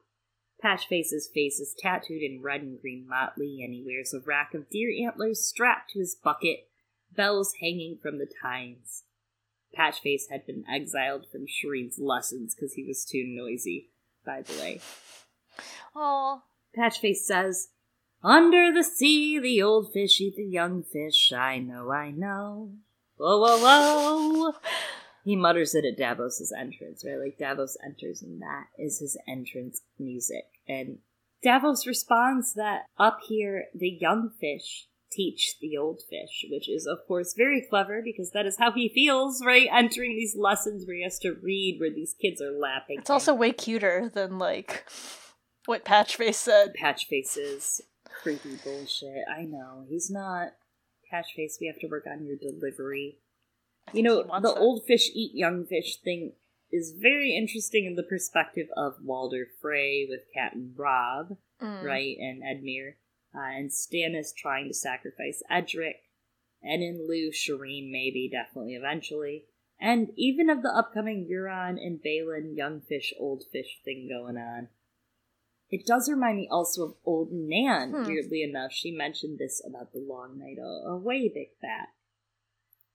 [0.62, 4.70] Patchface's face is tattooed in red and green motley, and he wears a rack of
[4.70, 6.68] deer antlers strapped to his bucket,
[7.10, 9.02] bells hanging from the tines.
[9.76, 13.90] Patchface had been exiled from Shireen's lessons because he was too noisy,
[14.24, 14.80] by the way.
[15.94, 16.42] Aww.
[16.76, 17.68] Patchface says,
[18.22, 21.32] Under the sea, the old fish eat the young fish.
[21.32, 22.72] I know, I know.
[23.16, 24.52] Whoa, whoa, whoa!
[25.24, 27.18] he mutters it at Davos's entrance, right?
[27.18, 30.44] Like Davos enters, and that is his entrance music.
[30.66, 30.98] And
[31.42, 36.98] Davos responds that up here, the young fish teach the old fish, which is, of
[37.06, 39.68] course, very clever because that is how he feels, right?
[39.72, 42.98] Entering these lessons where he has to read, where these kids are laughing.
[43.00, 44.88] It's also way cuter than, like,
[45.66, 46.74] what Patchface said.
[46.80, 47.80] Patchface is
[48.22, 49.24] creepy bullshit.
[49.28, 49.84] I know.
[49.88, 50.52] He's not
[51.12, 53.18] Patchface, we have to work on your delivery.
[53.92, 54.58] You know, the that.
[54.58, 56.32] old fish eat young fish thing
[56.70, 61.82] is very interesting in the perspective of Walder Frey with Captain Robb, mm.
[61.82, 62.94] right, and Edmure,
[63.34, 66.02] uh, and Stannis trying to sacrifice Edric.
[66.62, 69.44] and in lieu, Shireen maybe, definitely, eventually.
[69.80, 74.68] And even of the upcoming Euron and Balon young fish, old fish thing going on.
[75.70, 78.06] It does remind me also of old Nan, hmm.
[78.06, 78.72] weirdly enough.
[78.72, 81.32] She mentioned this about the Long Night a, a way
[81.62, 81.90] back.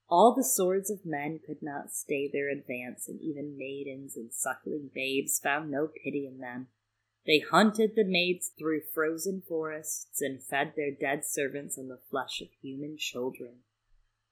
[0.08, 4.90] All the swords of men could not stay their advance, and even maidens and suckling
[4.94, 6.68] babes found no pity in them.
[7.26, 12.40] They hunted the maids through frozen forests and fed their dead servants on the flesh
[12.40, 13.62] of human children.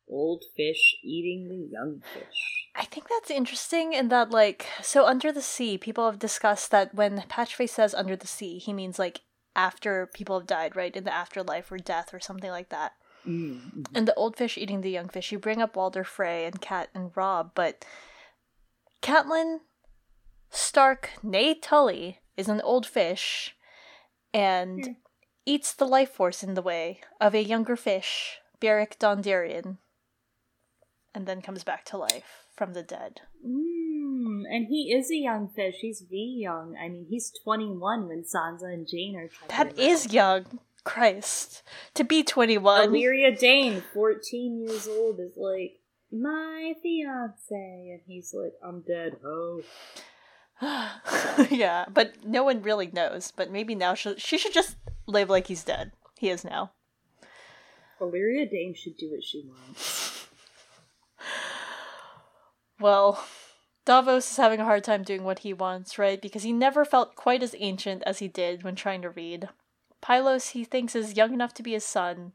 [0.08, 2.68] Old fish eating the young fish.
[2.76, 6.94] I think that's interesting in that, like, so under the sea, people have discussed that
[6.94, 9.22] when Patchface says under the sea, he means like
[9.56, 10.94] after people have died, right?
[10.94, 12.92] In the afterlife or death or something like that.
[13.26, 13.82] Mm-hmm.
[13.94, 16.90] And the old fish eating the young fish, you bring up Walder Frey and Cat
[16.94, 17.84] and Robb, but
[19.02, 19.60] Catelyn
[20.50, 23.54] Stark, nay Tully, is an old fish
[24.32, 24.96] and mm.
[25.46, 29.78] eats the life force in the way of a younger fish, Beric Dondarrion,
[31.14, 33.20] and then comes back to life from the dead.
[33.46, 35.76] Mm, and he is a young fish.
[35.80, 36.76] He's V young.
[36.82, 39.28] I mean, he's 21 when Sansa and Jane are.
[39.48, 40.60] That is young.
[40.84, 41.62] Christ.
[41.94, 42.88] To be 21.
[42.88, 45.80] Allyria Dayne, 14 years old, is like,
[46.12, 47.90] my fiance.
[47.90, 49.62] And he's like, I'm dead, ho.
[51.50, 53.32] yeah, but no one really knows.
[53.34, 54.76] But maybe now she she should just
[55.06, 55.92] live like he's dead.
[56.18, 56.72] He is now.
[58.00, 60.26] Allyria Dayne should do what she wants.
[62.80, 63.24] Well,
[63.84, 66.20] Davos is having a hard time doing what he wants, right?
[66.20, 69.48] Because he never felt quite as ancient as he did when trying to read.
[70.00, 72.32] Pylos he thinks is young enough to be his son.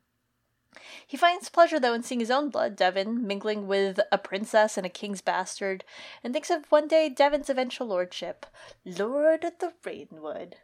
[1.05, 4.85] He finds pleasure, though, in seeing his own blood, Devan, mingling with a princess and
[4.85, 5.83] a king's bastard,
[6.23, 8.45] and thinks of one day Devan's eventual lordship,
[8.85, 10.57] Lord of the Rainwood.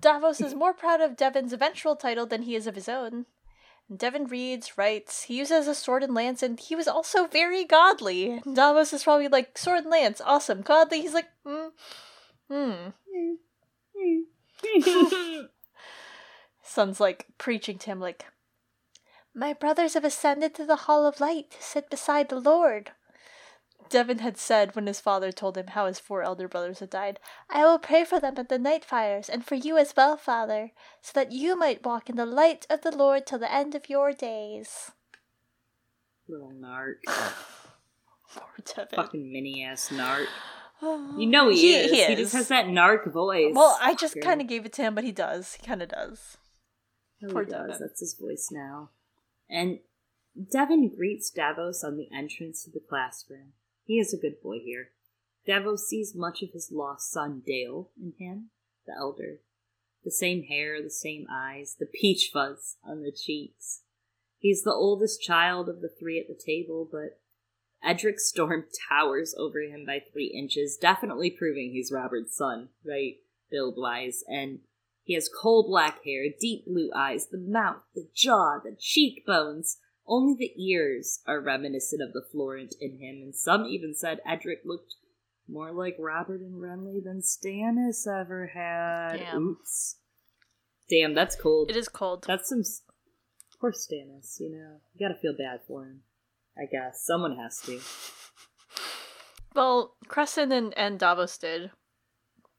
[0.00, 3.26] Davos is more proud of Devan's eventual title than he is of his own.
[3.92, 8.40] Devan reads, writes, he uses a sword and lance, and he was also very godly.
[8.52, 10.62] Davos is probably like, sword and lance, awesome.
[10.62, 11.68] Godly, he's like, hmm,
[14.64, 15.42] hmm.
[16.62, 18.24] Son's like preaching to him, like,
[19.34, 22.92] My brothers have ascended to the Hall of Light to sit beside the Lord.
[23.90, 27.18] Devan had said when his father told him how his four elder brothers had died,
[27.50, 30.70] I will pray for them at the night fires, and for you as well, father,
[31.02, 33.88] so that you might walk in the light of the Lord till the end of
[33.88, 34.92] your days.
[36.28, 37.00] Little narc.
[38.34, 38.94] Poor Devan.
[38.94, 40.26] Fucking mini ass narc.
[41.16, 41.90] You know he, he is.
[41.92, 42.08] He, is.
[42.08, 43.54] he just has that narc voice.
[43.54, 45.54] Well, I just kind of gave it to him, but he does.
[45.54, 46.36] He kind of does.
[47.24, 47.78] Oh, Poor he does.
[47.78, 48.90] That's his voice now.
[49.48, 49.80] And
[50.36, 53.52] Devan greets Davos on the entrance to the classroom.
[53.84, 54.90] He is a good boy here.
[55.46, 58.50] Davos sees much of his lost son Dale in him,
[58.86, 59.40] the elder.
[60.04, 63.82] The same hair, the same eyes, the peach fuzz on the cheeks.
[64.38, 67.20] He's the oldest child of the three at the table, but
[67.82, 73.16] Edric Storm towers over him by three inches, definitely proving he's Robert's son, right?
[73.50, 74.60] Build wise, and
[75.04, 79.76] he has coal black hair, deep blue eyes, the mouth, the jaw, the cheekbones.
[80.06, 84.60] Only the ears are reminiscent of the Florent in him, and some even said Edric
[84.64, 84.94] looked
[85.46, 89.18] more like Robert and Renly than Stannis ever had.
[89.18, 89.48] Damn.
[89.48, 89.96] Oops.
[90.88, 91.70] Damn, that's cold.
[91.70, 92.24] It is cold.
[92.26, 92.62] That's some.
[93.60, 94.80] Poor Stannis, you know.
[94.94, 96.00] You gotta feel bad for him.
[96.56, 97.04] I guess.
[97.04, 97.80] Someone has to.
[99.54, 101.70] Well, Cressen and, and Davos did.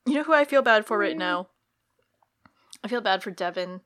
[0.06, 1.50] You know who I feel bad for right now?
[2.84, 3.82] I feel bad for Devan.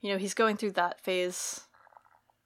[0.00, 1.60] You know, he's going through that phase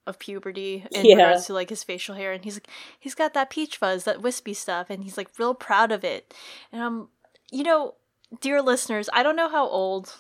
[0.07, 1.17] of puberty in yeah.
[1.17, 2.69] regards to like his facial hair and he's like
[2.99, 6.35] he's got that peach fuzz that wispy stuff and he's like real proud of it
[6.73, 7.09] and um
[7.51, 7.95] you know
[8.41, 10.15] dear listeners i don't know how old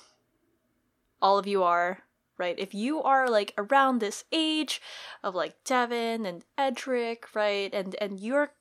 [1.20, 1.98] all of you are
[2.38, 4.80] right if you are like around this age
[5.22, 8.52] of like devan and edric right and and you're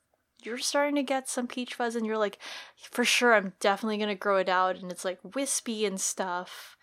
[0.42, 2.38] you're starting to get some peach fuzz and you're like
[2.76, 6.73] for sure i'm definitely gonna grow it out and it's like wispy and stuff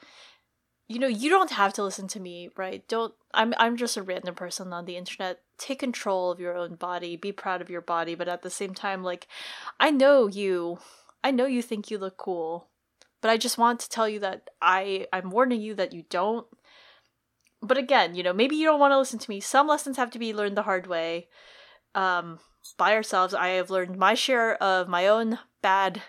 [0.91, 2.87] you know you don't have to listen to me right?
[2.87, 5.39] Don't i'm i'm just a random person on the internet.
[5.57, 7.15] Take control of your own body.
[7.15, 8.15] Be proud of your body.
[8.15, 9.27] But at the same time like
[9.79, 10.79] i know you
[11.23, 12.67] i know you think you look cool.
[13.21, 16.47] But i just want to tell you that i i'm warning you that you don't.
[17.61, 19.39] But again you know maybe you don't want to listen to me.
[19.39, 21.27] Some lessons have to be learned the hard way.
[21.95, 22.39] Um
[22.77, 26.03] by ourselves i have learned my share of my own bad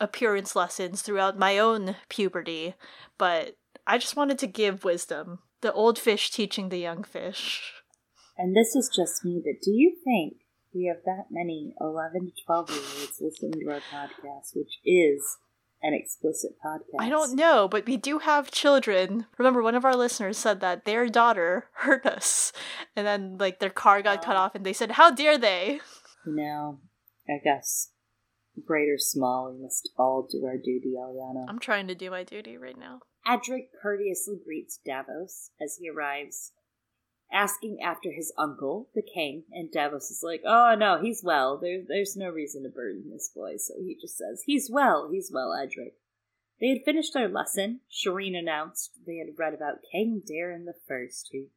[0.00, 2.74] appearance lessons throughout my own puberty.
[3.18, 3.56] But
[3.86, 5.40] I just wanted to give wisdom.
[5.60, 7.72] The old fish teaching the young fish.
[8.36, 10.42] And this is just me, but do you think
[10.74, 15.38] we have that many 11 to 12 year olds listening to our podcast, which is
[15.82, 16.96] an explicit podcast?
[17.00, 19.26] I don't know, but we do have children.
[19.38, 22.52] Remember, one of our listeners said that their daughter hurt us,
[22.94, 24.40] and then like their car got cut Oh.
[24.40, 25.80] off, and they said, "How dare they?"
[26.26, 26.80] You know,
[27.28, 27.92] I guess,
[28.66, 31.46] great or small, we must all do our duty, Eliana.
[31.48, 33.00] I'm trying to do my duty right now.
[33.26, 36.52] Edric courteously greets Davos as he arrives,
[37.32, 41.58] asking after his uncle, the king, and Davos is like, "Oh no, he's well.
[41.58, 45.10] There's there's no reason to burden this boy." So he just says, "He's well.
[45.10, 45.96] He's well, Edric."
[46.60, 47.80] They had finished their lesson.
[47.90, 51.48] Shireen announced they had read about King Daeron the First, who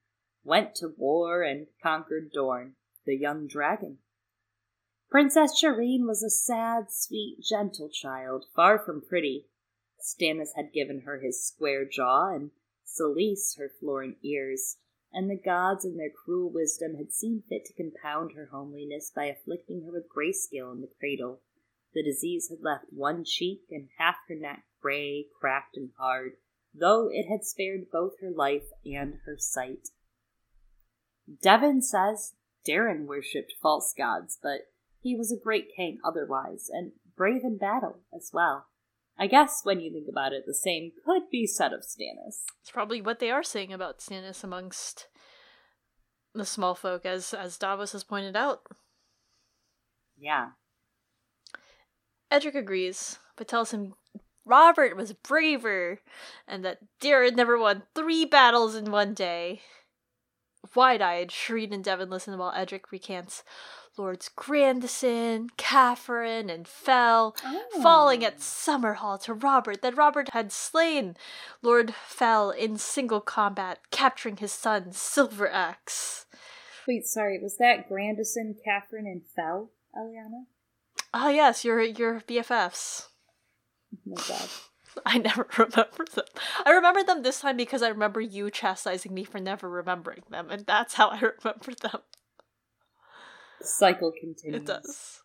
[0.43, 2.75] went to war and conquered Dorne,
[3.05, 3.99] the young dragon.
[5.09, 9.48] Princess Shireen was a sad, sweet, gentle child, far from pretty.
[10.01, 12.51] Stannis had given her his square jaw, and
[12.85, 14.77] Selyse her Florent ears,
[15.11, 19.25] and the gods in their cruel wisdom had seen fit to compound her homeliness by
[19.25, 21.41] afflicting her with grayscale in the cradle.
[21.93, 26.33] The disease had left one cheek and half her neck gray, cracked, and hard,
[26.73, 29.89] though it had spared both her life and her sight.
[31.43, 32.35] Devan says
[32.67, 34.71] Daeron worshipped false gods, but
[35.01, 38.67] he was a great king otherwise, and brave in battle as well.
[39.19, 42.43] I guess when you think about it, the same could be said of Stannis.
[42.61, 45.07] It's probably what they are saying about Stannis amongst
[46.33, 48.61] the small folk, as as Davos has pointed out.
[50.17, 50.51] Yeah.
[52.31, 53.93] Edric agrees, but tells him
[54.45, 55.99] Robert was braver,
[56.47, 59.61] and that Daeron never won three battles in one day.
[60.75, 63.43] Wide-eyed, Shireen and Devan listen while Edric recants
[63.97, 67.35] Lords Grandison, Cafferen, and Fell,
[67.81, 71.15] falling at Summerhall to Robert that Robert had slain
[71.61, 76.25] Lord Fell in single combat, capturing his son Silver Axe.
[76.87, 80.45] Wait, sorry, was that Grandison, Cafferen, and Fell, Eliana?
[81.13, 83.07] Ah, yes, your your BFFs.
[83.93, 84.49] Oh my god.
[85.05, 86.25] I never remember them.
[86.65, 90.49] I remember them this time because I remember you chastising me for never remembering them,
[90.49, 92.01] and that's how I remember them.
[93.59, 94.61] The cycle continues.
[94.61, 95.21] It does.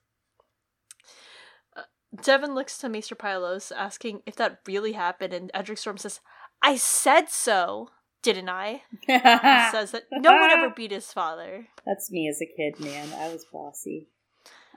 [1.76, 1.82] Uh,
[2.16, 6.20] Devan looks to Maester Pylos, asking if that really happened, and Edric Storm says,
[6.62, 7.90] I said so,
[8.22, 8.82] didn't I?
[9.06, 9.18] He
[9.70, 11.68] says that no one ever beat his father.
[11.86, 13.12] That's me as a kid, man.
[13.12, 14.08] I was bossy.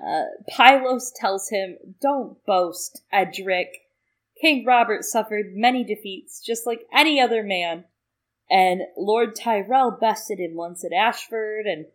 [0.05, 3.69] Uh, Pylos tells him, Don't boast, Edric.
[4.39, 7.85] King Robert suffered many defeats, just like any other man.
[8.49, 11.87] And Lord Tyrell bested him once at Ashford, and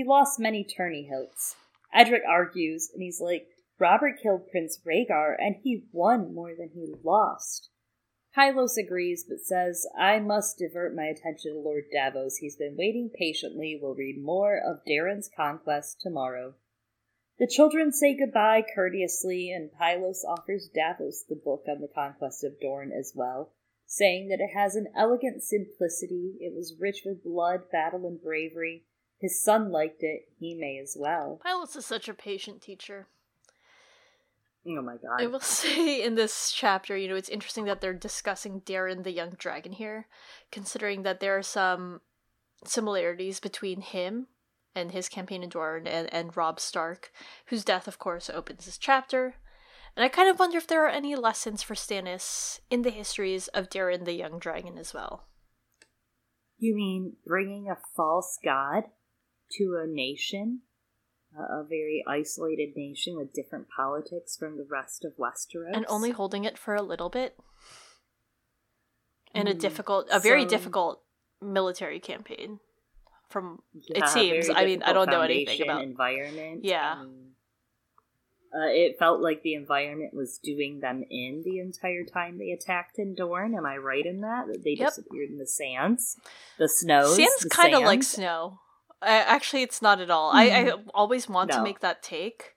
[0.00, 1.56] he lost many tourney hilts.
[1.92, 3.48] Edric argues, and he's like,
[3.78, 7.68] Robert killed Prince Rhaegar, and he won more than he lost.
[8.34, 12.38] Pylos agrees, but says, I must divert my attention to Lord Davos.
[12.38, 13.78] He's been waiting patiently.
[13.78, 16.54] We'll read more of Daeron's conquest tomorrow.
[17.38, 22.58] The children say goodbye courteously, and Pylos offers Davos the book on the conquest of
[22.58, 23.52] Dorne as well,
[23.84, 28.86] saying that it has an elegant simplicity, it was rich with blood, battle, and bravery.
[29.20, 31.40] His son liked it, he may as well.
[31.42, 33.06] Pylos is such a patient teacher.
[34.66, 35.20] Oh my god.
[35.20, 39.12] I will say in this chapter, you know, it's interesting that they're discussing Daeron the
[39.12, 40.06] Young Dragon here,
[40.50, 42.00] considering that there are some
[42.64, 44.28] similarities between him
[44.74, 47.12] and his campaign in Dorne and, and Robb Stark,
[47.46, 49.34] whose death, of course, opens this chapter.
[49.96, 53.48] And I kind of wonder if there are any lessons for Stannis in the histories
[53.48, 55.26] of Daeron the Young Dragon as well.
[56.58, 58.84] You mean bringing a false god
[59.58, 60.62] to a nation?
[61.38, 65.72] A a very isolated nation with different politics from the rest of Westeros?
[65.74, 67.36] And only holding it for a little bit.
[69.32, 71.02] In a Hmm, difficult, a very difficult
[71.40, 72.58] military campaign.
[73.28, 74.50] From Yeah, it seems.
[74.50, 75.84] I mean, I don't know anything about.
[75.84, 76.64] environment.
[76.64, 77.04] Yeah.
[78.52, 82.98] Uh, it felt like the environment was doing them in the entire time they attacked
[82.98, 83.54] in Dorne.
[83.54, 84.48] Am I right in that?
[84.48, 84.88] That they Yep.
[84.88, 86.20] disappeared in the sands,
[86.58, 87.14] the snows.
[87.14, 88.58] Sand's kind of like snow.
[89.02, 90.30] Actually, it's not at all.
[90.32, 90.84] I, I mm.
[90.94, 92.54] always want to make that take,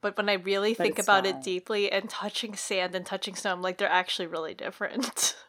[0.00, 1.36] but when I really But think about not.
[1.36, 5.36] it deeply and touching sand and touching snow, I'm like, they're actually really different.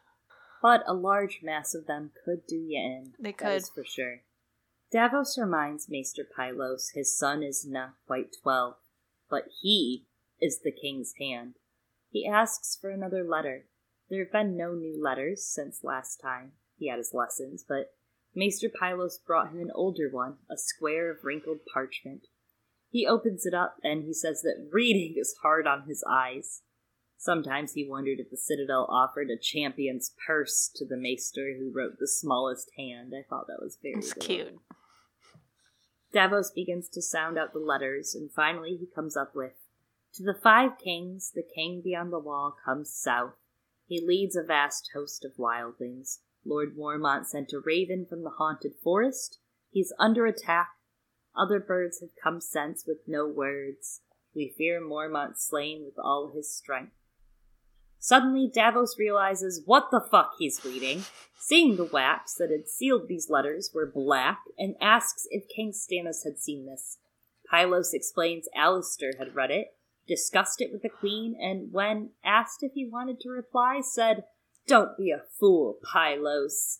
[0.63, 3.13] But a large mass of them could do you in.
[3.19, 3.65] They could.
[3.75, 4.21] for sure.
[4.93, 8.75] Davos reminds Maester Pylos his son is not quite twelve,
[9.29, 10.05] but he
[10.39, 11.55] is the king's hand.
[12.11, 13.65] He asks for another letter.
[14.09, 17.93] There have been no new letters since last time he had his lessons, but
[18.35, 22.27] Maester Pylos brought him an older one, a square of wrinkled parchment.
[22.89, 26.61] He opens it up and he says that reading is hard on his eyes.
[27.17, 31.97] Sometimes he wondered if the Citadel offered a champion's purse to the maester who wrote
[31.99, 33.13] the smallest hand.
[33.17, 34.59] I thought that was very cute.
[36.11, 39.53] Davos begins to sound out the letters, and finally he comes up with
[40.15, 43.33] To the five kings, the king beyond the wall comes south.
[43.87, 46.19] He leads a vast host of wildlings.
[46.45, 49.39] Lord Mormont sent a raven from the haunted forest.
[49.71, 50.69] He's under attack.
[51.35, 54.01] Other birds have come since with no words.
[54.35, 56.93] We fear Mormont slain with all his strength.
[57.99, 61.05] Suddenly, Davos realizes what the fuck he's reading,
[61.39, 66.25] seeing the wax that had sealed these letters were black, and asks if King Stannis
[66.25, 66.97] had seen this.
[67.49, 72.73] Pylos explains Alliser had read it, discussed it with the queen, and when asked if
[72.73, 74.25] he wanted to reply, said,
[74.67, 76.79] Don't be a fool, Pylos.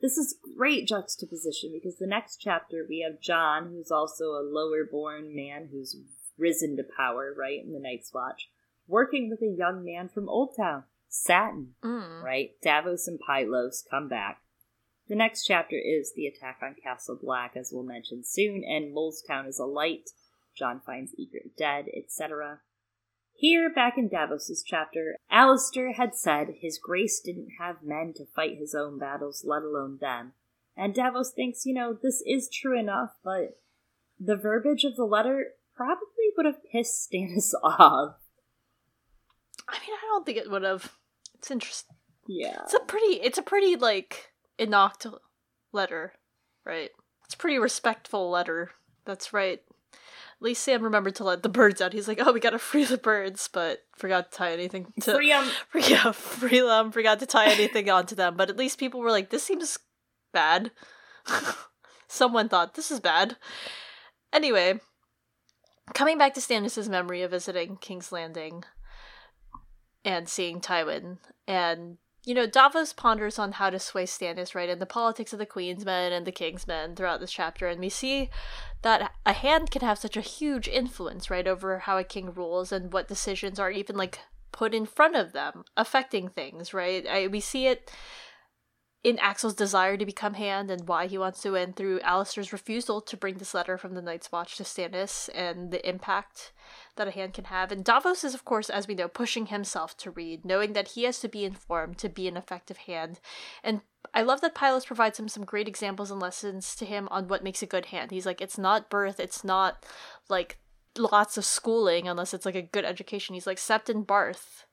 [0.00, 4.84] This is great juxtaposition because the next chapter we have Jon, who's also a lower
[4.90, 5.96] born man who's
[6.36, 8.50] risen to power, right, in the Night's Watch,
[8.86, 12.22] working with a young man from Oldtown, Satin, Mm.
[12.22, 12.50] right?
[12.60, 14.42] Davos and Pylos come back.
[15.06, 19.46] The next chapter is the attack on Castle Black, as we'll mention soon, and Molestown
[19.46, 20.10] is alight.
[20.56, 22.60] Jon finds Ygritte dead, etc.
[23.36, 28.58] Here, back in Davos's chapter, Alester had said his grace didn't have men to fight
[28.58, 30.32] his own battles, let alone them.
[30.76, 33.58] And Davos thinks, you know, this is true enough, but
[34.18, 38.16] the verbiage of the letter probably would have pissed Stannis off.
[39.68, 40.92] I mean, I don't think it would have.
[41.34, 41.96] It's interesting.
[42.26, 42.60] Yeah.
[42.62, 43.20] It's a pretty.
[43.20, 45.12] It's a pretty like inoct
[45.72, 46.14] letter,
[46.64, 46.90] right?
[47.24, 48.70] It's a pretty respectful letter.
[49.04, 49.60] That's right.
[50.44, 51.94] Least Sam remembered to let the birds out.
[51.94, 55.32] He's like, "Oh, we gotta free the birds," but forgot to tie anything to Free
[55.32, 55.50] 'em.
[55.74, 56.92] Yeah, free them.
[56.92, 58.36] Forgot to tie anything onto them.
[58.36, 59.78] But at least people were like, "This seems
[60.34, 60.70] bad."
[62.08, 63.38] Someone thought this is bad.
[64.34, 64.80] Anyway,
[65.94, 68.64] coming back to Stannis' memory of visiting King's Landing
[70.04, 74.80] and seeing Tywin, and you know, Davos ponders on how to sway Stannis, right, and
[74.80, 77.88] the politics of the Queen's Men and the King's Men throughout this chapter, and we
[77.88, 78.30] see
[78.84, 82.70] that a hand can have such a huge influence, right, over how a king rules
[82.70, 84.20] and what decisions are even like
[84.52, 87.06] put in front of them, affecting things, right?
[87.08, 87.90] I, we see it
[89.02, 93.00] in Axell's desire to become hand and why he wants to end through Alester's refusal
[93.00, 96.52] to bring this letter from the Night's Watch to Stannis and the impact
[96.96, 97.72] that a hand can have.
[97.72, 101.04] And Davos is, of course, as we know, pushing himself to read, knowing that he
[101.04, 103.20] has to be informed to be an effective hand.
[103.62, 103.80] And
[104.14, 107.42] I love that Pylos provides him some great examples and lessons to him on what
[107.42, 108.12] makes a good hand.
[108.12, 109.84] He's like, it's not birth, it's not
[110.28, 110.58] like
[110.96, 113.34] lots of schooling unless it's like a good education.
[113.34, 114.66] He's like, Septon Barth,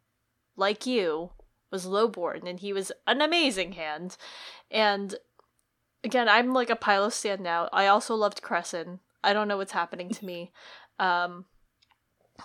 [0.55, 1.31] like you,
[1.71, 4.15] was lowborn and he was an amazing hand.
[4.69, 5.15] And
[6.03, 7.67] again, I'm like a Pylos stand now.
[7.73, 8.99] I also loved Cressen.
[9.23, 10.51] I don't know what's happening to me.
[10.99, 11.45] Um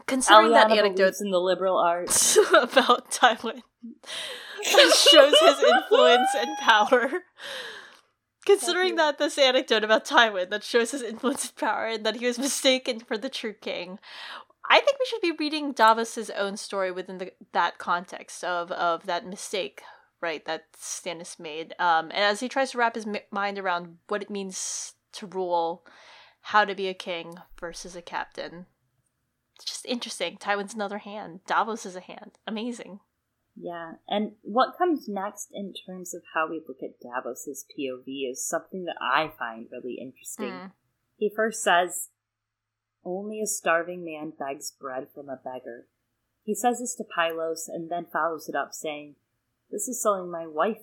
[0.06, 2.38] considering that Aliana anecdote in the liberal arts.
[2.54, 7.10] about Tywin that shows his influence and power.
[8.44, 12.26] Considering that this anecdote about Tywin that shows his influence and power and that he
[12.26, 13.98] was mistaken for the true king,
[14.68, 19.06] I think we should be reading Davos's own story within the, that context of, of
[19.06, 19.82] that mistake,
[20.20, 21.74] right, that Stannis made.
[21.78, 25.26] Um, and as he tries to wrap his mi- mind around what it means to
[25.26, 25.84] rule,
[26.40, 28.66] how to be a king versus a captain.
[29.56, 30.36] It's just interesting.
[30.36, 31.40] Tywin's another hand.
[31.46, 32.32] Davos is a hand.
[32.46, 33.00] Amazing.
[33.58, 38.46] Yeah, and what comes next in terms of how we look at Davos's POV is
[38.46, 40.50] something that I find really interesting.
[40.50, 40.72] Mm.
[41.16, 42.10] He first says,
[43.02, 45.88] Only a starving man begs bread from a beggar.
[46.44, 49.16] He says this to Pylos and then follows it up saying,
[49.70, 50.82] This is something my wife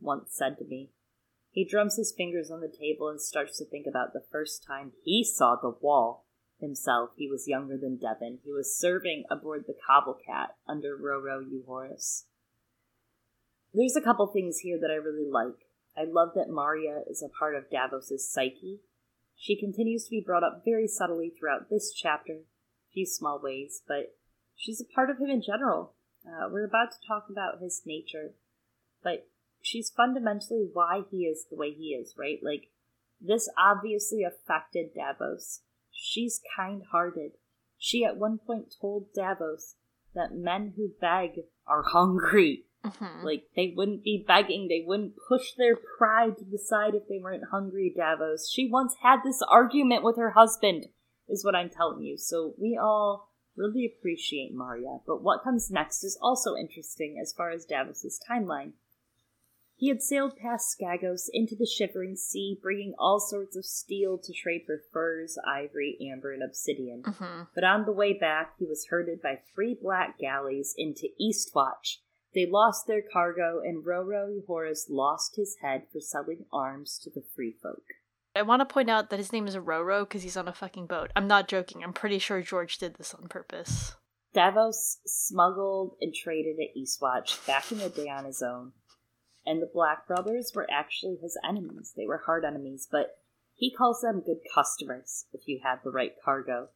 [0.00, 0.90] once said to me.
[1.50, 4.92] He drums his fingers on the table and starts to think about the first time
[5.04, 6.23] he saw the wall
[6.60, 7.10] himself.
[7.16, 8.38] He was younger than Devan.
[8.44, 12.24] He was serving aboard the Cobblecat under Roro Uhoris.
[13.72, 15.66] There's a couple things here that I really like.
[15.96, 18.80] I love that Marya is a part of Davos's psyche.
[19.36, 23.82] She continues to be brought up very subtly throughout this chapter, a few small ways,
[23.86, 24.16] but
[24.56, 25.94] she's a part of him in general.
[26.26, 28.34] Uh, we're about to talk about his nature,
[29.02, 29.28] but
[29.60, 32.38] she's fundamentally why he is the way he is, right?
[32.42, 32.70] Like,
[33.20, 35.62] this obviously affected Davos.
[35.94, 37.32] She's kind hearted.
[37.78, 39.76] She at one point told Davos
[40.14, 42.66] that men who beg are hungry.
[42.84, 43.22] Mhm.
[43.24, 47.18] Like, they wouldn't be begging, they wouldn't push their pride to the side if they
[47.18, 48.50] weren't hungry, Davos.
[48.50, 50.88] She once had this argument with her husband,
[51.26, 52.18] is what I'm telling you.
[52.18, 55.00] So we all really appreciate Marya.
[55.06, 58.72] But what comes next is also interesting as far as Davos's timeline.
[59.76, 64.32] He had sailed past Skagos into the Shivering Sea, bringing all sorts of steel to
[64.32, 67.02] trade for furs, ivory, amber, and obsidian.
[67.02, 67.48] Mhm.
[67.54, 71.98] But on the way back, he was herded by three black galleys into Eastwatch.
[72.34, 77.22] They lost their cargo, and Roro Uhoris lost his head for selling arms to the
[77.34, 77.84] free folk.
[78.36, 80.86] I want to point out that his name is Roro because he's on a fucking
[80.86, 81.12] boat.
[81.14, 81.84] I'm not joking.
[81.84, 83.94] I'm pretty sure George did this on purpose.
[84.32, 88.72] Davos smuggled and traded at Eastwatch back in the day on his own,
[89.46, 91.92] and the Black Brothers were actually his enemies.
[91.96, 93.18] They were hard enemies, but
[93.54, 96.68] he calls them good customers if you had the right cargo.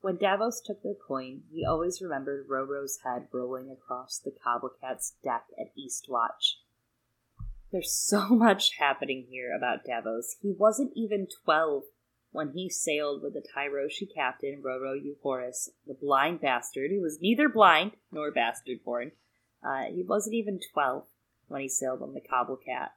[0.00, 5.44] When Davos took their coin, he always remembered Roro's head rolling across the Cobblecat's deck
[5.58, 6.56] at Eastwatch.
[7.70, 10.36] There's so much happening here about Davos.
[10.40, 11.82] He wasn't even 12
[12.32, 17.48] when he sailed with the Tyroshi captain, Roro Uhoris, the blind bastard, who was neither
[17.48, 19.12] blind nor bastard born.
[19.62, 21.06] Uh, he wasn't even 12
[21.50, 22.90] when he sailed on the Cobblecat.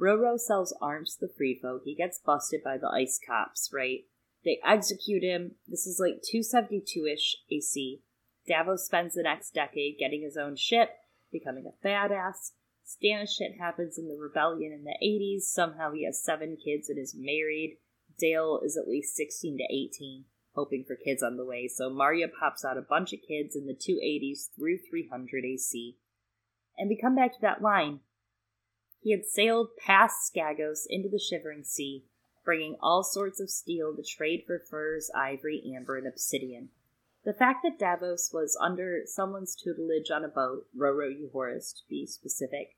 [0.00, 1.82] Roro sells arms to the free folk.
[1.84, 4.00] He gets busted by the ice cops, right?
[4.44, 5.52] They execute him.
[5.68, 8.02] This is like 272 ish AC.
[8.46, 10.90] Davos spends the next decade getting his own ship,
[11.32, 12.52] becoming a badass.
[12.84, 15.42] Stannis shit happens in the rebellion in the 80s.
[15.42, 17.78] Somehow he has seven kids and is married.
[18.18, 20.24] Dale is at least 16 to 18,
[20.54, 21.66] hoping for kids on the way.
[21.66, 25.96] So Marya pops out a bunch of kids in the 280s through 300 AC.
[26.78, 28.00] And we come back to that line.
[29.00, 32.04] He had sailed past Skagos into the Shivering Sea,
[32.44, 36.70] bringing all sorts of steel to trade for furs, ivory, amber, and obsidian.
[37.24, 42.06] The fact that Davos was under someone's tutelage on a boat, Roro Uhoris to be
[42.06, 42.76] specific,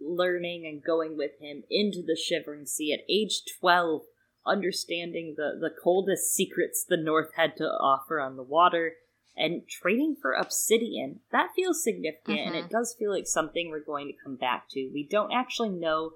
[0.00, 4.02] learning and going with him into the Shivering Sea at age 12,
[4.44, 8.94] understanding the, the coldest secrets the North had to offer on the water,
[9.36, 12.48] and trading for obsidian, that feels significant, mm-hmm.
[12.48, 12.76] and it mm-hmm.
[12.76, 14.90] does feel like something we're going to come back to.
[14.92, 16.12] We don't actually know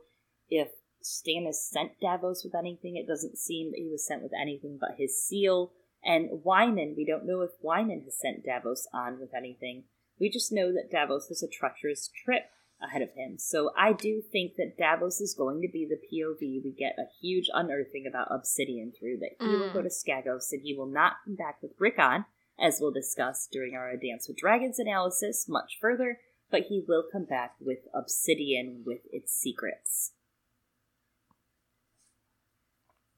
[0.49, 0.69] if
[1.03, 2.97] Stannis sent Davos with anything.
[2.97, 5.73] It doesn't seem that he was sent with anything but his seal.
[6.05, 9.85] And Wyman, we don't know if Wyman has sent Davos on with anything.
[10.21, 12.51] We just know that Davos has a treacherous trip
[12.83, 13.39] ahead of him.
[13.39, 16.63] So I do think that Davos is going to be the POV.
[16.65, 19.61] We get a huge unearthing about Obsidian through that he mm.
[19.61, 22.25] will go to Skagos and he will not come back with Rickon,
[22.61, 26.19] as we'll discuss during our Dance with Dragons analysis much further,
[26.51, 30.13] but he will come back with Obsidian with its secrets.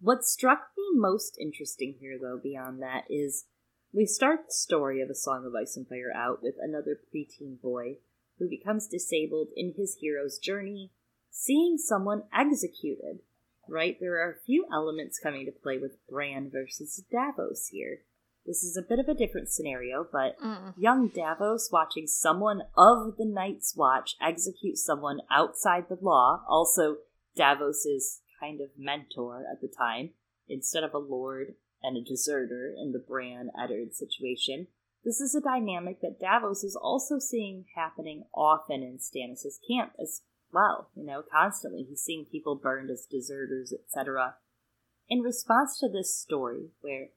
[0.01, 3.45] What struck me most interesting here, though, beyond that, is
[3.93, 7.61] we start the story of A Song of Ice and Fire out with another preteen
[7.61, 7.99] boy
[8.39, 10.93] who becomes disabled in his hero's journey,
[11.31, 13.21] seeing someone executed.
[13.69, 13.99] Right?
[14.01, 18.01] There are a few elements coming to play with Bran versus Davos here.
[18.47, 20.75] This is a bit of a different scenario, but mm.
[20.77, 26.97] young Davos watching someone of the Night's Watch execute someone outside the law, also
[27.37, 30.11] Davos's kind of mentor at the time,
[30.49, 34.67] instead of a lord and a deserter in the Bran Eddard situation,
[35.05, 40.23] this is a dynamic that Davos is also seeing happening often in Stannis' camp as
[40.53, 40.91] well.
[40.95, 44.35] You know, constantly he's seeing people burned as deserters, etc.
[45.09, 47.09] In response to this story, where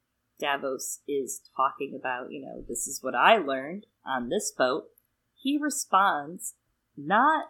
[0.44, 4.88] Davos is talking about, you know, this is what I learned on this boat,
[5.34, 6.56] he responds
[6.98, 7.46] not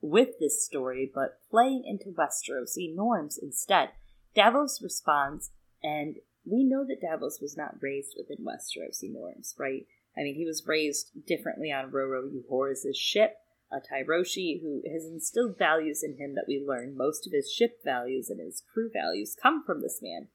[0.00, 3.90] with this story, but playing into Westerosi norms instead.
[4.34, 5.50] Davos responds,
[5.82, 6.16] and
[6.46, 9.86] we know that Davos was not raised within Westerosi norms, right?
[10.16, 13.34] I mean, he was raised differently on Roro Uhoris' ship,
[13.70, 16.96] a Tyroshi who has instilled values in him that we learn.
[16.96, 20.28] Most of his ship values and his crew values come from this man.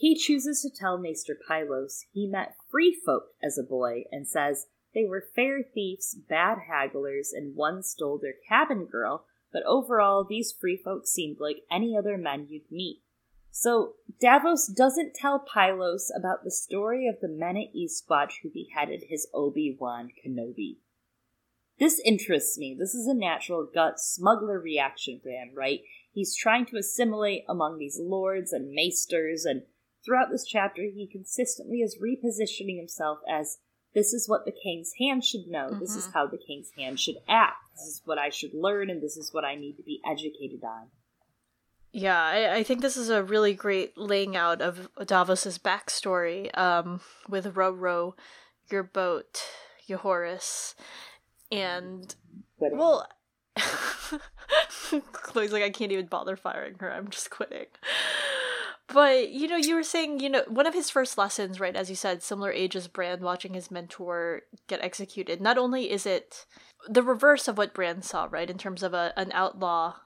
[0.00, 4.64] He chooses to tell Maester Pylos he met free folk as a boy and says
[4.94, 10.54] they were fair thieves, bad hagglers, and one stole their cabin girl, but overall these
[10.58, 13.02] free folk seemed like any other men you'd meet.
[13.50, 19.02] So Davos doesn't tell Pylos about the story of the men at Eastwatch who beheaded
[19.10, 20.78] his Obi-Wan Kenobi.
[21.78, 22.74] This interests me.
[22.78, 25.80] This is a natural gut smuggler reaction for him, right?
[26.10, 29.62] He's trying to assimilate among these lords and maesters, and
[30.04, 33.58] throughout this chapter, he consistently is repositioning himself as
[33.94, 35.68] this is what the king's hand should know.
[35.70, 35.80] Mm-hmm.
[35.80, 36.12] This is mm-hmm.
[36.12, 37.56] how the king's hand should act.
[37.74, 40.62] This is what I should learn, and this is what I need to be educated
[40.64, 40.88] on.
[41.92, 47.00] Yeah, I, I, think this is a really great laying out of Davos's backstory um,
[47.28, 48.12] with Roro,
[48.70, 49.42] your boat,
[49.88, 50.76] Uhoris,
[51.50, 52.14] and
[52.60, 53.08] well,
[55.12, 56.92] Chloe's like, I can't even bother firing her.
[56.92, 57.66] I'm just quitting.
[58.92, 61.90] But you know, you were saying, you know, one of his first lessons, right, as
[61.90, 65.40] you said, similar age as Bran, watching his mentor get executed.
[65.40, 66.46] Not only is it
[66.88, 69.96] the reverse of what Bran saw, right, in terms of a an outlaw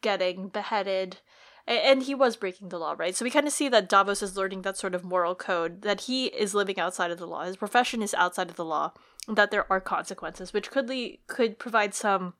[0.00, 1.18] getting beheaded
[1.66, 3.14] and he was breaking the law, right?
[3.14, 6.02] So we kind of see that Davos is learning that sort of moral code that
[6.02, 7.44] he is living outside of the law.
[7.44, 8.92] His profession is outside of the law,
[9.28, 12.32] that there are consequences, which could le- could provide some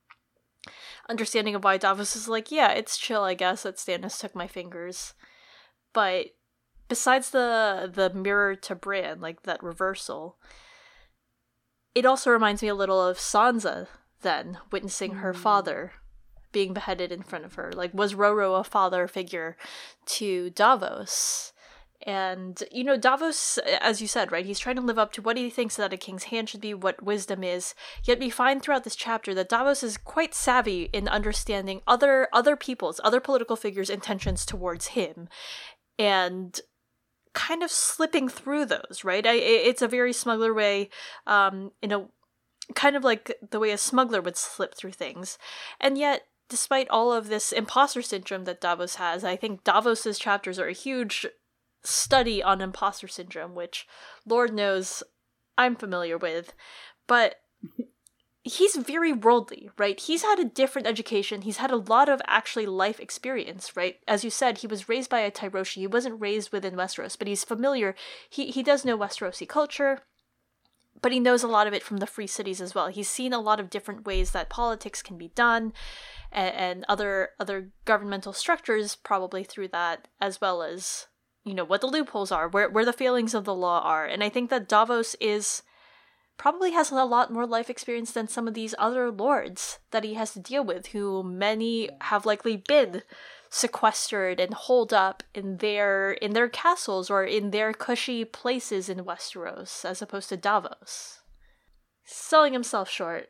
[1.08, 4.46] understanding of why Davos is like, yeah, it's chill, I guess, that Stannis took my
[4.46, 5.14] fingers.
[5.92, 6.28] But
[6.88, 10.38] besides the the mirror to Bran, like that reversal,
[11.94, 13.88] it also reminds me a little of Sansa
[14.22, 15.36] then witnessing her Mm.
[15.36, 15.92] father
[16.50, 17.72] being beheaded in front of her.
[17.72, 19.56] Like, was Roro a father figure
[20.06, 21.52] to Davos?
[22.08, 25.36] And, you know, Davos, as you said, right, he's trying to live up to what
[25.36, 27.74] he thinks that a king's hand should be, what wisdom is.
[28.02, 32.56] Yet we find throughout this chapter that Davos is quite savvy in understanding other other
[32.56, 35.28] people's, other political figures' intentions towards him.
[35.98, 36.58] And
[37.34, 39.26] kind of slipping through those, right?
[39.26, 40.88] I, it's a very smuggler way,
[41.26, 42.06] um, in a
[42.74, 45.36] kind of like the way a smuggler would slip through things.
[45.78, 50.58] And yet, despite all of this imposter syndrome that Davos has, I think Davos's chapters
[50.58, 51.26] are a huge
[51.82, 53.86] study on imposter syndrome, which
[54.26, 55.02] Lord knows
[55.56, 56.52] I'm familiar with.
[57.06, 57.36] But
[58.42, 59.98] he's very worldly, right?
[59.98, 61.42] He's had a different education.
[61.42, 63.96] He's had a lot of actually life experience, right?
[64.06, 65.76] As you said, he was raised by a Tyroshi.
[65.76, 67.94] He wasn't raised within Westeros, but he's familiar.
[68.28, 70.02] He he does know Westerosi culture
[71.00, 72.88] but he knows a lot of it from the free cities as well.
[72.88, 75.72] He's seen a lot of different ways that politics can be done,
[76.32, 81.06] and, and other other governmental structures probably through that, as well as
[81.48, 84.06] you know what the loopholes are, where where the failings of the law are.
[84.06, 85.62] And I think that Davos is
[86.38, 90.14] probably has a lot more life experience than some of these other lords that he
[90.14, 93.02] has to deal with, who many have likely been
[93.50, 99.04] sequestered and holed up in their in their castles or in their cushy places in
[99.04, 101.20] Westeros, as opposed to Davos.
[102.04, 103.28] Selling himself short.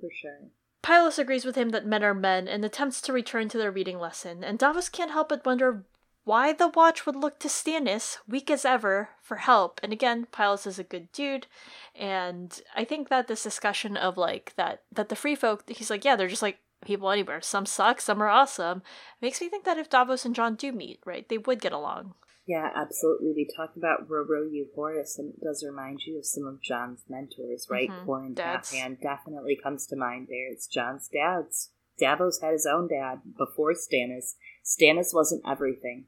[0.00, 0.50] For sure.
[0.82, 3.98] Pylos agrees with him that men are men and attempts to return to their reading
[3.98, 5.84] lesson, and Davos can't help but wonder
[6.28, 9.80] why the Watch would look to Stannis, weak as ever, for help.
[9.82, 11.46] And again, Pylos is a good dude,
[11.94, 16.04] and I think that this discussion of like that that the free folk, he's like,
[16.04, 17.40] yeah, they're just like people anywhere.
[17.40, 18.82] Some suck, some are awesome.
[19.22, 22.14] Makes me think that if Davos and Jon do meet, right, they would get along.
[22.46, 23.32] Yeah, absolutely.
[23.34, 27.66] We talk about Roro Uhoris, and it does remind you of some of Jon's mentors,
[27.70, 27.90] right?
[27.90, 30.52] Mhm, Qhorin definitely comes to mind there.
[30.52, 31.70] It's Jon's dad's.
[31.98, 34.36] Davos had his own dad before Stannis.
[34.64, 36.06] Stannis wasn't everything.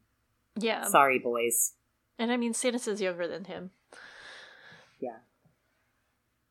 [0.62, 1.74] Yeah, Sorry, boys.
[2.19, 3.70] and I mean Stannis is younger than him.
[5.01, 5.19] Yeah.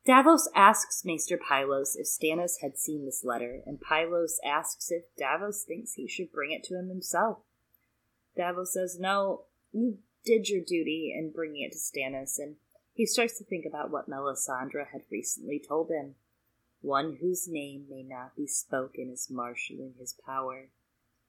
[0.06, 5.62] Davos asks Maester Pylos if Stannis had seen this letter, and Pylos asks if Davos
[5.62, 7.38] thinks he should bring it to him himself.
[8.36, 12.56] Davos says, No, you did your duty in bringing it to Stannis, and
[12.94, 16.14] he starts to think about what Melisandre had recently told him.
[16.80, 20.68] One whose name may not be spoken is marshalling his power.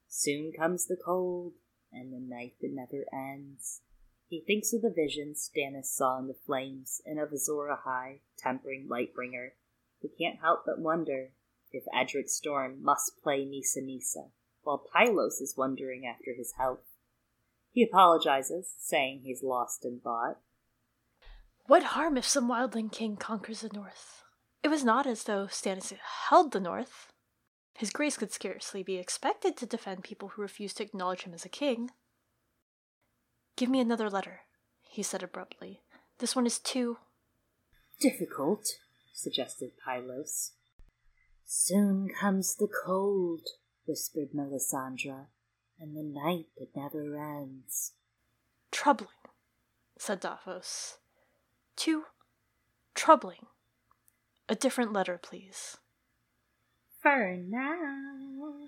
[0.07, 1.53] Soon comes the cold,
[1.91, 3.81] and the night that never ends.
[4.27, 8.87] He thinks of the vision Stannis saw in the flames and of Azor Ahai tempering
[8.89, 9.51] Lightbringer.
[9.99, 11.31] He can't help but wonder
[11.71, 14.27] if Edric Storm must play Nisa Nisa,
[14.63, 16.85] while Pylos is wondering after his health.
[17.71, 20.39] He apologizes, saying he's lost in thought.
[21.67, 24.23] What harm if some wildling king conquers the north?
[24.63, 25.93] It was not as though Stannis
[26.29, 27.10] held the north.
[27.73, 31.45] His grace could scarcely be expected to defend people who refuse to acknowledge him as
[31.45, 31.91] a king.
[33.55, 34.41] Give me another letter,
[34.81, 35.81] he said abruptly.
[36.19, 36.97] This one is too.
[37.99, 38.67] Difficult,
[39.13, 40.53] suggested Pylos.
[41.45, 43.41] Soon comes the cold,
[43.85, 45.27] whispered Melisandre,
[45.79, 47.93] and the night that never ends.
[48.71, 49.09] troubling,
[49.97, 50.97] said Davos.
[51.75, 52.05] Too
[52.95, 53.47] troubling.
[54.47, 55.77] A different letter, please.
[57.01, 58.67] For now.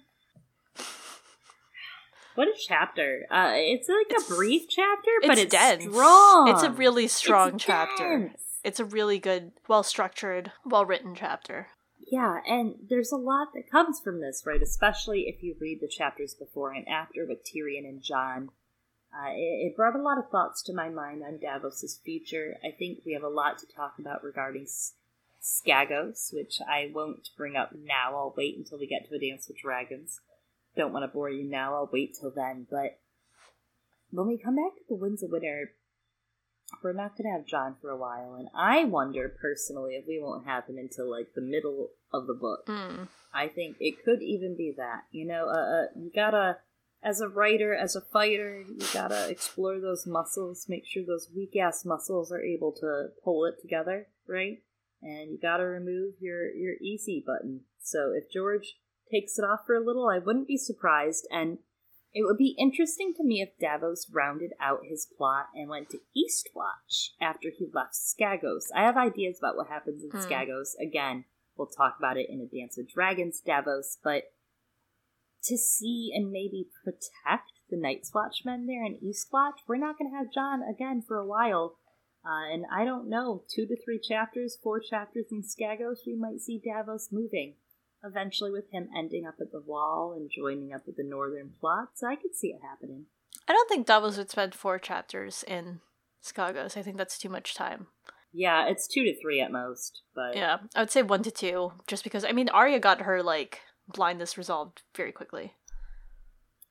[2.36, 3.28] What a chapter!
[3.30, 5.84] Uh, it's like It's- a brief chapter, but it's it's dense.
[5.84, 6.48] strong.
[6.50, 8.18] It's a really strong It's chapter.
[8.20, 8.60] dense.
[8.64, 11.68] It's a really good, well structured, well written chapter.
[12.00, 14.62] Yeah, and there's a lot that comes from this, right?
[14.64, 18.50] Especially if you read the chapters before and after with Tyrion and Jon.
[19.16, 22.58] Uh, it, it brought a lot of thoughts to my mind on Davos's future.
[22.64, 24.94] I think we have a lot to talk about regarding S-
[25.44, 28.16] Skagos, which I won't bring up now.
[28.16, 30.22] I'll wait until we get to A Dance with Dragons.
[30.76, 31.76] Don't want to bore you now.
[31.76, 32.66] I'll wait till then.
[32.72, 33.00] But
[34.10, 35.72] when we come back to the Winds of Winter,
[36.82, 40.20] we're not going to have Jon for a while, and I wonder personally if we
[40.20, 42.66] won't have him until like the middle of the book.
[42.68, 43.10] Mm.
[43.34, 45.04] I think it could even be that.
[45.12, 46.58] You know, uh, uh, you gotta,
[47.04, 51.56] as a writer, as a fighter, you gotta explore those muscles, make sure those weak
[51.56, 54.62] ass muscles are able to pull it together, right?
[55.04, 57.62] And you gotta remove your your easy button.
[57.80, 58.76] So if George
[59.12, 61.28] takes it off for a little, I wouldn't be surprised.
[61.30, 61.60] And
[62.14, 66.00] it would be interesting to me if Davos rounded out his plot and went to
[66.16, 68.66] Eastwatch after he left Skagos.
[68.76, 70.18] I have ideas about what happens in Hmm.
[70.18, 70.74] Skagos.
[70.80, 71.26] Again,
[71.56, 74.24] We'll talk about it in A Dance with Dragons, Davos, but
[75.44, 80.18] to see and maybe protect the Night's Watchmen there in Eastwatch, we're not going to
[80.18, 81.78] have Jon again for a while.
[82.26, 86.40] Uh, and I don't know, two to three chapters, four chapters in Skagos, we might
[86.40, 87.56] see Davos moving.
[88.06, 91.90] Eventually, with him ending up at the wall and joining up with the Northern plot,
[91.96, 93.06] so I could see it happening.
[93.48, 95.80] I don't think Davos would spend four chapters in
[96.24, 96.76] Skagos.
[96.78, 97.88] I think that's too much time.
[98.34, 101.74] Yeah, it's two to three at most, but Yeah, I would say one to two,
[101.88, 105.54] just because I mean Arya got her like blindness resolved very quickly.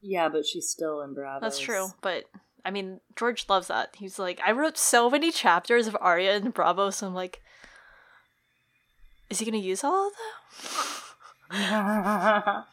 [0.01, 1.41] yeah, but she's still in Braavos.
[1.41, 2.25] That's true, but
[2.65, 3.97] I mean George loves that.
[3.99, 7.43] He's like, I wrote so many chapters of Arya and Bravo, so I'm like,
[9.31, 10.13] is he gonna use all of
[11.51, 12.65] them?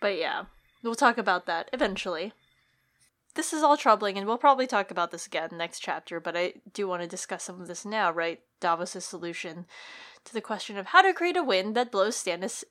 [0.00, 0.44] But yeah,
[0.82, 2.32] we'll talk about that eventually.
[3.34, 6.54] This is all troubling, and we'll probably talk about this again next chapter, but I
[6.72, 8.40] do want to discuss some of this now, right?
[8.60, 9.66] Davos' solution
[10.24, 12.64] to the question of how to create a wind that blows Stannis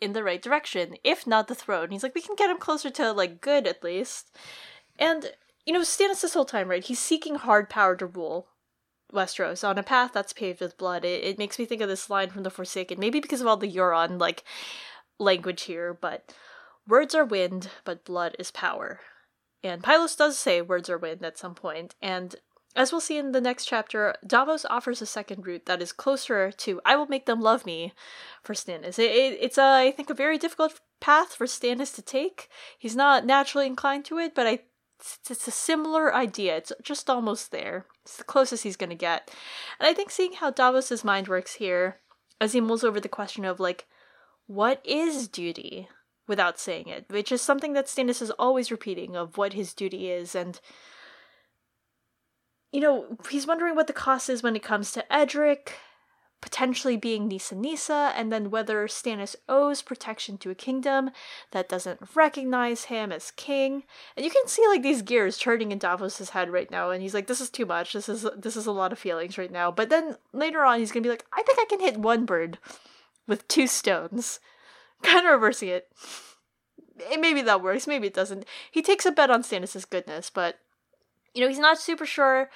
[0.00, 1.90] in the right direction, if not the throne.
[1.90, 4.36] He's like, we can get him closer to, like, good at least.
[5.02, 5.32] And,
[5.66, 6.84] you know, Stannis this whole time, right?
[6.84, 8.46] He's seeking hard power to rule
[9.12, 11.04] Westeros on a path that's paved with blood.
[11.04, 13.56] It, it makes me think of this line from The Forsaken, maybe because of all
[13.56, 14.44] the Euron, like,
[15.18, 16.34] language here, but
[16.86, 19.00] words are wind, but blood is power.
[19.64, 22.36] And Pylos does say words are wind at some point, and
[22.74, 26.50] as we'll see in the next chapter, Davos offers a second route that is closer
[26.50, 27.92] to "I will make them love me"
[28.42, 28.98] for Stannis.
[28.98, 32.48] It, it, it's, a, I think, a very difficult path for Stannis to take.
[32.78, 34.60] He's not naturally inclined to it, but I,
[35.02, 36.56] it's, it's a similar idea.
[36.56, 37.86] It's just almost there.
[38.04, 39.30] It's the closest he's going to get.
[39.78, 41.98] And I think seeing how Davos's mind works here,
[42.40, 43.86] as he mulls over the question of like,
[44.46, 45.88] what is duty?
[46.28, 50.10] without saying it, which is something that Stannis is always repeating of what his duty
[50.10, 50.60] is, and
[52.72, 55.74] you know, he's wondering what the cost is when it comes to Edric
[56.42, 61.10] potentially being Nisa Nisa, and then whether Stannis owes protection to a kingdom
[61.52, 63.84] that doesn't recognize him as king.
[64.14, 67.14] And you can see like these gears turning in Davos's head right now, and he's
[67.14, 67.94] like, "This is too much.
[67.94, 70.92] This is this is a lot of feelings right now." But then later on, he's
[70.92, 72.58] gonna be like, "I think I can hit one bird
[73.26, 74.38] with two stones."
[75.02, 75.88] kind of reversing it.
[77.18, 78.44] Maybe that works, maybe it doesn't.
[78.70, 80.58] He takes a bet on Stannis's goodness, but
[81.34, 82.50] you know, he's not super sure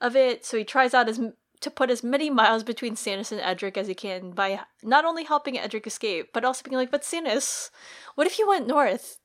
[0.00, 1.20] of it, so he tries out as
[1.60, 5.24] to put as many miles between Stannis and Edric as he can by not only
[5.24, 7.70] helping Edric escape, but also being like, "But Stannis,
[8.14, 9.18] what if you went north?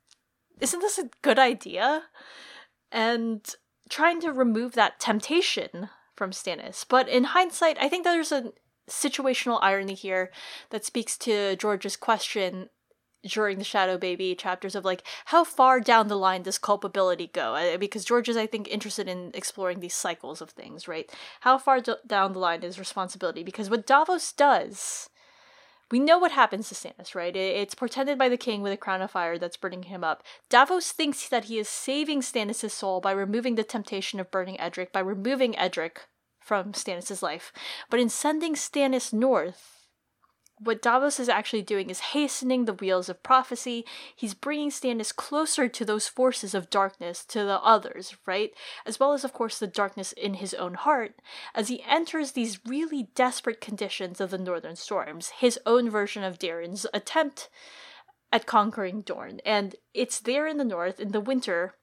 [0.60, 2.10] Isn't this a good idea?"
[2.91, 3.45] And
[3.90, 6.86] trying to remove that temptation from Stannis.
[6.88, 8.53] But in hindsight, I think there's a
[8.90, 10.32] situational irony here
[10.70, 12.70] that speaks to George's question
[13.27, 17.77] during the Shadow Baby chapters of like how far down the line does culpability go?
[17.80, 21.11] Because George is, I think, interested in exploring these cycles of things, right?
[21.41, 23.43] How far d- down the line is responsibility?
[23.43, 25.10] Because what Davos does,
[25.91, 27.35] we know what happens to Stannis, right?
[27.35, 30.23] It- It's portended by the king with a crown of fire that's burning him up.
[30.49, 34.91] Davos thinks that he is saving Stannis' soul by removing the temptation of burning Edric,
[34.91, 36.07] by removing Edric
[36.39, 37.52] from Stannis' life.
[37.89, 39.74] But in sending Stannis north,
[40.57, 43.86] what Davos is actually doing is hastening the wheels of prophecy.
[44.15, 48.52] He's bringing Stannis closer to those forces of darkness, to the others, right?
[48.86, 51.15] As well as, of course, the darkness in his own heart,
[51.53, 56.40] as he enters these really desperate conditions of the Northern Storms, his own version of
[56.40, 57.49] Daeron's attempt
[58.32, 59.41] at conquering Dorne.
[59.45, 61.76] And it's there in the north, in the winter,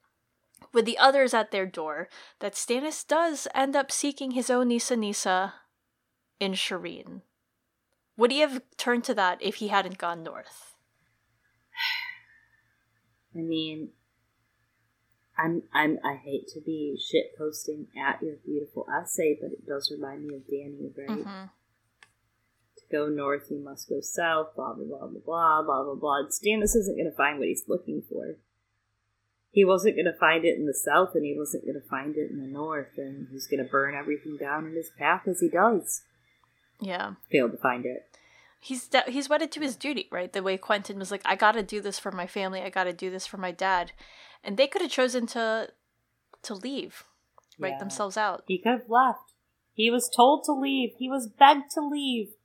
[0.73, 2.09] with the others at their door,
[2.39, 5.53] that Stannis does end up seeking his own Nisa Nisa
[6.39, 7.21] in Shireen.
[8.17, 10.75] Would he have turned to that if he hadn't gone north?
[13.35, 13.89] I mean,
[15.37, 19.91] I'm I'm I hate to be shit posting at your beautiful essay, but it does
[19.91, 21.25] remind me of Dany, right?
[21.25, 21.45] Mm-hmm.
[22.77, 24.55] To go north, you must go south.
[24.55, 26.27] Blah blah blah blah blah blah blah blah.
[26.29, 28.37] Stannis isn't going to find what he's looking for.
[29.49, 32.15] He wasn't going to find it in the south, and he wasn't going to find
[32.15, 35.39] it in the north, and he's going to burn everything down in his path as
[35.41, 36.03] he does.
[36.83, 37.13] Yeah.
[37.31, 38.07] Failed to find it.
[38.59, 40.31] He's de- he's wedded to his duty, right?
[40.31, 43.09] The way Quentyn was like, I gotta do this for my family, I gotta do
[43.11, 43.91] this for my dad.
[44.43, 45.69] And they could have chosen to
[46.43, 47.03] to leave,
[47.59, 47.79] write Yeah.
[47.79, 48.43] themselves out.
[48.47, 49.33] He could have left.
[49.73, 50.91] He was told to leave.
[50.97, 52.35] He was begged to leave.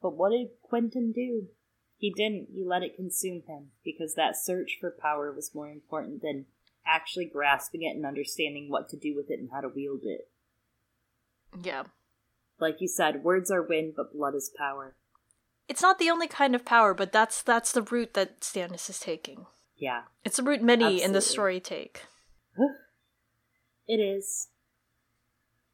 [0.00, 1.48] But what did Quentyn do?
[1.96, 2.48] He didn't.
[2.52, 6.46] He let it consume him because that search for power was more important than
[6.84, 10.28] actually grasping it and understanding what to do with it and how to wield it.
[11.62, 11.84] Yeah.
[12.62, 14.94] Like you said, words are wind, but blood is power.
[15.68, 19.00] It's not the only kind of power, but that's that's the route that Stannis is
[19.00, 19.46] taking.
[19.76, 22.02] Yeah, It's a route many in the story take.
[23.88, 24.46] it is.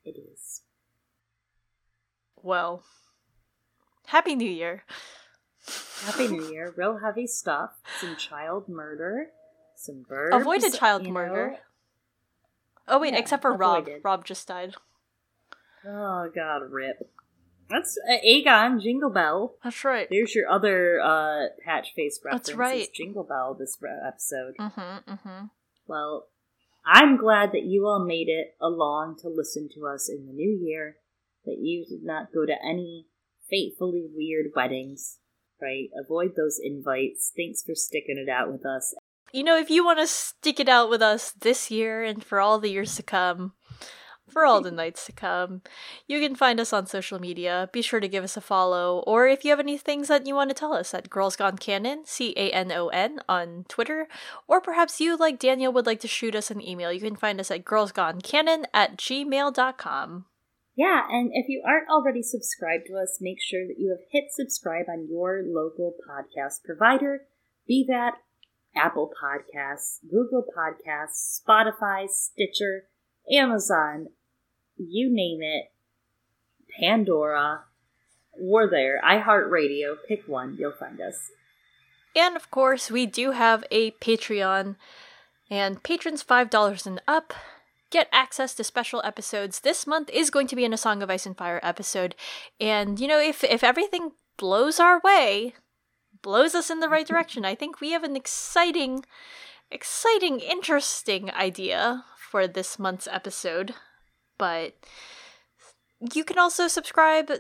[0.03, 0.63] It is.
[2.43, 2.85] Well,
[4.07, 4.85] Happy New Year.
[6.07, 6.73] Happy New Year.
[6.75, 7.73] Real heavy stuff.
[8.01, 9.27] Some child murder.
[9.77, 10.35] Some birds.
[10.37, 11.51] Avoided child murder.
[11.51, 11.57] know.
[12.89, 13.87] Oh wait, Yeah, except for Robb.
[14.03, 14.75] Robb just died.
[15.87, 16.97] Oh god, rip.
[17.69, 19.55] That's uh, Aegon Jingle Bell.
[19.63, 20.09] That's right.
[20.11, 22.47] There's your other uh, patch face reference.
[22.47, 22.89] That's right.
[22.95, 24.55] Jingle Bell this re- episode.
[24.59, 25.13] Mm-hmm.
[25.13, 25.45] Mm-hmm.
[25.87, 26.29] Well,
[26.87, 30.59] I'm glad that you all made it along to listen to us in the new
[30.63, 30.97] year.
[31.45, 33.07] That you did not go to any
[33.51, 35.19] fatefully weird weddings.
[35.61, 35.89] Right?
[36.03, 37.33] Avoid those invites.
[37.37, 38.95] Thanks for sticking it out with us.
[39.33, 42.41] You know, if you want to stick it out with us this year and for
[42.41, 43.53] all the years to come,
[44.29, 45.63] for all the nights to come,
[46.07, 47.69] you can find us on social media.
[47.73, 50.35] Be sure to give us a follow, or if you have any things that you
[50.35, 54.09] want to tell us at Girls Gone Canon, C A N O N, on Twitter,
[54.47, 56.93] or perhaps you, like Daniel, would like to shoot us an email.
[56.93, 60.25] You can find us at girlsgonecanon at gmail.com.
[60.77, 64.31] Yeah, and if you aren't already subscribed to us, make sure that you have hit
[64.31, 67.23] subscribe on your local podcast provider,
[67.67, 68.15] be that
[68.77, 72.85] Apple Podcasts, Google Podcasts, Spotify, Stitcher,
[73.33, 74.09] Amazon,
[74.79, 75.71] you name it,
[76.81, 77.65] Pandora,
[78.39, 79.01] we're there.
[79.05, 81.31] iHeartRadio, pick one, you'll find us.
[82.15, 84.77] And of course, we do have a Patreon,
[85.51, 87.33] and patrons $5 and up
[87.91, 89.61] get access to special episodes.
[89.61, 92.15] This month is going to be in a Song of Ice and Fire episode.
[92.61, 95.55] And, you know, if, if everything blows our way,
[96.23, 99.05] blows us in the right direction, I think we have an exciting,
[99.71, 103.75] exciting, interesting idea for this month's episode.
[104.39, 104.75] But
[106.15, 107.31] you can also subscribe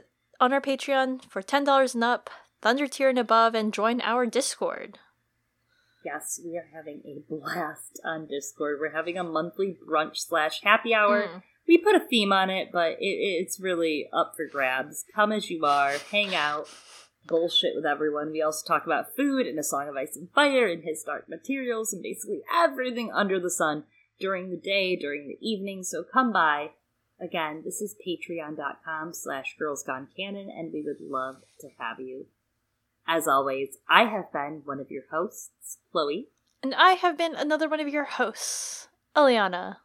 [0.40, 2.30] on our Patreon for $10 and up,
[2.60, 4.98] Thunder Tier and above, and join our Discord.
[6.04, 8.78] Yes, we are having a blast on Discord.
[8.80, 11.22] We're having a monthly brunch slash happy hour.
[11.22, 11.42] Mm.
[11.66, 15.04] We put a theme on it, but it, it's really up for grabs.
[15.14, 16.68] Come as you are, hang out,
[17.26, 18.30] bullshit with everyone.
[18.32, 21.28] We also talk about food and A Song of Ice and Fire and His Dark
[21.28, 23.84] Materials and basically everything under the sun
[24.18, 25.82] during the day, during the evening.
[25.82, 26.70] So come by.
[27.20, 32.26] Again, this is patreon.com slash girls gone canon, and we would love to have you.
[33.06, 36.28] As always, I have been one of your hosts, Chloe.
[36.62, 39.76] And I have been another one of your hosts, Eliana.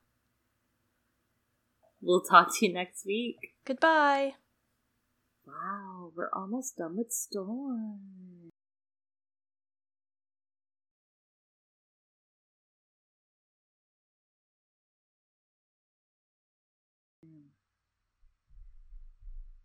[2.02, 3.38] We'll talk to you next week.
[3.66, 4.34] Goodbye.
[5.48, 8.43] Wow, we're almost done with Storm.